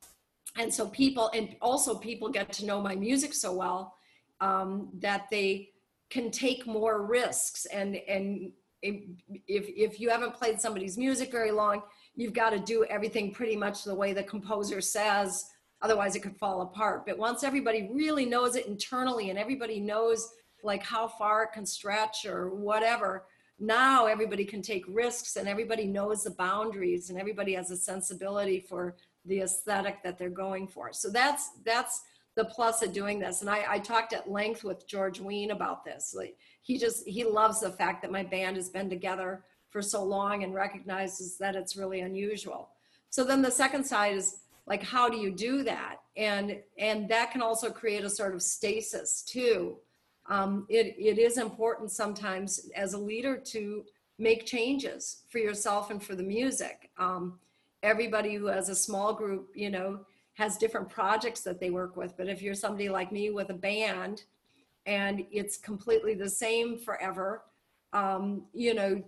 and 0.57 0.73
so 0.73 0.87
people 0.89 1.31
and 1.35 1.57
also 1.61 1.95
people 1.95 2.29
get 2.29 2.53
to 2.55 2.67
know 2.67 2.81
my 2.81 2.95
music 2.95 3.33
so 3.35 3.53
well 3.53 3.97
um, 4.41 4.89
that 4.99 5.29
they 5.31 5.71
can 6.11 6.31
take 6.31 6.67
more 6.67 7.07
risks. 7.07 7.67
And 7.67 7.97
and 8.09 8.53
if 8.83 9.05
if 9.47 10.01
you 10.01 10.11
haven't 10.11 10.35
played 10.35 10.61
somebody's 10.61 10.99
music 10.99 11.31
very 11.31 11.53
long 11.53 11.83
you've 12.17 12.33
got 12.33 12.51
to 12.51 12.59
do 12.59 12.85
everything 12.87 13.33
pretty 13.33 13.57
much 13.57 13.85
the 13.85 13.95
way 13.95 14.13
the 14.13 14.23
composer 14.23 14.81
says. 14.81 15.47
Otherwise 15.81 16.15
it 16.15 16.21
could 16.21 16.37
fall 16.37 16.63
apart. 16.63 17.07
But 17.07 17.17
once 17.17 17.43
everybody 17.43 17.91
really 17.93 18.27
knows 18.27 18.55
it 18.57 18.67
internally 18.67 19.31
and 19.31 19.39
everybody 19.39 19.81
knows 19.81 20.29
like 20.63 20.83
how 20.83 21.09
far 21.09 21.45
it 21.45 21.53
can 21.53 21.65
stretch 21.65 22.25
or 22.27 22.51
whatever 22.51 23.25
now 23.59 24.07
everybody 24.07 24.45
can 24.45 24.61
take 24.61 24.85
risks 24.89 25.37
and 25.37 25.49
everybody 25.49 25.87
knows 25.87 26.25
the 26.25 26.31
boundaries 26.31 27.11
and 27.11 27.19
everybody 27.19 27.55
has 27.55 27.71
a 27.71 27.77
sensibility 27.77 28.59
for 28.59 28.97
the 29.25 29.41
aesthetic 29.41 30.03
that 30.03 30.19
they're 30.19 30.31
going 30.31 30.67
for. 30.67 30.93
So 30.93 31.11
that's 31.11 31.51
that's 31.65 32.03
the 32.35 32.45
plus 32.47 32.83
of 32.83 32.93
doing 32.93 33.19
this. 33.19 33.43
And 33.43 33.51
i, 33.51 33.65
I 33.69 33.79
talked 33.79 34.13
at 34.13 34.31
length 34.31 34.65
with 34.65 34.89
George 34.89 35.21
Wein 35.21 35.51
about 35.51 35.85
this. 35.85 36.15
Like 36.17 36.37
he 36.63 36.79
just 36.79 37.07
he 37.07 37.25
loves 37.25 37.61
the 37.61 37.71
fact 37.71 38.03
that 38.03 38.13
my 38.13 38.23
band 38.23 38.57
has 38.57 38.69
been 38.69 38.89
together 38.89 39.45
for 39.71 39.83
so 39.83 40.03
long 40.03 40.45
and 40.45 40.55
recognizes 40.55 41.39
that 41.39 41.57
it's 41.57 41.77
really 41.77 42.01
unusual. 42.01 42.71
So 43.11 43.25
then 43.25 43.43
the 43.43 43.51
second 43.51 43.85
side 43.85 44.15
is 44.15 44.39
like 44.67 44.83
how 44.83 45.09
do 45.09 45.17
you 45.19 45.31
do 45.31 45.63
that? 45.65 45.97
And 46.17 46.61
and 46.79 47.09
that 47.09 47.31
can 47.31 47.43
also 47.43 47.71
create 47.71 48.05
a 48.05 48.11
sort 48.11 48.35
of 48.35 48.43
stasis 48.43 49.23
too. 49.23 49.79
Um, 50.27 50.67
it, 50.69 50.95
it 50.99 51.19
is 51.19 51.37
important 51.37 51.91
sometimes 51.91 52.71
as 52.77 52.95
a 52.95 52.99
leader 52.99 53.37
to 53.37 53.85
make 54.19 54.47
changes 54.47 55.23
for 55.29 55.39
yourself 55.39 55.91
and 55.91 56.03
for 56.03 56.15
the 56.15 56.23
music. 56.23 56.91
Um, 56.97 57.41
everybody 57.83 58.35
who 58.35 58.47
has 58.47 58.69
a 58.69 58.75
small 58.75 59.13
group 59.13 59.51
you 59.55 59.71
know 59.71 60.01
has 60.35 60.57
different 60.57 60.89
projects 60.89 61.43
that 61.43 61.61
they 61.61 61.69
work 61.69 61.95
with. 61.97 62.17
But 62.17 62.29
if 62.29 62.41
you're 62.41 62.55
somebody 62.55 62.89
like 62.89 63.13
me 63.13 63.31
with 63.31 63.51
a 63.51 63.55
band 63.55 64.25
and 64.87 65.27
it's 65.31 65.59
completely 65.59 66.15
the 66.15 66.29
same 66.29 66.79
forever 66.79 67.43
um, 67.93 68.45
you 68.55 68.75
know 68.75 69.03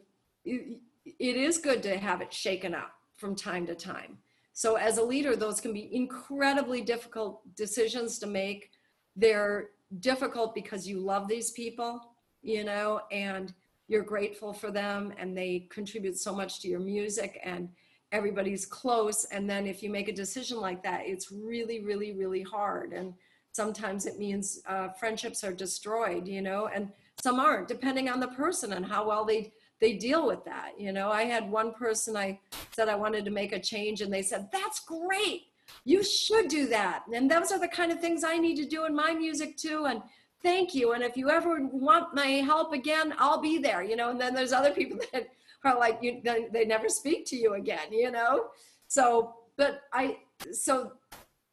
it, 0.44 0.78
it 1.18 1.36
is 1.36 1.58
good 1.58 1.82
to 1.82 1.96
have 1.96 2.20
it 2.20 2.32
shaken 2.32 2.74
up 2.74 2.92
from 3.16 3.34
time 3.34 3.66
to 3.66 3.74
time. 3.74 4.18
So 4.52 4.76
as 4.76 4.98
a 4.98 5.02
leader 5.02 5.36
those 5.36 5.60
can 5.60 5.72
be 5.72 5.94
incredibly 5.94 6.80
difficult 6.82 7.40
decisions 7.56 8.18
to 8.20 8.26
make. 8.26 8.70
They're 9.16 9.70
difficult 10.00 10.54
because 10.54 10.88
you 10.88 10.98
love 10.98 11.28
these 11.28 11.52
people 11.52 12.00
you 12.42 12.62
know 12.62 13.00
and 13.10 13.52
you're 13.88 14.02
grateful 14.02 14.52
for 14.52 14.70
them 14.70 15.12
and 15.18 15.36
they 15.36 15.66
contribute 15.70 16.16
so 16.16 16.34
much 16.34 16.60
to 16.60 16.68
your 16.68 16.80
music 16.80 17.40
and 17.44 17.68
everybody's 18.14 18.64
close 18.64 19.24
and 19.26 19.50
then 19.50 19.66
if 19.66 19.82
you 19.82 19.90
make 19.90 20.08
a 20.08 20.12
decision 20.12 20.60
like 20.60 20.82
that 20.84 21.02
it's 21.04 21.32
really 21.32 21.80
really 21.84 22.12
really 22.12 22.42
hard. 22.42 22.92
And 22.92 23.12
sometimes 23.52 24.06
it 24.06 24.18
means 24.18 24.60
uh, 24.68 24.88
friendships 25.00 25.44
are 25.44 25.52
destroyed 25.52 26.26
you 26.26 26.40
know 26.40 26.68
and 26.74 26.90
some 27.20 27.40
aren't 27.40 27.68
depending 27.68 28.08
on 28.08 28.20
the 28.20 28.28
person 28.28 28.72
and 28.72 28.86
how 28.86 29.06
well 29.06 29.24
they 29.24 29.52
they 29.80 29.94
deal 29.94 30.26
with 30.26 30.44
that 30.44 30.70
you 30.78 30.92
know. 30.92 31.10
I 31.10 31.24
had 31.24 31.50
one 31.50 31.74
person 31.74 32.16
i 32.16 32.38
said 32.72 32.88
i 32.88 32.94
wanted 32.94 33.24
to 33.24 33.30
make 33.40 33.52
a 33.52 33.60
change 33.72 34.00
and 34.00 34.12
they 34.12 34.22
said 34.22 34.48
that's 34.52 34.80
great! 34.80 35.42
You 35.84 36.04
should 36.04 36.48
do 36.48 36.66
that! 36.68 37.04
And 37.12 37.30
those 37.30 37.50
are 37.52 37.58
the 37.58 37.76
kind 37.78 37.90
of 37.92 38.00
things 38.00 38.22
i 38.24 38.36
need 38.38 38.56
to 38.62 38.68
do 38.76 38.84
in 38.86 38.94
my 38.94 39.12
music 39.12 39.56
too 39.56 39.86
and 39.90 40.00
thank 40.42 40.74
you 40.74 40.92
and 40.92 41.02
if 41.02 41.16
you 41.16 41.30
ever 41.30 41.52
want 41.72 42.14
my 42.14 42.30
help 42.50 42.72
again 42.72 43.14
i'll 43.18 43.40
be 43.40 43.58
there 43.58 43.82
you 43.82 43.96
know. 43.96 44.10
And 44.10 44.20
then 44.20 44.34
there's 44.34 44.52
other 44.52 44.72
people 44.72 44.98
that 45.12 45.28
are 45.64 45.78
like 45.78 45.98
you 46.02 46.20
they, 46.24 46.48
they 46.52 46.64
never 46.64 46.88
speak 46.88 47.26
to 47.26 47.36
you 47.36 47.54
again 47.54 47.92
you 47.92 48.10
know? 48.10 48.46
So 48.86 49.34
but 49.56 49.82
i 49.92 50.18
so 50.52 50.92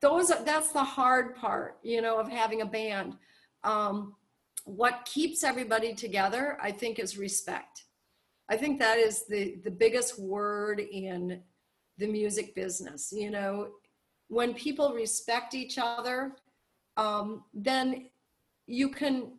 those 0.02 0.32
are 0.32 0.44
that's 0.44 0.72
the 0.72 0.84
hard 0.84 1.36
part 1.36 1.80
you 1.84 2.02
know 2.02 2.18
of 2.20 2.28
having 2.30 2.62
a 2.62 2.66
band. 2.66 3.18
Um, 3.64 4.16
what 4.66 5.06
keeps 5.06 5.44
everybody 5.44 5.94
together 5.94 6.58
i 6.62 6.72
think 6.72 7.00
is 7.00 7.18
respect. 7.18 7.86
I 8.50 8.58
think 8.58 8.80
that 8.80 8.98
is 8.98 9.26
the 9.28 9.60
the 9.64 9.72
biggest 9.72 10.20
word 10.20 10.80
in 10.80 11.42
the 11.98 12.08
music 12.08 12.56
business 12.56 13.12
you 13.12 13.32
know? 13.32 13.70
When 14.28 14.54
people 14.54 14.94
respect 14.94 15.54
each 15.54 15.78
other 15.78 16.36
um, 16.98 17.44
then 17.54 18.10
you 18.68 18.90
can 18.90 19.34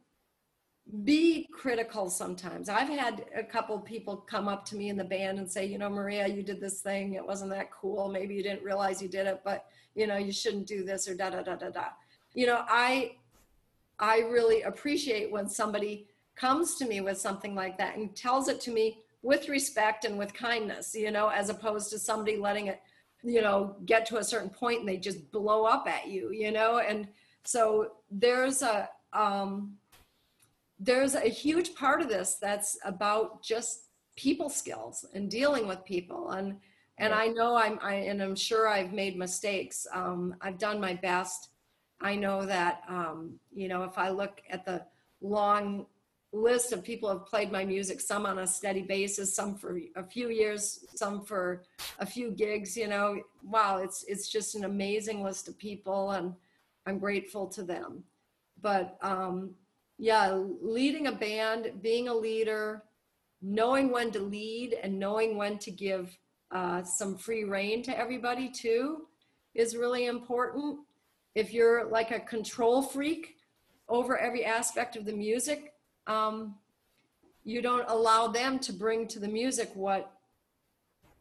be 1.05 1.49
critical 1.53 2.11
sometimes. 2.11 2.69
I've 2.69 2.89
had 2.89 3.25
a 3.35 3.43
couple 3.43 3.79
people 3.79 4.17
come 4.17 4.49
up 4.49 4.65
to 4.67 4.77
me 4.77 4.89
in 4.89 4.97
the 4.97 5.05
band 5.05 5.39
and 5.39 5.51
say 5.51 5.65
you 5.65 5.79
know 5.79 5.89
maria 5.89 6.27
you 6.27 6.43
did 6.43 6.61
this 6.61 6.81
thing. 6.81 7.15
It 7.15 7.27
wasn't 7.27 7.51
that 7.51 7.71
cool. 7.71 8.09
Maybe 8.09 8.35
you 8.35 8.43
didn't 8.43 8.63
realize 8.63 9.01
you 9.01 9.09
did 9.09 9.27
it 9.27 9.41
but 9.45 9.67
you 9.95 10.07
know 10.07 10.17
you 10.17 10.33
shouldn't 10.33 10.67
do 10.67 10.85
this 10.85 11.09
or 11.09 11.15
da 11.15 11.31
da 11.31 11.43
da 11.43 11.57
da 11.57 11.71
da. 11.71 11.85
You 12.35 12.47
know 12.47 12.65
i 12.69 13.13
i 13.99 14.21
really 14.21 14.63
appreciate 14.63 15.31
when 15.31 15.49
somebody 15.49 16.07
comes 16.35 16.75
to 16.77 16.87
me 16.87 17.01
with 17.01 17.19
something 17.19 17.55
like 17.55 17.79
that 17.79 17.97
and 17.97 18.15
tells 18.17 18.49
it 18.49 18.61
to 18.63 18.71
me 18.71 18.99
with 19.23 19.49
respect 19.49 20.05
and 20.05 20.19
with 20.19 20.33
kindness 20.35 20.95
you 20.95 21.11
know 21.11 21.29
as 21.29 21.51
opposed 21.51 21.91
to 21.91 21.99
somebody 21.99 22.37
letting 22.39 22.69
it 22.69 22.81
you 23.23 23.43
know 23.43 23.77
get 23.85 24.07
to 24.07 24.17
a 24.17 24.25
certain 24.25 24.51
point 24.51 24.81
and 24.81 24.89
they 24.89 24.97
just 24.97 25.31
blow 25.31 25.65
up 25.65 25.87
at 25.87 26.09
you 26.09 26.33
you 26.33 26.51
know? 26.51 26.79
And 26.79 27.07
so 27.45 27.93
there's 28.11 28.63
a 28.63 28.89
um 29.13 29.77
there's 30.85 31.15
a 31.15 31.29
huge 31.29 31.75
part 31.75 32.03
of 32.03 32.09
this 32.09 32.37
that's 32.41 32.77
about 32.85 33.43
just 33.43 33.89
people 34.17 34.51
skills 34.51 35.05
and 35.15 35.31
dealing 35.31 35.67
with 35.69 35.85
people. 35.85 36.31
And 36.31 36.59
and 36.99 37.13
Yeah. 37.13 37.21
i 37.25 37.27
know 37.29 37.51
i'm 37.57 37.79
I, 37.81 37.95
and 38.11 38.23
i'm 38.23 38.37
sure 38.37 38.69
i've 38.69 38.93
made 38.93 39.17
mistakes. 39.17 39.87
Um, 40.01 40.37
i've 40.45 40.59
done 40.59 40.79
my 40.81 40.95
best. 40.95 41.41
I 42.01 42.17
know 42.17 42.45
that 42.47 42.83
um, 42.89 43.39
you 43.61 43.69
know 43.69 43.83
if 43.85 43.97
i 43.97 44.09
look 44.11 44.43
at 44.51 44.65
the 44.67 44.79
long 45.21 45.87
list 46.33 46.73
of 46.73 46.83
people 46.83 47.09
who 47.09 47.19
have 47.19 47.27
played 47.27 47.51
my 47.53 47.65
music 47.65 48.01
some 48.01 48.25
on 48.27 48.39
a 48.41 48.47
steady 48.47 48.83
basis 48.83 49.35
some 49.35 49.55
for 49.55 49.79
a 49.97 50.05
few 50.15 50.29
years 50.31 50.63
some 50.95 51.17
for 51.25 51.63
a 51.99 52.07
few 52.07 52.31
gigs 52.33 52.77
you 52.77 52.89
know 52.89 53.09
wow 53.55 53.73
it's 53.79 53.99
it's 54.13 54.29
just 54.29 54.55
an 54.55 54.65
amazing 54.65 55.23
list 55.23 55.47
of 55.49 55.55
people 55.59 56.11
and 56.17 56.35
i'm 56.87 56.99
grateful 56.99 57.47
to 57.57 57.63
them. 57.63 58.05
But 58.61 58.87
um 59.03 59.55
yeah 60.03 60.37
leading 60.61 61.07
a 61.07 61.13
band 61.13 61.71
being 61.81 62.09
a 62.09 62.15
leader 62.15 62.83
knowing 63.41 63.91
when 63.93 64.11
to 64.11 64.19
lead 64.19 64.77
and 64.83 64.99
knowing 64.99 65.37
when 65.37 65.59
to 65.59 65.71
give 65.71 66.19
uh, 66.51 66.83
some 66.83 67.17
free 67.17 67.45
reign 67.45 67.83
to 67.85 67.97
everybody 67.97 68.49
too 68.49 69.07
is 69.55 69.77
really 69.77 70.07
important. 70.07 70.79
If 71.35 71.53
you're 71.53 71.87
like 71.87 72.11
a 72.11 72.21
control 72.21 72.83
freak 72.83 73.37
over 73.89 74.19
every 74.19 74.45
aspect 74.45 74.97
of 74.97 75.05
the 75.05 75.13
music 75.13 75.73
um, 76.09 76.57
you 77.45 77.63
don't 77.63 77.89
allow 77.89 78.27
them 78.27 78.59
to 78.59 78.73
bring 78.73 79.07
to 79.07 79.21
the 79.21 79.29
music 79.29 79.71
what 79.75 80.13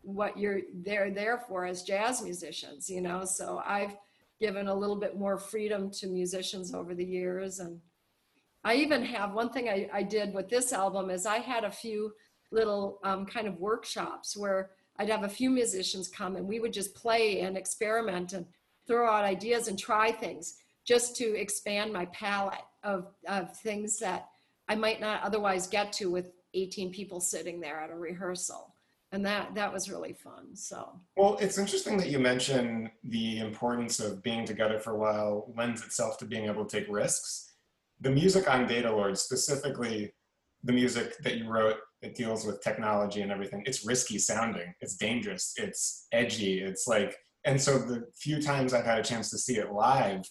what 0.02 0.38
you're 0.40 0.62
they're 0.84 1.12
there 1.12 1.38
for 1.38 1.66
as 1.66 1.84
jazz 1.84 2.24
musicians 2.24 2.90
you 2.90 3.02
know? 3.02 3.26
So 3.26 3.62
i've 3.66 3.96
given 4.40 4.68
a 4.68 4.74
little 4.74 4.96
bit 4.96 5.18
more 5.18 5.38
freedom 5.38 5.92
to 5.92 6.08
musicians 6.08 6.74
over 6.74 6.96
the 6.96 7.06
years 7.06 7.60
and 7.60 7.80
I 8.64 8.76
even 8.76 9.04
have 9.04 9.34
one 9.34 9.50
thing 9.50 9.70
I, 9.70 9.90
I 9.92 10.04
did 10.04 10.34
with 10.34 10.50
this 10.50 10.72
album 10.72 11.10
is 11.10 11.26
I 11.26 11.38
had 11.38 11.64
a 11.64 11.72
few 11.72 12.14
little 12.52 13.00
um, 13.04 13.26
kind 13.26 13.48
of 13.48 13.60
workshops 13.60 14.38
where 14.38 14.72
I'd 14.98 15.10
have 15.10 15.24
a 15.24 15.30
few 15.30 15.50
musicians 15.50 16.08
come 16.08 16.36
and 16.36 16.48
we 16.48 16.60
would 16.60 16.74
just 16.74 16.94
play 16.94 17.42
and 17.42 17.58
experiment 17.58 18.34
and 18.34 18.46
throw 18.88 19.10
out 19.10 19.24
ideas 19.24 19.68
and 19.68 19.80
try 19.80 20.12
things 20.12 20.58
just 20.86 21.16
to 21.16 21.36
expand 21.40 21.94
my 21.94 22.06
palette 22.08 22.60
of, 22.84 23.08
of 23.28 23.58
things 23.58 24.00
that 24.00 24.30
I 24.68 24.76
might 24.76 25.00
not 25.00 25.24
otherwise 25.24 25.68
get 25.68 25.94
to 25.94 26.12
with 26.12 26.32
18 26.54 26.92
people 26.92 27.20
sitting 27.20 27.60
there 27.60 27.80
at 27.80 27.90
a 27.90 27.96
rehearsal. 27.96 28.76
And 29.14 29.26
that, 29.26 29.56
that 29.56 29.74
was 29.74 29.90
really 29.90 30.14
fun. 30.14 30.56
So, 30.56 31.00
well, 31.18 31.38
it's 31.42 31.58
interesting 31.58 31.98
that 31.98 32.08
you 32.08 32.18
mention 32.20 32.90
the 33.04 33.40
importance 33.40 34.00
of 34.00 34.24
being 34.24 34.46
together 34.46 34.80
for 34.80 34.92
a 34.92 34.98
while 34.98 35.52
lends 35.58 35.84
itself 35.84 36.18
to 36.20 36.26
being 36.26 36.46
able 36.46 36.66
to 36.66 36.80
take 36.80 36.90
risks. 36.90 37.51
The 38.02 38.12
music 38.12 38.50
on 38.50 38.68
Data 38.68 38.92
Lord, 38.92 39.18
specifically 39.18 40.14
the 40.64 40.74
music 40.74 41.18
that 41.24 41.38
you 41.38 41.50
wrote 41.50 41.78
that 42.02 42.16
deals 42.16 42.46
with 42.46 42.62
technology 42.62 43.22
and 43.22 43.32
everything, 43.32 43.64
it's 43.66 43.86
risky 43.86 44.18
sounding, 44.18 44.74
it's 44.82 44.96
dangerous, 44.96 45.54
it's 45.58 46.08
edgy, 46.12 46.62
it's 46.62 46.88
like, 46.88 47.16
and 47.46 47.60
so 47.60 47.78
the 47.78 48.04
few 48.16 48.42
times 48.42 48.74
I've 48.74 48.86
had 48.86 49.00
a 49.00 49.04
chance 49.04 49.30
to 49.32 49.38
see 49.38 49.58
it 49.58 49.72
live, 49.72 50.24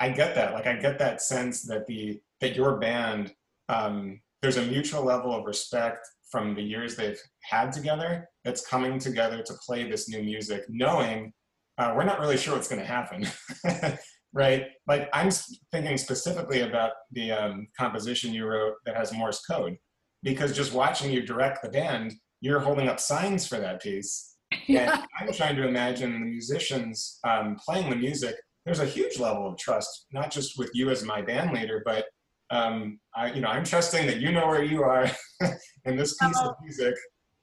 I 0.00 0.10
get 0.10 0.34
that. 0.34 0.54
Like 0.54 0.66
I 0.66 0.76
get 0.76 0.98
that 0.98 1.22
sense 1.22 1.62
that 1.62 1.86
the 1.86 2.20
that 2.40 2.56
your 2.56 2.78
band 2.78 3.32
um, 3.68 4.20
there's 4.42 4.56
a 4.58 4.66
mutual 4.66 5.02
level 5.02 5.34
of 5.34 5.46
respect 5.46 6.06
from 6.30 6.54
the 6.54 6.62
years 6.62 6.96
they've 6.96 7.20
had 7.40 7.72
together 7.72 8.28
that's 8.44 8.66
coming 8.66 8.98
together 8.98 9.42
to 9.42 9.54
play 9.66 9.88
this 9.88 10.08
new 10.08 10.22
music, 10.22 10.64
knowing 10.68 11.32
uh, 11.78 11.94
we're 11.96 12.04
not 12.04 12.20
really 12.20 12.36
sure 12.36 12.54
what's 12.54 12.68
going 12.68 12.80
to 12.80 12.86
happen, 12.86 13.26
right? 14.34 14.66
Like 14.86 15.08
I'm 15.12 15.30
thinking 15.72 15.96
specifically 15.96 16.60
about 16.60 16.92
the 17.12 17.32
um, 17.32 17.68
composition 17.78 18.34
you 18.34 18.46
wrote 18.46 18.74
that 18.84 18.96
has 18.96 19.12
Morse 19.12 19.40
code, 19.46 19.78
because 20.22 20.54
just 20.54 20.74
watching 20.74 21.10
you 21.10 21.22
direct 21.22 21.62
the 21.62 21.70
band, 21.70 22.12
you're 22.40 22.60
holding 22.60 22.88
up 22.88 23.00
signs 23.00 23.46
for 23.46 23.58
that 23.58 23.80
piece. 23.80 24.32
Yeah. 24.68 25.04
And 25.18 25.28
I'm 25.28 25.34
trying 25.34 25.56
to 25.56 25.66
imagine 25.66 26.12
the 26.12 26.20
musicians 26.20 27.18
um, 27.24 27.56
playing 27.56 27.90
the 27.90 27.96
music. 27.96 28.36
There's 28.64 28.78
a 28.78 28.86
huge 28.86 29.18
level 29.18 29.48
of 29.48 29.58
trust, 29.58 30.06
not 30.12 30.30
just 30.30 30.56
with 30.56 30.70
you 30.74 30.90
as 30.90 31.02
my 31.02 31.20
band 31.20 31.52
leader, 31.52 31.82
but 31.84 32.04
um, 32.50 33.00
I, 33.16 33.32
you 33.32 33.40
know, 33.40 33.48
I'm 33.48 33.64
trusting 33.64 34.06
that 34.06 34.20
you 34.20 34.30
know 34.30 34.46
where 34.46 34.62
you 34.62 34.84
are 34.84 35.10
in 35.84 35.96
this 35.96 36.16
piece 36.16 36.38
of 36.38 36.54
music. 36.62 36.94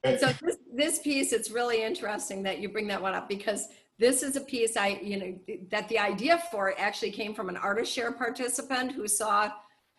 so 0.05 0.31
this, 0.41 0.57
this 0.73 0.99
piece, 0.99 1.33
it's 1.33 1.51
really 1.51 1.83
interesting 1.83 2.43
that 2.43 2.59
you 2.59 2.69
bring 2.69 2.87
that 2.87 3.01
one 3.01 3.13
up 3.13 3.27
because 3.27 3.67
this 4.01 4.23
is 4.23 4.35
a 4.35 4.41
piece 4.41 4.75
I, 4.75 4.99
you 5.01 5.17
know, 5.19 5.57
that 5.69 5.87
the 5.87 5.99
idea 5.99 6.41
for 6.51 6.69
it 6.69 6.75
actually 6.79 7.11
came 7.11 7.33
from 7.33 7.49
an 7.49 7.55
artist 7.55 7.93
share 7.93 8.11
participant 8.11 8.91
who 8.91 9.07
saw 9.07 9.51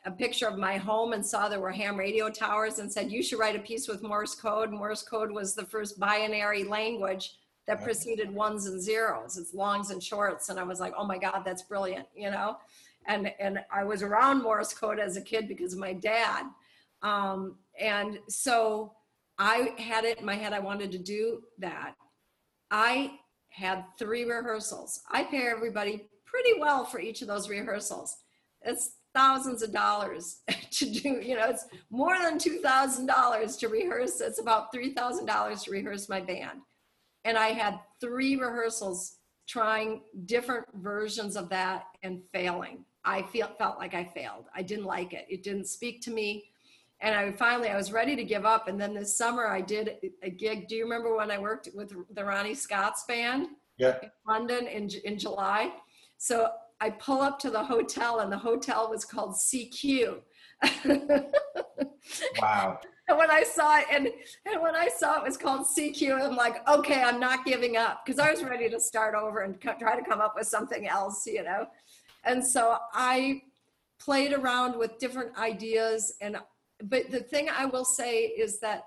a 0.05 0.11
picture 0.11 0.49
of 0.49 0.59
my 0.59 0.77
home 0.77 1.13
and 1.13 1.25
saw 1.25 1.49
there 1.49 1.61
were 1.61 1.71
ham 1.71 1.97
radio 1.97 2.29
towers 2.29 2.81
and 2.81 2.93
said, 2.93 3.11
you 3.11 3.23
should 3.23 3.39
write 3.39 3.57
a 3.57 3.61
piece 3.61 3.87
with 3.87 4.03
Morse 4.03 4.35
code. 4.35 4.73
Morse 4.73 5.03
code 5.03 5.31
was 5.31 5.55
the 5.55 5.65
first 5.65 6.01
binary 6.01 6.65
language 6.65 7.37
that 7.69 7.85
preceded 7.85 8.29
ones 8.35 8.67
and 8.67 8.83
zeros. 8.83 9.39
It's 9.39 9.55
longs 9.55 9.91
and 9.91 10.03
shorts. 10.03 10.49
And 10.49 10.59
I 10.59 10.65
was 10.65 10.81
like, 10.81 10.93
oh 10.99 11.07
my 11.07 11.17
God, 11.17 11.43
that's 11.45 11.63
brilliant, 11.63 12.09
you 12.15 12.31
know? 12.31 12.57
and 13.07 13.33
and 13.41 13.61
I 13.73 13.85
was 13.85 14.03
around 14.03 14.43
Morse 14.43 14.73
code 14.73 14.99
as 14.99 15.17
a 15.17 15.23
kid 15.23 15.49
because 15.49 15.73
of 15.73 15.79
my 15.79 15.93
dad, 15.93 16.45
um, 17.03 17.57
and 17.81 18.19
so 18.29 18.93
I 19.39 19.75
had 19.79 20.05
it 20.05 20.21
in 20.21 20.27
my 20.27 20.35
head. 20.35 20.53
I 20.53 20.61
wanted 20.61 20.93
to 20.93 20.99
do 20.99 21.43
that. 21.59 21.95
I 22.71 23.19
had 23.53 23.85
three 23.99 24.25
rehearsals. 24.25 25.01
I 25.11 25.25
pay 25.25 25.47
everybody 25.49 26.09
pretty 26.25 26.59
well 26.59 26.85
for 26.85 27.01
each 27.01 27.23
of 27.23 27.29
those 27.29 27.49
rehearsals. 27.49 28.17
It's 28.63 28.97
thousands 29.15 29.63
of 29.63 29.73
dollars 29.73 30.41
to 30.71 30.91
do. 30.91 31.21
You 31.21 31.37
know, 31.37 31.49
it's 31.49 31.67
more 31.91 32.19
than 32.19 32.39
two 32.39 32.59
thousand 32.59 33.07
dollars 33.07 33.57
to 33.59 33.69
rehearse. 33.69 34.21
It's 34.21 34.41
about 34.41 34.73
three 34.73 34.95
thousand 34.95 35.27
dollars 35.27 35.65
to 35.65 35.71
rehearse 35.71 36.09
my 36.09 36.21
band, 36.21 36.61
and 37.25 37.37
I 37.37 37.49
had 37.49 37.79
three 38.01 38.37
rehearsals 38.37 39.19
trying 39.49 40.03
different 40.27 40.67
versions 40.75 41.37
of 41.37 41.49
that 41.51 41.85
and 42.03 42.23
failing 42.33 42.85
I 43.05 43.23
feel, 43.23 43.49
felt 43.59 43.79
like 43.79 43.95
I 43.95 44.05
failed. 44.05 44.47
I 44.55 44.63
didn't 44.63 44.85
like 44.85 45.13
it. 45.13 45.27
It 45.29 45.43
didn't 45.43 45.67
speak 45.67 46.01
to 46.03 46.11
me. 46.11 46.45
And 47.03 47.17
I 47.17 47.33
finally, 47.33 47.69
I 47.69 47.77
was 47.77 47.93
ready 47.93 48.15
to 48.15 48.25
give 48.25 48.47
up. 48.47 48.69
And 48.69 48.81
then 48.81 48.95
this 48.95 49.19
summer 49.19 49.49
I 49.49 49.61
did 49.61 49.97
a 50.23 50.31
gig. 50.31 50.69
Do 50.69 50.77
you 50.77 50.85
remember 50.85 51.17
when 51.17 51.33
I 51.33 51.39
worked 51.39 51.69
with 51.75 51.93
the 52.15 52.25
Ronnie 52.25 52.55
Scott's 52.55 53.05
band? 53.05 53.49
Yeah. 53.77 53.99
In 54.03 54.11
London 54.27 54.69
in, 54.69 54.89
in 55.05 55.19
July. 55.19 55.73
So 56.19 56.49
I 56.81 56.91
pull 56.91 57.21
up 57.21 57.41
to 57.41 57.51
the 57.51 57.63
hotel 57.63 58.21
and 58.21 58.31
the 58.31 58.39
hotel 58.39 58.89
was 58.89 59.05
called 59.05 59.35
CQ. 59.35 60.21
wow. 62.41 62.79
And 63.09 63.19
when 63.19 63.33
I 63.33 63.43
saw 63.43 63.79
it, 63.79 63.87
and, 63.91 64.09
and 64.47 64.63
when 64.63 64.77
I 64.77 64.89
saw 64.89 65.19
it 65.19 65.25
was 65.25 65.37
called 65.37 65.67
CQ, 65.67 66.23
I'm 66.25 66.37
like, 66.37 66.67
okay, 66.69 67.03
I'm 67.03 67.19
not 67.19 67.45
giving 67.45 67.77
up 67.77 68.07
because 68.07 68.21
I 68.21 68.31
was 68.31 68.45
ready 68.45 68.71
to 68.71 68.79
start 68.79 69.17
over 69.17 69.41
and 69.41 69.61
co- 69.61 69.75
try 69.79 69.99
to 69.99 70.09
come 70.09 70.21
up 70.21 70.35
with 70.37 70.47
something 70.47 70.87
else, 70.87 71.27
you 71.27 71.43
know. 71.43 71.67
And 72.25 72.47
so 72.47 72.79
I 72.93 73.43
played 73.99 74.33
around 74.33 74.79
with 74.79 74.99
different 74.99 75.37
ideas. 75.37 76.15
And, 76.21 76.37
but 76.83 77.11
the 77.11 77.20
thing 77.20 77.49
I 77.49 77.64
will 77.66 77.85
say 77.85 78.24
is 78.24 78.59
that 78.61 78.85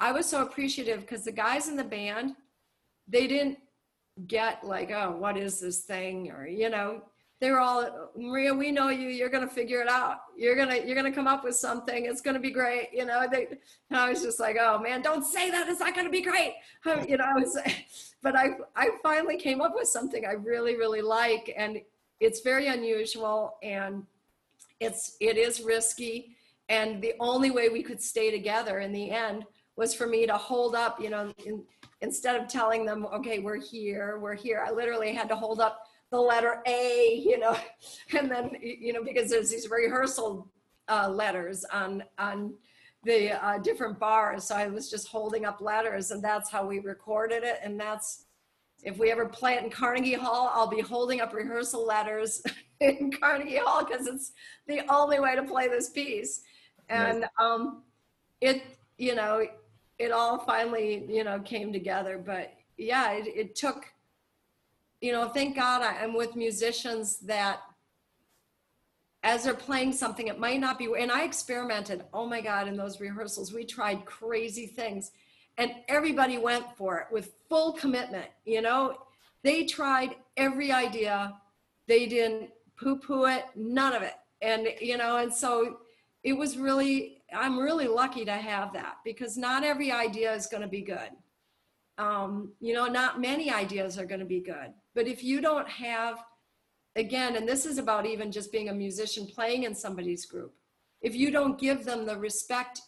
I 0.00 0.12
was 0.12 0.26
so 0.26 0.42
appreciative 0.42 1.00
because 1.00 1.24
the 1.24 1.32
guys 1.32 1.68
in 1.68 1.76
the 1.76 1.84
band, 1.84 2.34
they 3.06 3.26
didn't 3.26 3.58
get 4.26 4.64
like, 4.64 4.90
oh, 4.90 5.16
what 5.18 5.36
is 5.36 5.60
this 5.60 5.80
thing? 5.80 6.30
Or, 6.30 6.46
you 6.46 6.70
know, 6.70 7.02
they 7.40 7.50
were 7.52 7.60
all 7.60 8.10
maria 8.16 8.52
we 8.52 8.72
know 8.72 8.88
you. 8.88 9.08
You're 9.08 9.28
going 9.28 9.46
to 9.46 9.54
figure 9.54 9.80
it 9.80 9.88
out. 9.88 10.18
You're 10.36 10.56
going 10.56 10.68
to 10.68 10.84
you're 10.84 10.96
going 10.96 11.10
to 11.10 11.14
come 11.14 11.28
up 11.28 11.44
with 11.44 11.54
something. 11.54 12.06
It's 12.06 12.20
going 12.20 12.34
to 12.34 12.40
be 12.40 12.50
great. 12.50 12.88
You 12.92 13.04
know 13.06 13.26
they 13.30 13.46
and 13.90 13.98
i 13.98 14.08
was 14.08 14.22
just 14.22 14.40
like 14.40 14.56
oh 14.60 14.78
man 14.80 15.02
don't 15.02 15.24
say 15.24 15.50
that. 15.50 15.68
It's 15.68 15.80
not 15.80 15.94
going 15.94 16.06
to 16.06 16.10
be 16.10 16.22
great. 16.22 16.54
You 17.08 17.16
know 17.16 17.24
i 17.24 17.34
was 17.34 17.56
but 18.22 18.34
i 18.34 18.50
i 18.74 18.90
finally 19.02 19.36
came 19.36 19.60
up 19.60 19.74
with 19.74 19.88
something 19.88 20.24
i 20.26 20.32
really 20.32 20.76
really 20.76 21.02
like 21.02 21.52
and 21.56 21.80
it's 22.18 22.40
very 22.40 22.66
unusual 22.66 23.56
and 23.62 24.04
it's 24.80 25.16
it 25.20 25.36
is 25.36 25.60
risky 25.60 26.36
and 26.68 27.00
the 27.02 27.14
only 27.20 27.50
way 27.50 27.68
we 27.68 27.82
could 27.82 28.02
stay 28.02 28.30
together 28.30 28.80
in 28.80 28.92
the 28.92 29.10
end 29.10 29.44
was 29.76 29.94
for 29.94 30.06
me 30.06 30.26
to 30.26 30.36
hold 30.36 30.74
up 30.74 31.00
you 31.00 31.10
know 31.10 31.32
in, 31.44 31.62
instead 32.00 32.40
of 32.40 32.48
telling 32.48 32.84
them 32.84 33.06
okay 33.06 33.38
we're 33.38 33.60
here 33.60 34.18
we're 34.18 34.34
here 34.34 34.64
i 34.66 34.70
literally 34.70 35.12
had 35.12 35.28
to 35.28 35.36
hold 35.36 35.60
up 35.60 35.84
the 36.10 36.20
letter 36.20 36.62
a 36.66 37.22
you 37.24 37.38
know 37.38 37.56
and 38.18 38.30
then 38.30 38.50
you 38.60 38.92
know 38.92 39.02
because 39.02 39.30
there's 39.30 39.50
these 39.50 39.68
rehearsal 39.70 40.50
uh, 40.88 41.08
letters 41.08 41.64
on 41.72 42.02
on 42.18 42.54
the 43.04 43.32
uh, 43.44 43.58
different 43.58 43.98
bars 43.98 44.44
so 44.44 44.54
i 44.54 44.66
was 44.66 44.90
just 44.90 45.08
holding 45.08 45.44
up 45.44 45.60
letters 45.60 46.10
and 46.10 46.22
that's 46.22 46.50
how 46.50 46.66
we 46.66 46.78
recorded 46.80 47.42
it 47.44 47.58
and 47.62 47.78
that's 47.78 48.24
if 48.84 48.98
we 48.98 49.10
ever 49.10 49.26
play 49.26 49.54
it 49.54 49.64
in 49.64 49.70
Carnegie 49.70 50.14
Hall, 50.14 50.50
I'll 50.54 50.68
be 50.68 50.80
holding 50.80 51.20
up 51.20 51.34
rehearsal 51.34 51.84
letters 51.84 52.42
in 52.80 53.10
Carnegie 53.10 53.58
Hall 53.58 53.84
because 53.84 54.06
it's 54.06 54.32
the 54.66 54.82
only 54.88 55.20
way 55.20 55.34
to 55.34 55.42
play 55.42 55.68
this 55.68 55.90
piece. 55.90 56.42
And 56.88 57.26
um, 57.38 57.82
it, 58.40 58.62
you 58.96 59.14
know, 59.14 59.46
it 59.98 60.12
all 60.12 60.38
finally, 60.38 61.04
you 61.08 61.24
know, 61.24 61.40
came 61.40 61.72
together. 61.72 62.18
But 62.18 62.52
yeah, 62.76 63.12
it, 63.12 63.26
it 63.26 63.54
took, 63.56 63.92
you 65.00 65.12
know, 65.12 65.28
thank 65.28 65.56
God 65.56 65.82
I, 65.82 66.04
am 66.04 66.14
with 66.14 66.36
musicians 66.36 67.18
that 67.20 67.60
as 69.22 69.44
they're 69.44 69.54
playing 69.54 69.92
something, 69.92 70.28
it 70.28 70.38
might 70.38 70.60
not 70.60 70.78
be, 70.78 70.88
and 70.98 71.10
I 71.10 71.24
experimented, 71.24 72.04
oh 72.14 72.26
my 72.26 72.40
God, 72.40 72.68
in 72.68 72.76
those 72.76 73.00
rehearsals, 73.00 73.52
we 73.52 73.64
tried 73.64 74.04
crazy 74.04 74.66
things 74.66 75.10
and 75.58 75.72
everybody 75.88 76.38
went 76.38 76.64
for 76.76 76.98
it 76.98 77.06
with 77.10 77.32
full 77.48 77.72
commitment 77.72 78.28
you 78.44 78.62
know? 78.62 78.96
They 79.42 79.64
tried 79.64 80.16
every 80.36 80.72
idea. 80.72 81.34
They 81.86 82.06
didn't 82.06 82.50
poo-poo 82.76 83.26
it 83.26 83.44
none 83.54 83.92
of 83.92 84.02
it. 84.02 84.14
And 84.40 84.68
you 84.80 84.96
know 84.96 85.16
and 85.18 85.32
so 85.32 85.78
it 86.22 86.32
was 86.32 86.56
really 86.56 87.22
i'm 87.34 87.58
really 87.58 87.86
lucky 87.86 88.24
to 88.24 88.32
have 88.32 88.72
that 88.72 88.96
because 89.04 89.36
not 89.36 89.64
every 89.64 89.90
idea 89.92 90.32
is 90.32 90.46
going 90.46 90.62
to 90.62 90.68
be 90.68 90.82
good 90.82 91.10
um, 91.98 92.52
you 92.60 92.74
know 92.74 92.86
not 92.86 93.20
many 93.20 93.50
ideas 93.50 93.98
are 93.98 94.06
going 94.06 94.20
to 94.20 94.26
be 94.26 94.40
good 94.40 94.72
but 94.94 95.06
if 95.06 95.22
you 95.24 95.40
don't 95.40 95.68
have 95.68 96.22
again 96.96 97.36
and 97.36 97.48
this 97.48 97.66
is 97.66 97.78
about 97.78 98.06
even 98.06 98.30
just 98.30 98.52
being 98.52 98.68
a 98.68 98.74
musician 98.74 99.26
playing 99.26 99.64
in 99.64 99.74
somebody's 99.74 100.24
group 100.24 100.54
if 101.00 101.14
you 101.14 101.30
don't 101.30 101.58
give 101.58 101.84
them 101.84 102.06
the 102.06 102.16
respect 102.16 102.80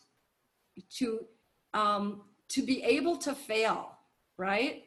to 0.89 1.27
um, 1.75 2.23
to 2.51 2.63
be 2.63 2.83
able 2.83 3.17
to 3.17 3.35
fail, 3.35 3.97
right? 4.37 4.85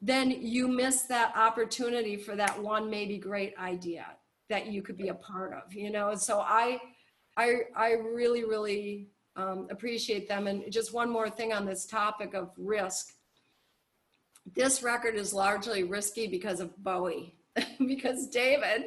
Then 0.00 0.30
you 0.30 0.68
miss 0.68 1.02
that 1.02 1.36
opportunity 1.36 2.16
for 2.16 2.36
that 2.36 2.60
one 2.62 2.88
maybe 2.88 3.18
great 3.18 3.52
idea 3.58 4.06
that 4.48 4.66
you 4.66 4.82
could 4.82 4.96
be 4.96 5.08
a 5.08 5.14
part 5.14 5.52
of, 5.52 5.74
you 5.74 5.90
know? 5.90 6.14
So 6.14 6.40
I, 6.40 6.80
I, 7.36 7.60
I 7.76 7.92
really, 7.92 8.44
really 8.44 9.08
um, 9.36 9.68
appreciate 9.70 10.28
them. 10.28 10.46
And 10.46 10.70
just 10.70 10.92
one 10.92 11.10
more 11.10 11.30
thing 11.30 11.52
on 11.52 11.66
this 11.66 11.86
topic 11.86 12.34
of 12.34 12.50
risk. 12.56 13.12
This 14.54 14.82
record 14.82 15.14
is 15.14 15.32
largely 15.32 15.84
risky 15.84 16.26
because 16.26 16.60
of 16.60 16.76
Bowie. 16.82 17.36
because 17.86 18.28
David, 18.28 18.84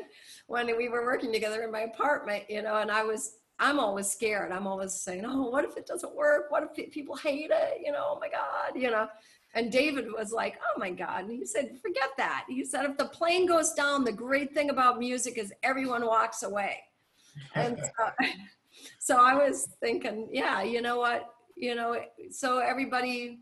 when 0.47 0.75
we 0.77 0.89
were 0.89 1.05
working 1.05 1.31
together 1.31 1.63
in 1.63 1.71
my 1.71 1.81
apartment, 1.81 2.43
you 2.49 2.61
know, 2.61 2.77
and 2.77 2.91
I 2.91 3.03
was, 3.03 3.35
I'm 3.59 3.79
always 3.79 4.07
scared. 4.07 4.51
I'm 4.51 4.67
always 4.67 4.93
saying, 4.93 5.23
oh, 5.25 5.49
what 5.49 5.65
if 5.65 5.77
it 5.77 5.85
doesn't 5.85 6.15
work? 6.15 6.49
What 6.49 6.63
if 6.75 6.91
people 6.91 7.15
hate 7.15 7.51
it? 7.51 7.81
You 7.83 7.91
know, 7.91 8.15
oh 8.15 8.19
my 8.19 8.29
God, 8.29 8.81
you 8.81 8.89
know. 8.89 9.07
And 9.55 9.71
David 9.71 10.07
was 10.11 10.31
like, 10.31 10.55
oh 10.63 10.79
my 10.79 10.89
God. 10.89 11.25
And 11.25 11.31
he 11.31 11.45
said, 11.45 11.77
forget 11.81 12.09
that. 12.17 12.45
He 12.49 12.65
said, 12.65 12.85
if 12.85 12.97
the 12.97 13.05
plane 13.05 13.45
goes 13.45 13.73
down, 13.73 14.03
the 14.03 14.11
great 14.11 14.53
thing 14.53 14.71
about 14.71 14.97
music 14.97 15.37
is 15.37 15.53
everyone 15.61 16.05
walks 16.05 16.41
away. 16.41 16.79
And 17.55 17.77
so, 17.97 18.27
so 18.99 19.17
I 19.17 19.36
was 19.36 19.69
thinking, 19.81 20.29
yeah, 20.31 20.63
you 20.63 20.81
know 20.81 20.97
what? 20.97 21.29
You 21.55 21.75
know, 21.75 21.99
so 22.31 22.59
everybody, 22.59 23.39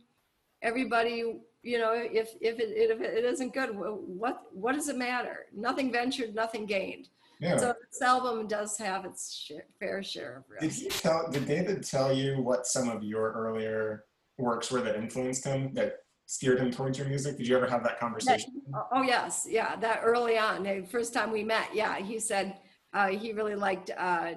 everybody 0.62 1.42
you 1.64 1.78
know 1.78 1.94
if 1.94 2.30
if 2.42 2.60
it, 2.60 2.70
if 2.76 3.02
it 3.02 3.24
isn't 3.24 3.54
good 3.54 3.70
what 3.74 4.44
what 4.52 4.74
does 4.74 4.90
it 4.90 4.98
matter 4.98 5.46
nothing 5.56 5.92
ventured 5.92 6.34
nothing 6.34 6.66
gained 6.66 7.10
yeah. 7.40 7.58
so 7.58 7.74
this 7.90 8.02
album 8.02 8.48
does 8.48 8.78
have 8.78 9.04
its 9.04 9.34
share, 9.34 9.66
fair 9.80 10.04
share 10.04 10.38
of 10.38 10.44
risk. 10.50 10.62
did 10.62 10.84
he 10.84 10.90
tell 10.90 11.30
did 11.32 11.46
david 11.46 11.84
tell 11.84 12.12
you 12.12 12.42
what 12.42 12.66
some 12.66 12.90
of 12.90 13.04
your 13.04 13.32
earlier 13.34 14.06
works 14.38 14.72
were 14.72 14.82
that 14.82 14.96
influenced 14.96 15.46
him 15.46 15.74
that 15.74 15.98
steered 16.26 16.60
him 16.60 16.72
towards 16.72 16.98
your 16.98 17.08
music 17.08 17.38
did 17.38 17.48
you 17.48 17.56
ever 17.56 17.68
have 17.68 17.84
that 17.84 18.00
conversation 18.00 18.62
that, 18.72 18.88
oh 18.92 19.04
yes 19.04 19.46
yeah 19.50 19.76
that 19.76 20.00
early 20.04 20.38
on 20.38 20.64
the 20.64 20.86
first 20.90 21.14
time 21.14 21.32
we 21.32 21.44
met 21.44 21.68
yeah 21.74 21.98
he 21.98 22.20
said 22.20 22.56
uh, 22.94 23.08
he 23.08 23.32
really 23.32 23.56
liked 23.56 23.92
uh, 23.98 24.34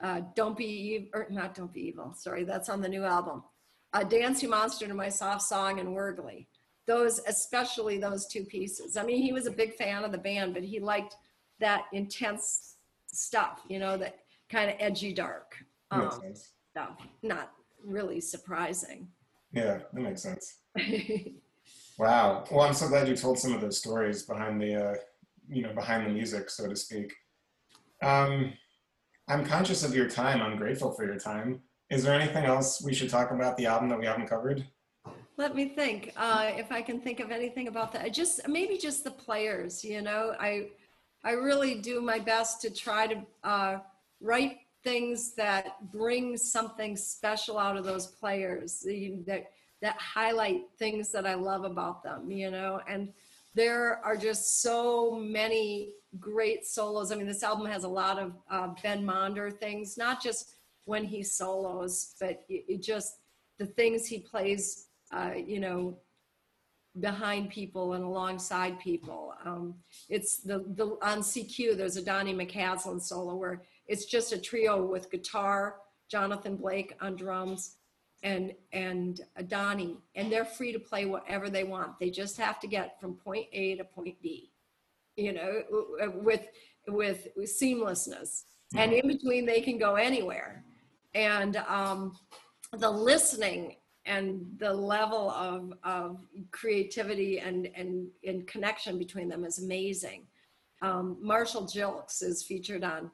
uh, 0.00 0.20
don't 0.34 0.56
be 0.56 1.10
or 1.14 1.26
not 1.30 1.54
don't 1.54 1.72
be 1.72 1.88
evil 1.88 2.14
sorry 2.16 2.44
that's 2.44 2.68
on 2.68 2.80
the 2.80 2.88
new 2.88 3.04
album 3.04 3.42
uh, 3.92 4.04
dance 4.04 4.42
you 4.42 4.48
monster 4.48 4.86
to 4.86 4.94
my 4.94 5.08
soft 5.08 5.42
song 5.42 5.80
and 5.80 5.88
Wyrgly 5.88 6.46
those, 6.88 7.20
especially 7.28 7.98
those 7.98 8.26
two 8.26 8.44
pieces. 8.44 8.96
I 8.96 9.04
mean, 9.04 9.22
he 9.22 9.32
was 9.32 9.46
a 9.46 9.50
big 9.50 9.74
fan 9.74 10.02
of 10.02 10.10
the 10.10 10.18
band, 10.18 10.54
but 10.54 10.64
he 10.64 10.80
liked 10.80 11.16
that 11.60 11.84
intense 11.92 12.76
stuff, 13.06 13.60
you 13.68 13.78
know, 13.78 13.96
that 13.98 14.20
kind 14.48 14.70
of 14.70 14.76
edgy, 14.80 15.12
dark 15.12 15.54
um, 15.92 16.10
stuff. 16.72 16.96
Not 17.22 17.52
really 17.84 18.20
surprising. 18.20 19.06
Yeah, 19.52 19.80
that 19.92 20.00
makes 20.00 20.22
sense. 20.22 20.56
wow. 21.98 22.44
Well, 22.50 22.62
I'm 22.62 22.74
so 22.74 22.88
glad 22.88 23.06
you 23.06 23.14
told 23.14 23.38
some 23.38 23.52
of 23.52 23.60
those 23.60 23.78
stories 23.78 24.22
behind 24.22 24.60
the, 24.60 24.74
uh, 24.74 24.94
you 25.48 25.62
know, 25.62 25.74
behind 25.74 26.06
the 26.06 26.10
music, 26.10 26.48
so 26.50 26.68
to 26.68 26.76
speak. 26.76 27.14
Um, 28.02 28.52
I'm 29.28 29.44
conscious 29.44 29.84
of 29.84 29.94
your 29.94 30.08
time. 30.08 30.40
I'm 30.40 30.56
grateful 30.56 30.92
for 30.92 31.04
your 31.04 31.18
time. 31.18 31.60
Is 31.90 32.02
there 32.02 32.18
anything 32.18 32.44
else 32.44 32.82
we 32.82 32.94
should 32.94 33.10
talk 33.10 33.30
about 33.30 33.56
the 33.56 33.66
album 33.66 33.88
that 33.88 33.98
we 33.98 34.06
haven't 34.06 34.28
covered? 34.28 34.66
Let 35.36 35.54
me 35.54 35.68
think. 35.68 36.12
Uh, 36.16 36.50
if 36.56 36.72
I 36.72 36.82
can 36.82 37.00
think 37.00 37.20
of 37.20 37.30
anything 37.30 37.68
about 37.68 37.92
that, 37.92 38.12
just 38.12 38.46
maybe 38.48 38.76
just 38.76 39.04
the 39.04 39.10
players. 39.10 39.84
You 39.84 40.02
know, 40.02 40.34
I 40.38 40.68
I 41.24 41.32
really 41.32 41.76
do 41.76 42.00
my 42.00 42.18
best 42.18 42.60
to 42.62 42.70
try 42.70 43.06
to 43.06 43.26
uh, 43.44 43.78
write 44.20 44.58
things 44.84 45.34
that 45.34 45.90
bring 45.92 46.36
something 46.36 46.96
special 46.96 47.58
out 47.58 47.76
of 47.76 47.84
those 47.84 48.06
players 48.06 48.84
that 49.26 49.50
that 49.80 49.96
highlight 49.96 50.62
things 50.78 51.12
that 51.12 51.26
I 51.26 51.34
love 51.34 51.64
about 51.64 52.02
them. 52.02 52.30
You 52.30 52.50
know, 52.50 52.80
and 52.88 53.12
there 53.54 54.00
are 54.04 54.16
just 54.16 54.60
so 54.60 55.14
many 55.14 55.92
great 56.18 56.66
solos. 56.66 57.12
I 57.12 57.16
mean, 57.16 57.26
this 57.26 57.42
album 57.42 57.66
has 57.66 57.84
a 57.84 57.88
lot 57.88 58.18
of 58.18 58.32
uh, 58.50 58.68
Ben 58.82 59.04
Monder 59.04 59.52
things, 59.52 59.96
not 59.96 60.22
just 60.22 60.54
when 60.84 61.04
he 61.04 61.22
solos, 61.22 62.14
but 62.20 62.44
it, 62.48 62.64
it 62.68 62.82
just 62.82 63.18
the 63.58 63.66
things 63.66 64.06
he 64.06 64.18
plays 64.18 64.88
uh, 65.12 65.32
you 65.46 65.60
know, 65.60 65.98
behind 67.00 67.50
people 67.50 67.94
and 67.94 68.04
alongside 68.04 68.78
people. 68.80 69.34
Um, 69.44 69.74
it's 70.08 70.38
the, 70.38 70.64
the 70.74 70.98
on 71.02 71.20
CQ. 71.20 71.76
There's 71.76 71.96
a 71.96 72.02
Donny 72.02 72.34
McCaslin 72.34 73.00
solo 73.00 73.34
where 73.36 73.62
it's 73.86 74.04
just 74.04 74.32
a 74.32 74.38
trio 74.38 74.84
with 74.84 75.10
guitar, 75.10 75.76
Jonathan 76.10 76.56
Blake 76.56 76.94
on 77.00 77.16
drums, 77.16 77.76
and 78.22 78.52
and 78.72 79.20
Donny, 79.46 79.96
and 80.14 80.30
they're 80.30 80.44
free 80.44 80.72
to 80.72 80.78
play 80.78 81.04
whatever 81.06 81.48
they 81.48 81.64
want. 81.64 81.98
They 81.98 82.10
just 82.10 82.36
have 82.38 82.58
to 82.60 82.66
get 82.66 83.00
from 83.00 83.14
point 83.14 83.46
A 83.52 83.76
to 83.76 83.84
point 83.84 84.20
B, 84.20 84.50
you 85.18 85.32
know, 85.32 85.62
with 86.14 86.46
with, 86.86 87.28
with 87.36 87.50
seamlessness. 87.50 88.44
Mm-hmm. 88.74 88.78
And 88.78 88.92
in 88.92 89.08
between, 89.08 89.44
they 89.44 89.60
can 89.60 89.78
go 89.78 89.96
anywhere. 89.96 90.64
And 91.14 91.56
um, 91.68 92.16
the 92.72 92.90
listening 92.90 93.76
and 94.06 94.46
the 94.58 94.72
level 94.72 95.30
of, 95.30 95.72
of 95.82 96.20
creativity 96.50 97.40
and, 97.40 97.68
and, 97.74 98.06
and 98.26 98.46
connection 98.46 98.98
between 98.98 99.28
them 99.28 99.44
is 99.44 99.62
amazing. 99.62 100.26
Um, 100.80 101.18
Marshall 101.20 101.66
Gilkes 101.66 102.22
is 102.22 102.42
featured 102.42 102.84
on, 102.84 103.10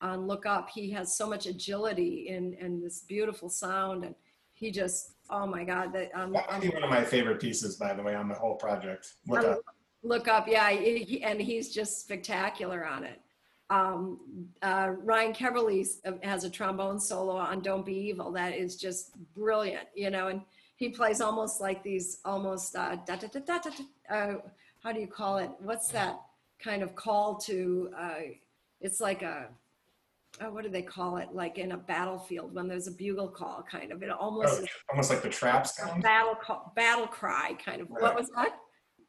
on 0.00 0.26
Look 0.26 0.46
Up. 0.46 0.68
He 0.72 0.90
has 0.90 1.16
so 1.16 1.28
much 1.28 1.46
agility 1.46 2.28
and, 2.28 2.54
and 2.54 2.84
this 2.84 3.00
beautiful 3.00 3.48
sound. 3.48 4.04
And 4.04 4.14
he 4.54 4.70
just, 4.70 5.14
oh 5.30 5.46
my 5.46 5.64
God. 5.64 5.92
That, 5.92 6.10
um, 6.14 6.32
that 6.32 6.48
might 6.48 6.62
be 6.62 6.68
one 6.68 6.84
of 6.84 6.90
my 6.90 7.02
favorite 7.02 7.40
pieces, 7.40 7.76
by 7.76 7.94
the 7.94 8.02
way, 8.02 8.14
on 8.14 8.28
the 8.28 8.34
whole 8.34 8.54
project. 8.56 9.14
Look 9.26 9.44
Up. 9.44 9.60
Look 10.02 10.28
Up, 10.28 10.46
yeah. 10.48 10.70
He, 10.70 11.22
and 11.22 11.40
he's 11.40 11.72
just 11.72 12.00
spectacular 12.00 12.86
on 12.86 13.04
it. 13.04 13.20
Um, 13.68 14.20
uh, 14.62 14.92
Ryan 15.02 15.32
Keberle 15.32 15.84
has 16.22 16.44
a 16.44 16.50
trombone 16.50 17.00
solo 17.00 17.36
on 17.36 17.60
Don't 17.60 17.84
Be 17.84 17.94
Evil 17.94 18.30
that 18.32 18.54
is 18.54 18.76
just 18.76 19.10
brilliant, 19.34 19.88
you 19.94 20.10
know, 20.10 20.28
and 20.28 20.40
he 20.76 20.90
plays 20.90 21.20
almost 21.20 21.60
like 21.60 21.82
these 21.82 22.18
almost, 22.24 22.76
uh, 22.76 22.96
da, 23.06 23.16
da, 23.16 23.26
da, 23.26 23.58
da 23.58 24.14
uh, 24.14 24.34
how 24.84 24.92
do 24.92 25.00
you 25.00 25.08
call 25.08 25.38
it? 25.38 25.50
What's 25.58 25.88
that 25.88 26.20
kind 26.62 26.82
of 26.84 26.94
call 26.94 27.38
to, 27.38 27.90
uh, 27.98 28.14
it's 28.80 29.00
like 29.00 29.22
a, 29.22 29.48
oh, 30.40 30.50
what 30.50 30.62
do 30.62 30.70
they 30.70 30.82
call 30.82 31.16
it? 31.16 31.30
Like 31.32 31.58
in 31.58 31.72
a 31.72 31.76
battlefield 31.76 32.54
when 32.54 32.68
there's 32.68 32.86
a 32.86 32.92
bugle 32.92 33.28
call, 33.28 33.64
kind 33.68 33.90
of. 33.90 34.02
It 34.02 34.10
almost 34.10 34.62
oh, 34.62 34.66
almost 34.90 35.10
like 35.10 35.22
the 35.22 35.28
trap 35.28 35.66
sound. 35.66 36.02
Battle 36.02 36.36
call, 36.36 36.72
battle 36.76 37.06
cry, 37.06 37.56
kind 37.64 37.80
of. 37.80 37.90
Right. 37.90 38.02
What 38.02 38.14
was 38.14 38.28
that? 38.36 38.58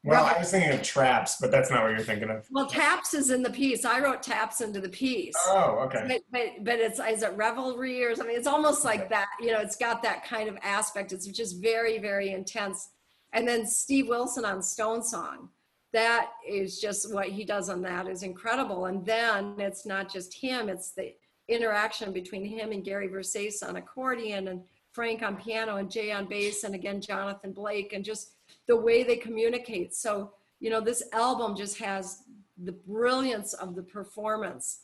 Well, 0.04 0.24
I 0.24 0.38
was 0.38 0.50
thinking 0.50 0.70
of 0.70 0.82
traps, 0.82 1.36
but 1.40 1.50
that's 1.50 1.70
not 1.70 1.82
what 1.82 1.90
you're 1.90 2.00
thinking 2.00 2.30
of. 2.30 2.46
Well, 2.50 2.66
taps 2.66 3.14
is 3.14 3.30
in 3.30 3.42
the 3.42 3.50
piece. 3.50 3.84
I 3.84 4.00
wrote 4.00 4.22
taps 4.22 4.60
into 4.60 4.80
the 4.80 4.88
piece. 4.88 5.34
Oh, 5.48 5.80
okay. 5.86 6.04
But, 6.06 6.22
but, 6.30 6.64
but 6.64 6.78
it's 6.78 7.00
is 7.00 7.22
it 7.22 7.36
revelry 7.36 8.04
or 8.04 8.14
something? 8.14 8.34
It's 8.34 8.46
almost 8.46 8.84
like 8.84 9.08
that. 9.08 9.26
You 9.40 9.52
know, 9.52 9.58
it's 9.58 9.76
got 9.76 10.02
that 10.04 10.24
kind 10.24 10.48
of 10.48 10.56
aspect. 10.62 11.12
It's 11.12 11.26
just 11.26 11.60
very 11.60 11.98
very 11.98 12.30
intense. 12.30 12.90
And 13.32 13.46
then 13.46 13.66
Steve 13.66 14.08
Wilson 14.08 14.44
on 14.44 14.62
Stone 14.62 15.02
Song, 15.02 15.50
that 15.92 16.30
is 16.48 16.80
just 16.80 17.12
what 17.12 17.28
he 17.28 17.44
does 17.44 17.68
on 17.68 17.82
that 17.82 18.06
is 18.06 18.22
incredible. 18.22 18.86
And 18.86 19.04
then 19.04 19.56
it's 19.58 19.84
not 19.84 20.12
just 20.12 20.32
him; 20.32 20.68
it's 20.68 20.92
the 20.92 21.12
interaction 21.48 22.12
between 22.12 22.44
him 22.44 22.70
and 22.70 22.84
Gary 22.84 23.08
Versace 23.08 23.66
on 23.66 23.76
accordion 23.76 24.48
and 24.48 24.62
Frank 24.92 25.22
on 25.22 25.36
piano 25.36 25.76
and 25.76 25.90
Jay 25.90 26.12
on 26.12 26.26
bass 26.26 26.62
and 26.62 26.74
again 26.74 27.00
Jonathan 27.00 27.52
Blake 27.52 27.92
and 27.92 28.04
just 28.04 28.34
the 28.68 28.76
way 28.76 29.02
they 29.02 29.16
communicate. 29.16 29.94
So, 29.94 30.32
you 30.60 30.70
know, 30.70 30.80
this 30.80 31.02
album 31.12 31.56
just 31.56 31.78
has 31.78 32.22
the 32.62 32.72
brilliance 32.72 33.54
of 33.54 33.74
the 33.74 33.82
performance 33.82 34.80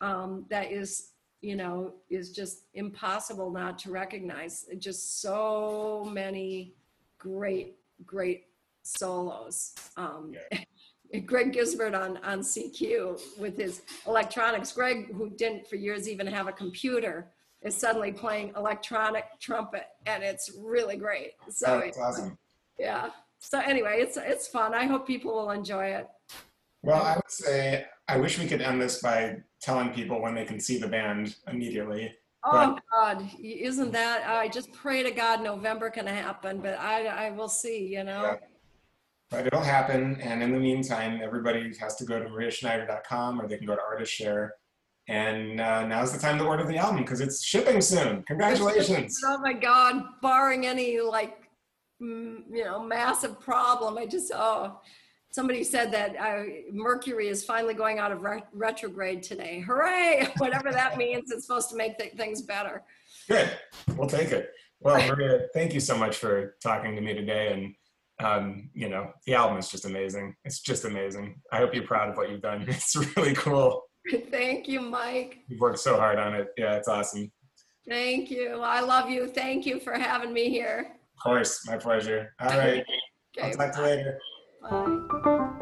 um, 0.00 0.46
that 0.48 0.70
is, 0.70 1.10
you 1.40 1.56
know, 1.56 1.94
is 2.08 2.30
just 2.30 2.62
impossible 2.74 3.50
not 3.50 3.78
to 3.80 3.90
recognize. 3.90 4.66
Just 4.78 5.20
so 5.20 6.08
many 6.10 6.74
great, 7.18 7.76
great 8.06 8.44
solos. 8.82 9.74
Um, 9.96 10.32
yeah. 10.52 10.60
Greg 11.26 11.52
Gisbert 11.52 11.94
on, 11.94 12.16
on 12.24 12.40
CQ 12.40 13.38
with 13.38 13.56
his 13.56 13.82
electronics. 14.06 14.72
Greg, 14.72 15.12
who 15.14 15.30
didn't 15.30 15.68
for 15.68 15.76
years 15.76 16.08
even 16.08 16.26
have 16.26 16.48
a 16.48 16.52
computer, 16.52 17.30
is 17.62 17.76
suddenly 17.76 18.10
playing 18.10 18.52
electronic 18.56 19.24
trumpet, 19.38 19.86
and 20.06 20.24
it's 20.24 20.50
really 20.58 20.96
great. 20.96 21.32
So 21.48 21.82
That's 21.84 21.98
awesome. 21.98 22.36
Yeah 22.78 23.10
so 23.44 23.60
anyway, 23.60 23.98
it's 23.98 24.16
it's 24.16 24.48
fun. 24.48 24.74
I 24.74 24.86
hope 24.86 25.06
people 25.06 25.34
will 25.34 25.50
enjoy 25.50 25.86
it. 25.86 26.08
Well, 26.82 27.02
I 27.02 27.16
would 27.16 27.30
say 27.30 27.84
I 28.08 28.16
wish 28.16 28.38
we 28.38 28.46
could 28.46 28.62
end 28.62 28.80
this 28.80 29.02
by 29.02 29.36
telling 29.60 29.90
people 29.90 30.20
when 30.22 30.34
they 30.34 30.44
can 30.44 30.58
see 30.58 30.78
the 30.78 30.88
band 30.88 31.36
immediately. 31.46 32.14
Oh 32.42 32.78
God, 32.90 33.28
isn't 33.42 33.92
that? 33.92 34.26
I 34.26 34.48
just 34.48 34.72
pray 34.72 35.02
to 35.02 35.10
God 35.10 35.42
November 35.42 35.90
can 35.90 36.06
happen, 36.06 36.60
but 36.60 36.78
I 36.78 37.06
I 37.06 37.30
will 37.30 37.48
see. 37.48 37.86
You 37.86 38.04
know. 38.04 38.22
Yeah. 38.22 38.36
But 39.30 39.46
it'll 39.46 39.62
happen, 39.62 40.20
and 40.20 40.42
in 40.42 40.52
the 40.52 40.58
meantime, 40.58 41.20
everybody 41.22 41.74
has 41.80 41.96
to 41.96 42.04
go 42.04 42.18
to 42.22 42.28
mariaschneider.com 42.28 43.40
or 43.40 43.48
they 43.48 43.56
can 43.56 43.66
go 43.66 43.74
to 43.74 43.82
Artist 43.82 44.12
Share. 44.12 44.54
And 45.08 45.60
uh, 45.60 45.86
now's 45.86 46.12
the 46.12 46.18
time 46.18 46.38
to 46.38 46.44
order 46.44 46.64
the 46.64 46.78
album 46.78 47.02
because 47.02 47.20
it's 47.20 47.44
shipping 47.44 47.80
soon. 47.82 48.22
Congratulations! 48.22 49.20
oh 49.26 49.38
my 49.38 49.52
God! 49.52 50.02
Barring 50.22 50.66
any 50.66 51.00
like 51.00 51.43
Mm, 52.02 52.42
you 52.50 52.64
know 52.64 52.82
massive 52.82 53.40
problem. 53.40 53.96
I 53.98 54.06
just 54.06 54.32
oh 54.34 54.80
somebody 55.30 55.64
said 55.64 55.92
that 55.92 56.16
uh, 56.16 56.44
mercury 56.72 57.28
is 57.28 57.44
finally 57.44 57.74
going 57.74 57.98
out 57.98 58.12
of 58.12 58.24
retrograde 58.52 59.22
today. 59.22 59.60
Hooray! 59.60 60.28
Whatever 60.38 60.70
that 60.72 60.96
means 60.96 61.30
it's 61.30 61.46
supposed 61.46 61.70
to 61.70 61.76
make 61.76 61.98
th- 61.98 62.14
things 62.14 62.42
better. 62.42 62.82
Good. 63.28 63.50
We'll 63.96 64.08
take 64.08 64.32
it. 64.32 64.50
Well 64.80 64.96
maria 65.08 65.46
thank 65.54 65.72
you 65.72 65.80
so 65.80 65.96
much 65.96 66.16
for 66.16 66.56
talking 66.62 66.94
to 66.94 67.00
me 67.00 67.14
today 67.14 67.52
and 67.52 67.74
um, 68.26 68.70
you 68.74 68.88
know 68.88 69.10
the 69.26 69.34
album 69.34 69.58
is 69.58 69.68
just 69.68 69.84
amazing. 69.86 70.34
It's 70.44 70.60
just 70.60 70.84
amazing. 70.84 71.40
I 71.52 71.58
hope 71.58 71.74
you're 71.74 71.86
proud 71.86 72.10
of 72.10 72.16
what 72.16 72.30
you've 72.30 72.42
done. 72.42 72.64
It's 72.68 72.96
really 73.16 73.34
cool. 73.34 73.82
Thank 74.30 74.68
you 74.68 74.80
mike. 74.80 75.38
You've 75.48 75.60
worked 75.60 75.78
so 75.78 75.96
hard 75.96 76.18
on 76.18 76.34
it. 76.34 76.48
Yeah 76.56 76.74
it's 76.74 76.88
awesome. 76.88 77.30
Thank 77.88 78.30
you. 78.30 78.60
I 78.62 78.80
love 78.80 79.10
you. 79.10 79.28
Thank 79.28 79.64
you 79.64 79.78
for 79.78 79.92
having 79.92 80.32
me 80.32 80.48
here. 80.48 80.96
Of 81.16 81.22
course, 81.22 81.66
my 81.66 81.76
pleasure. 81.76 82.34
All 82.40 82.58
right. 82.58 82.84
okay. 83.38 83.42
I'll 83.42 83.52
talk 83.52 83.72
to 83.74 83.80
you 83.80 83.86
later. 83.86 84.18
Bye. 84.62 85.60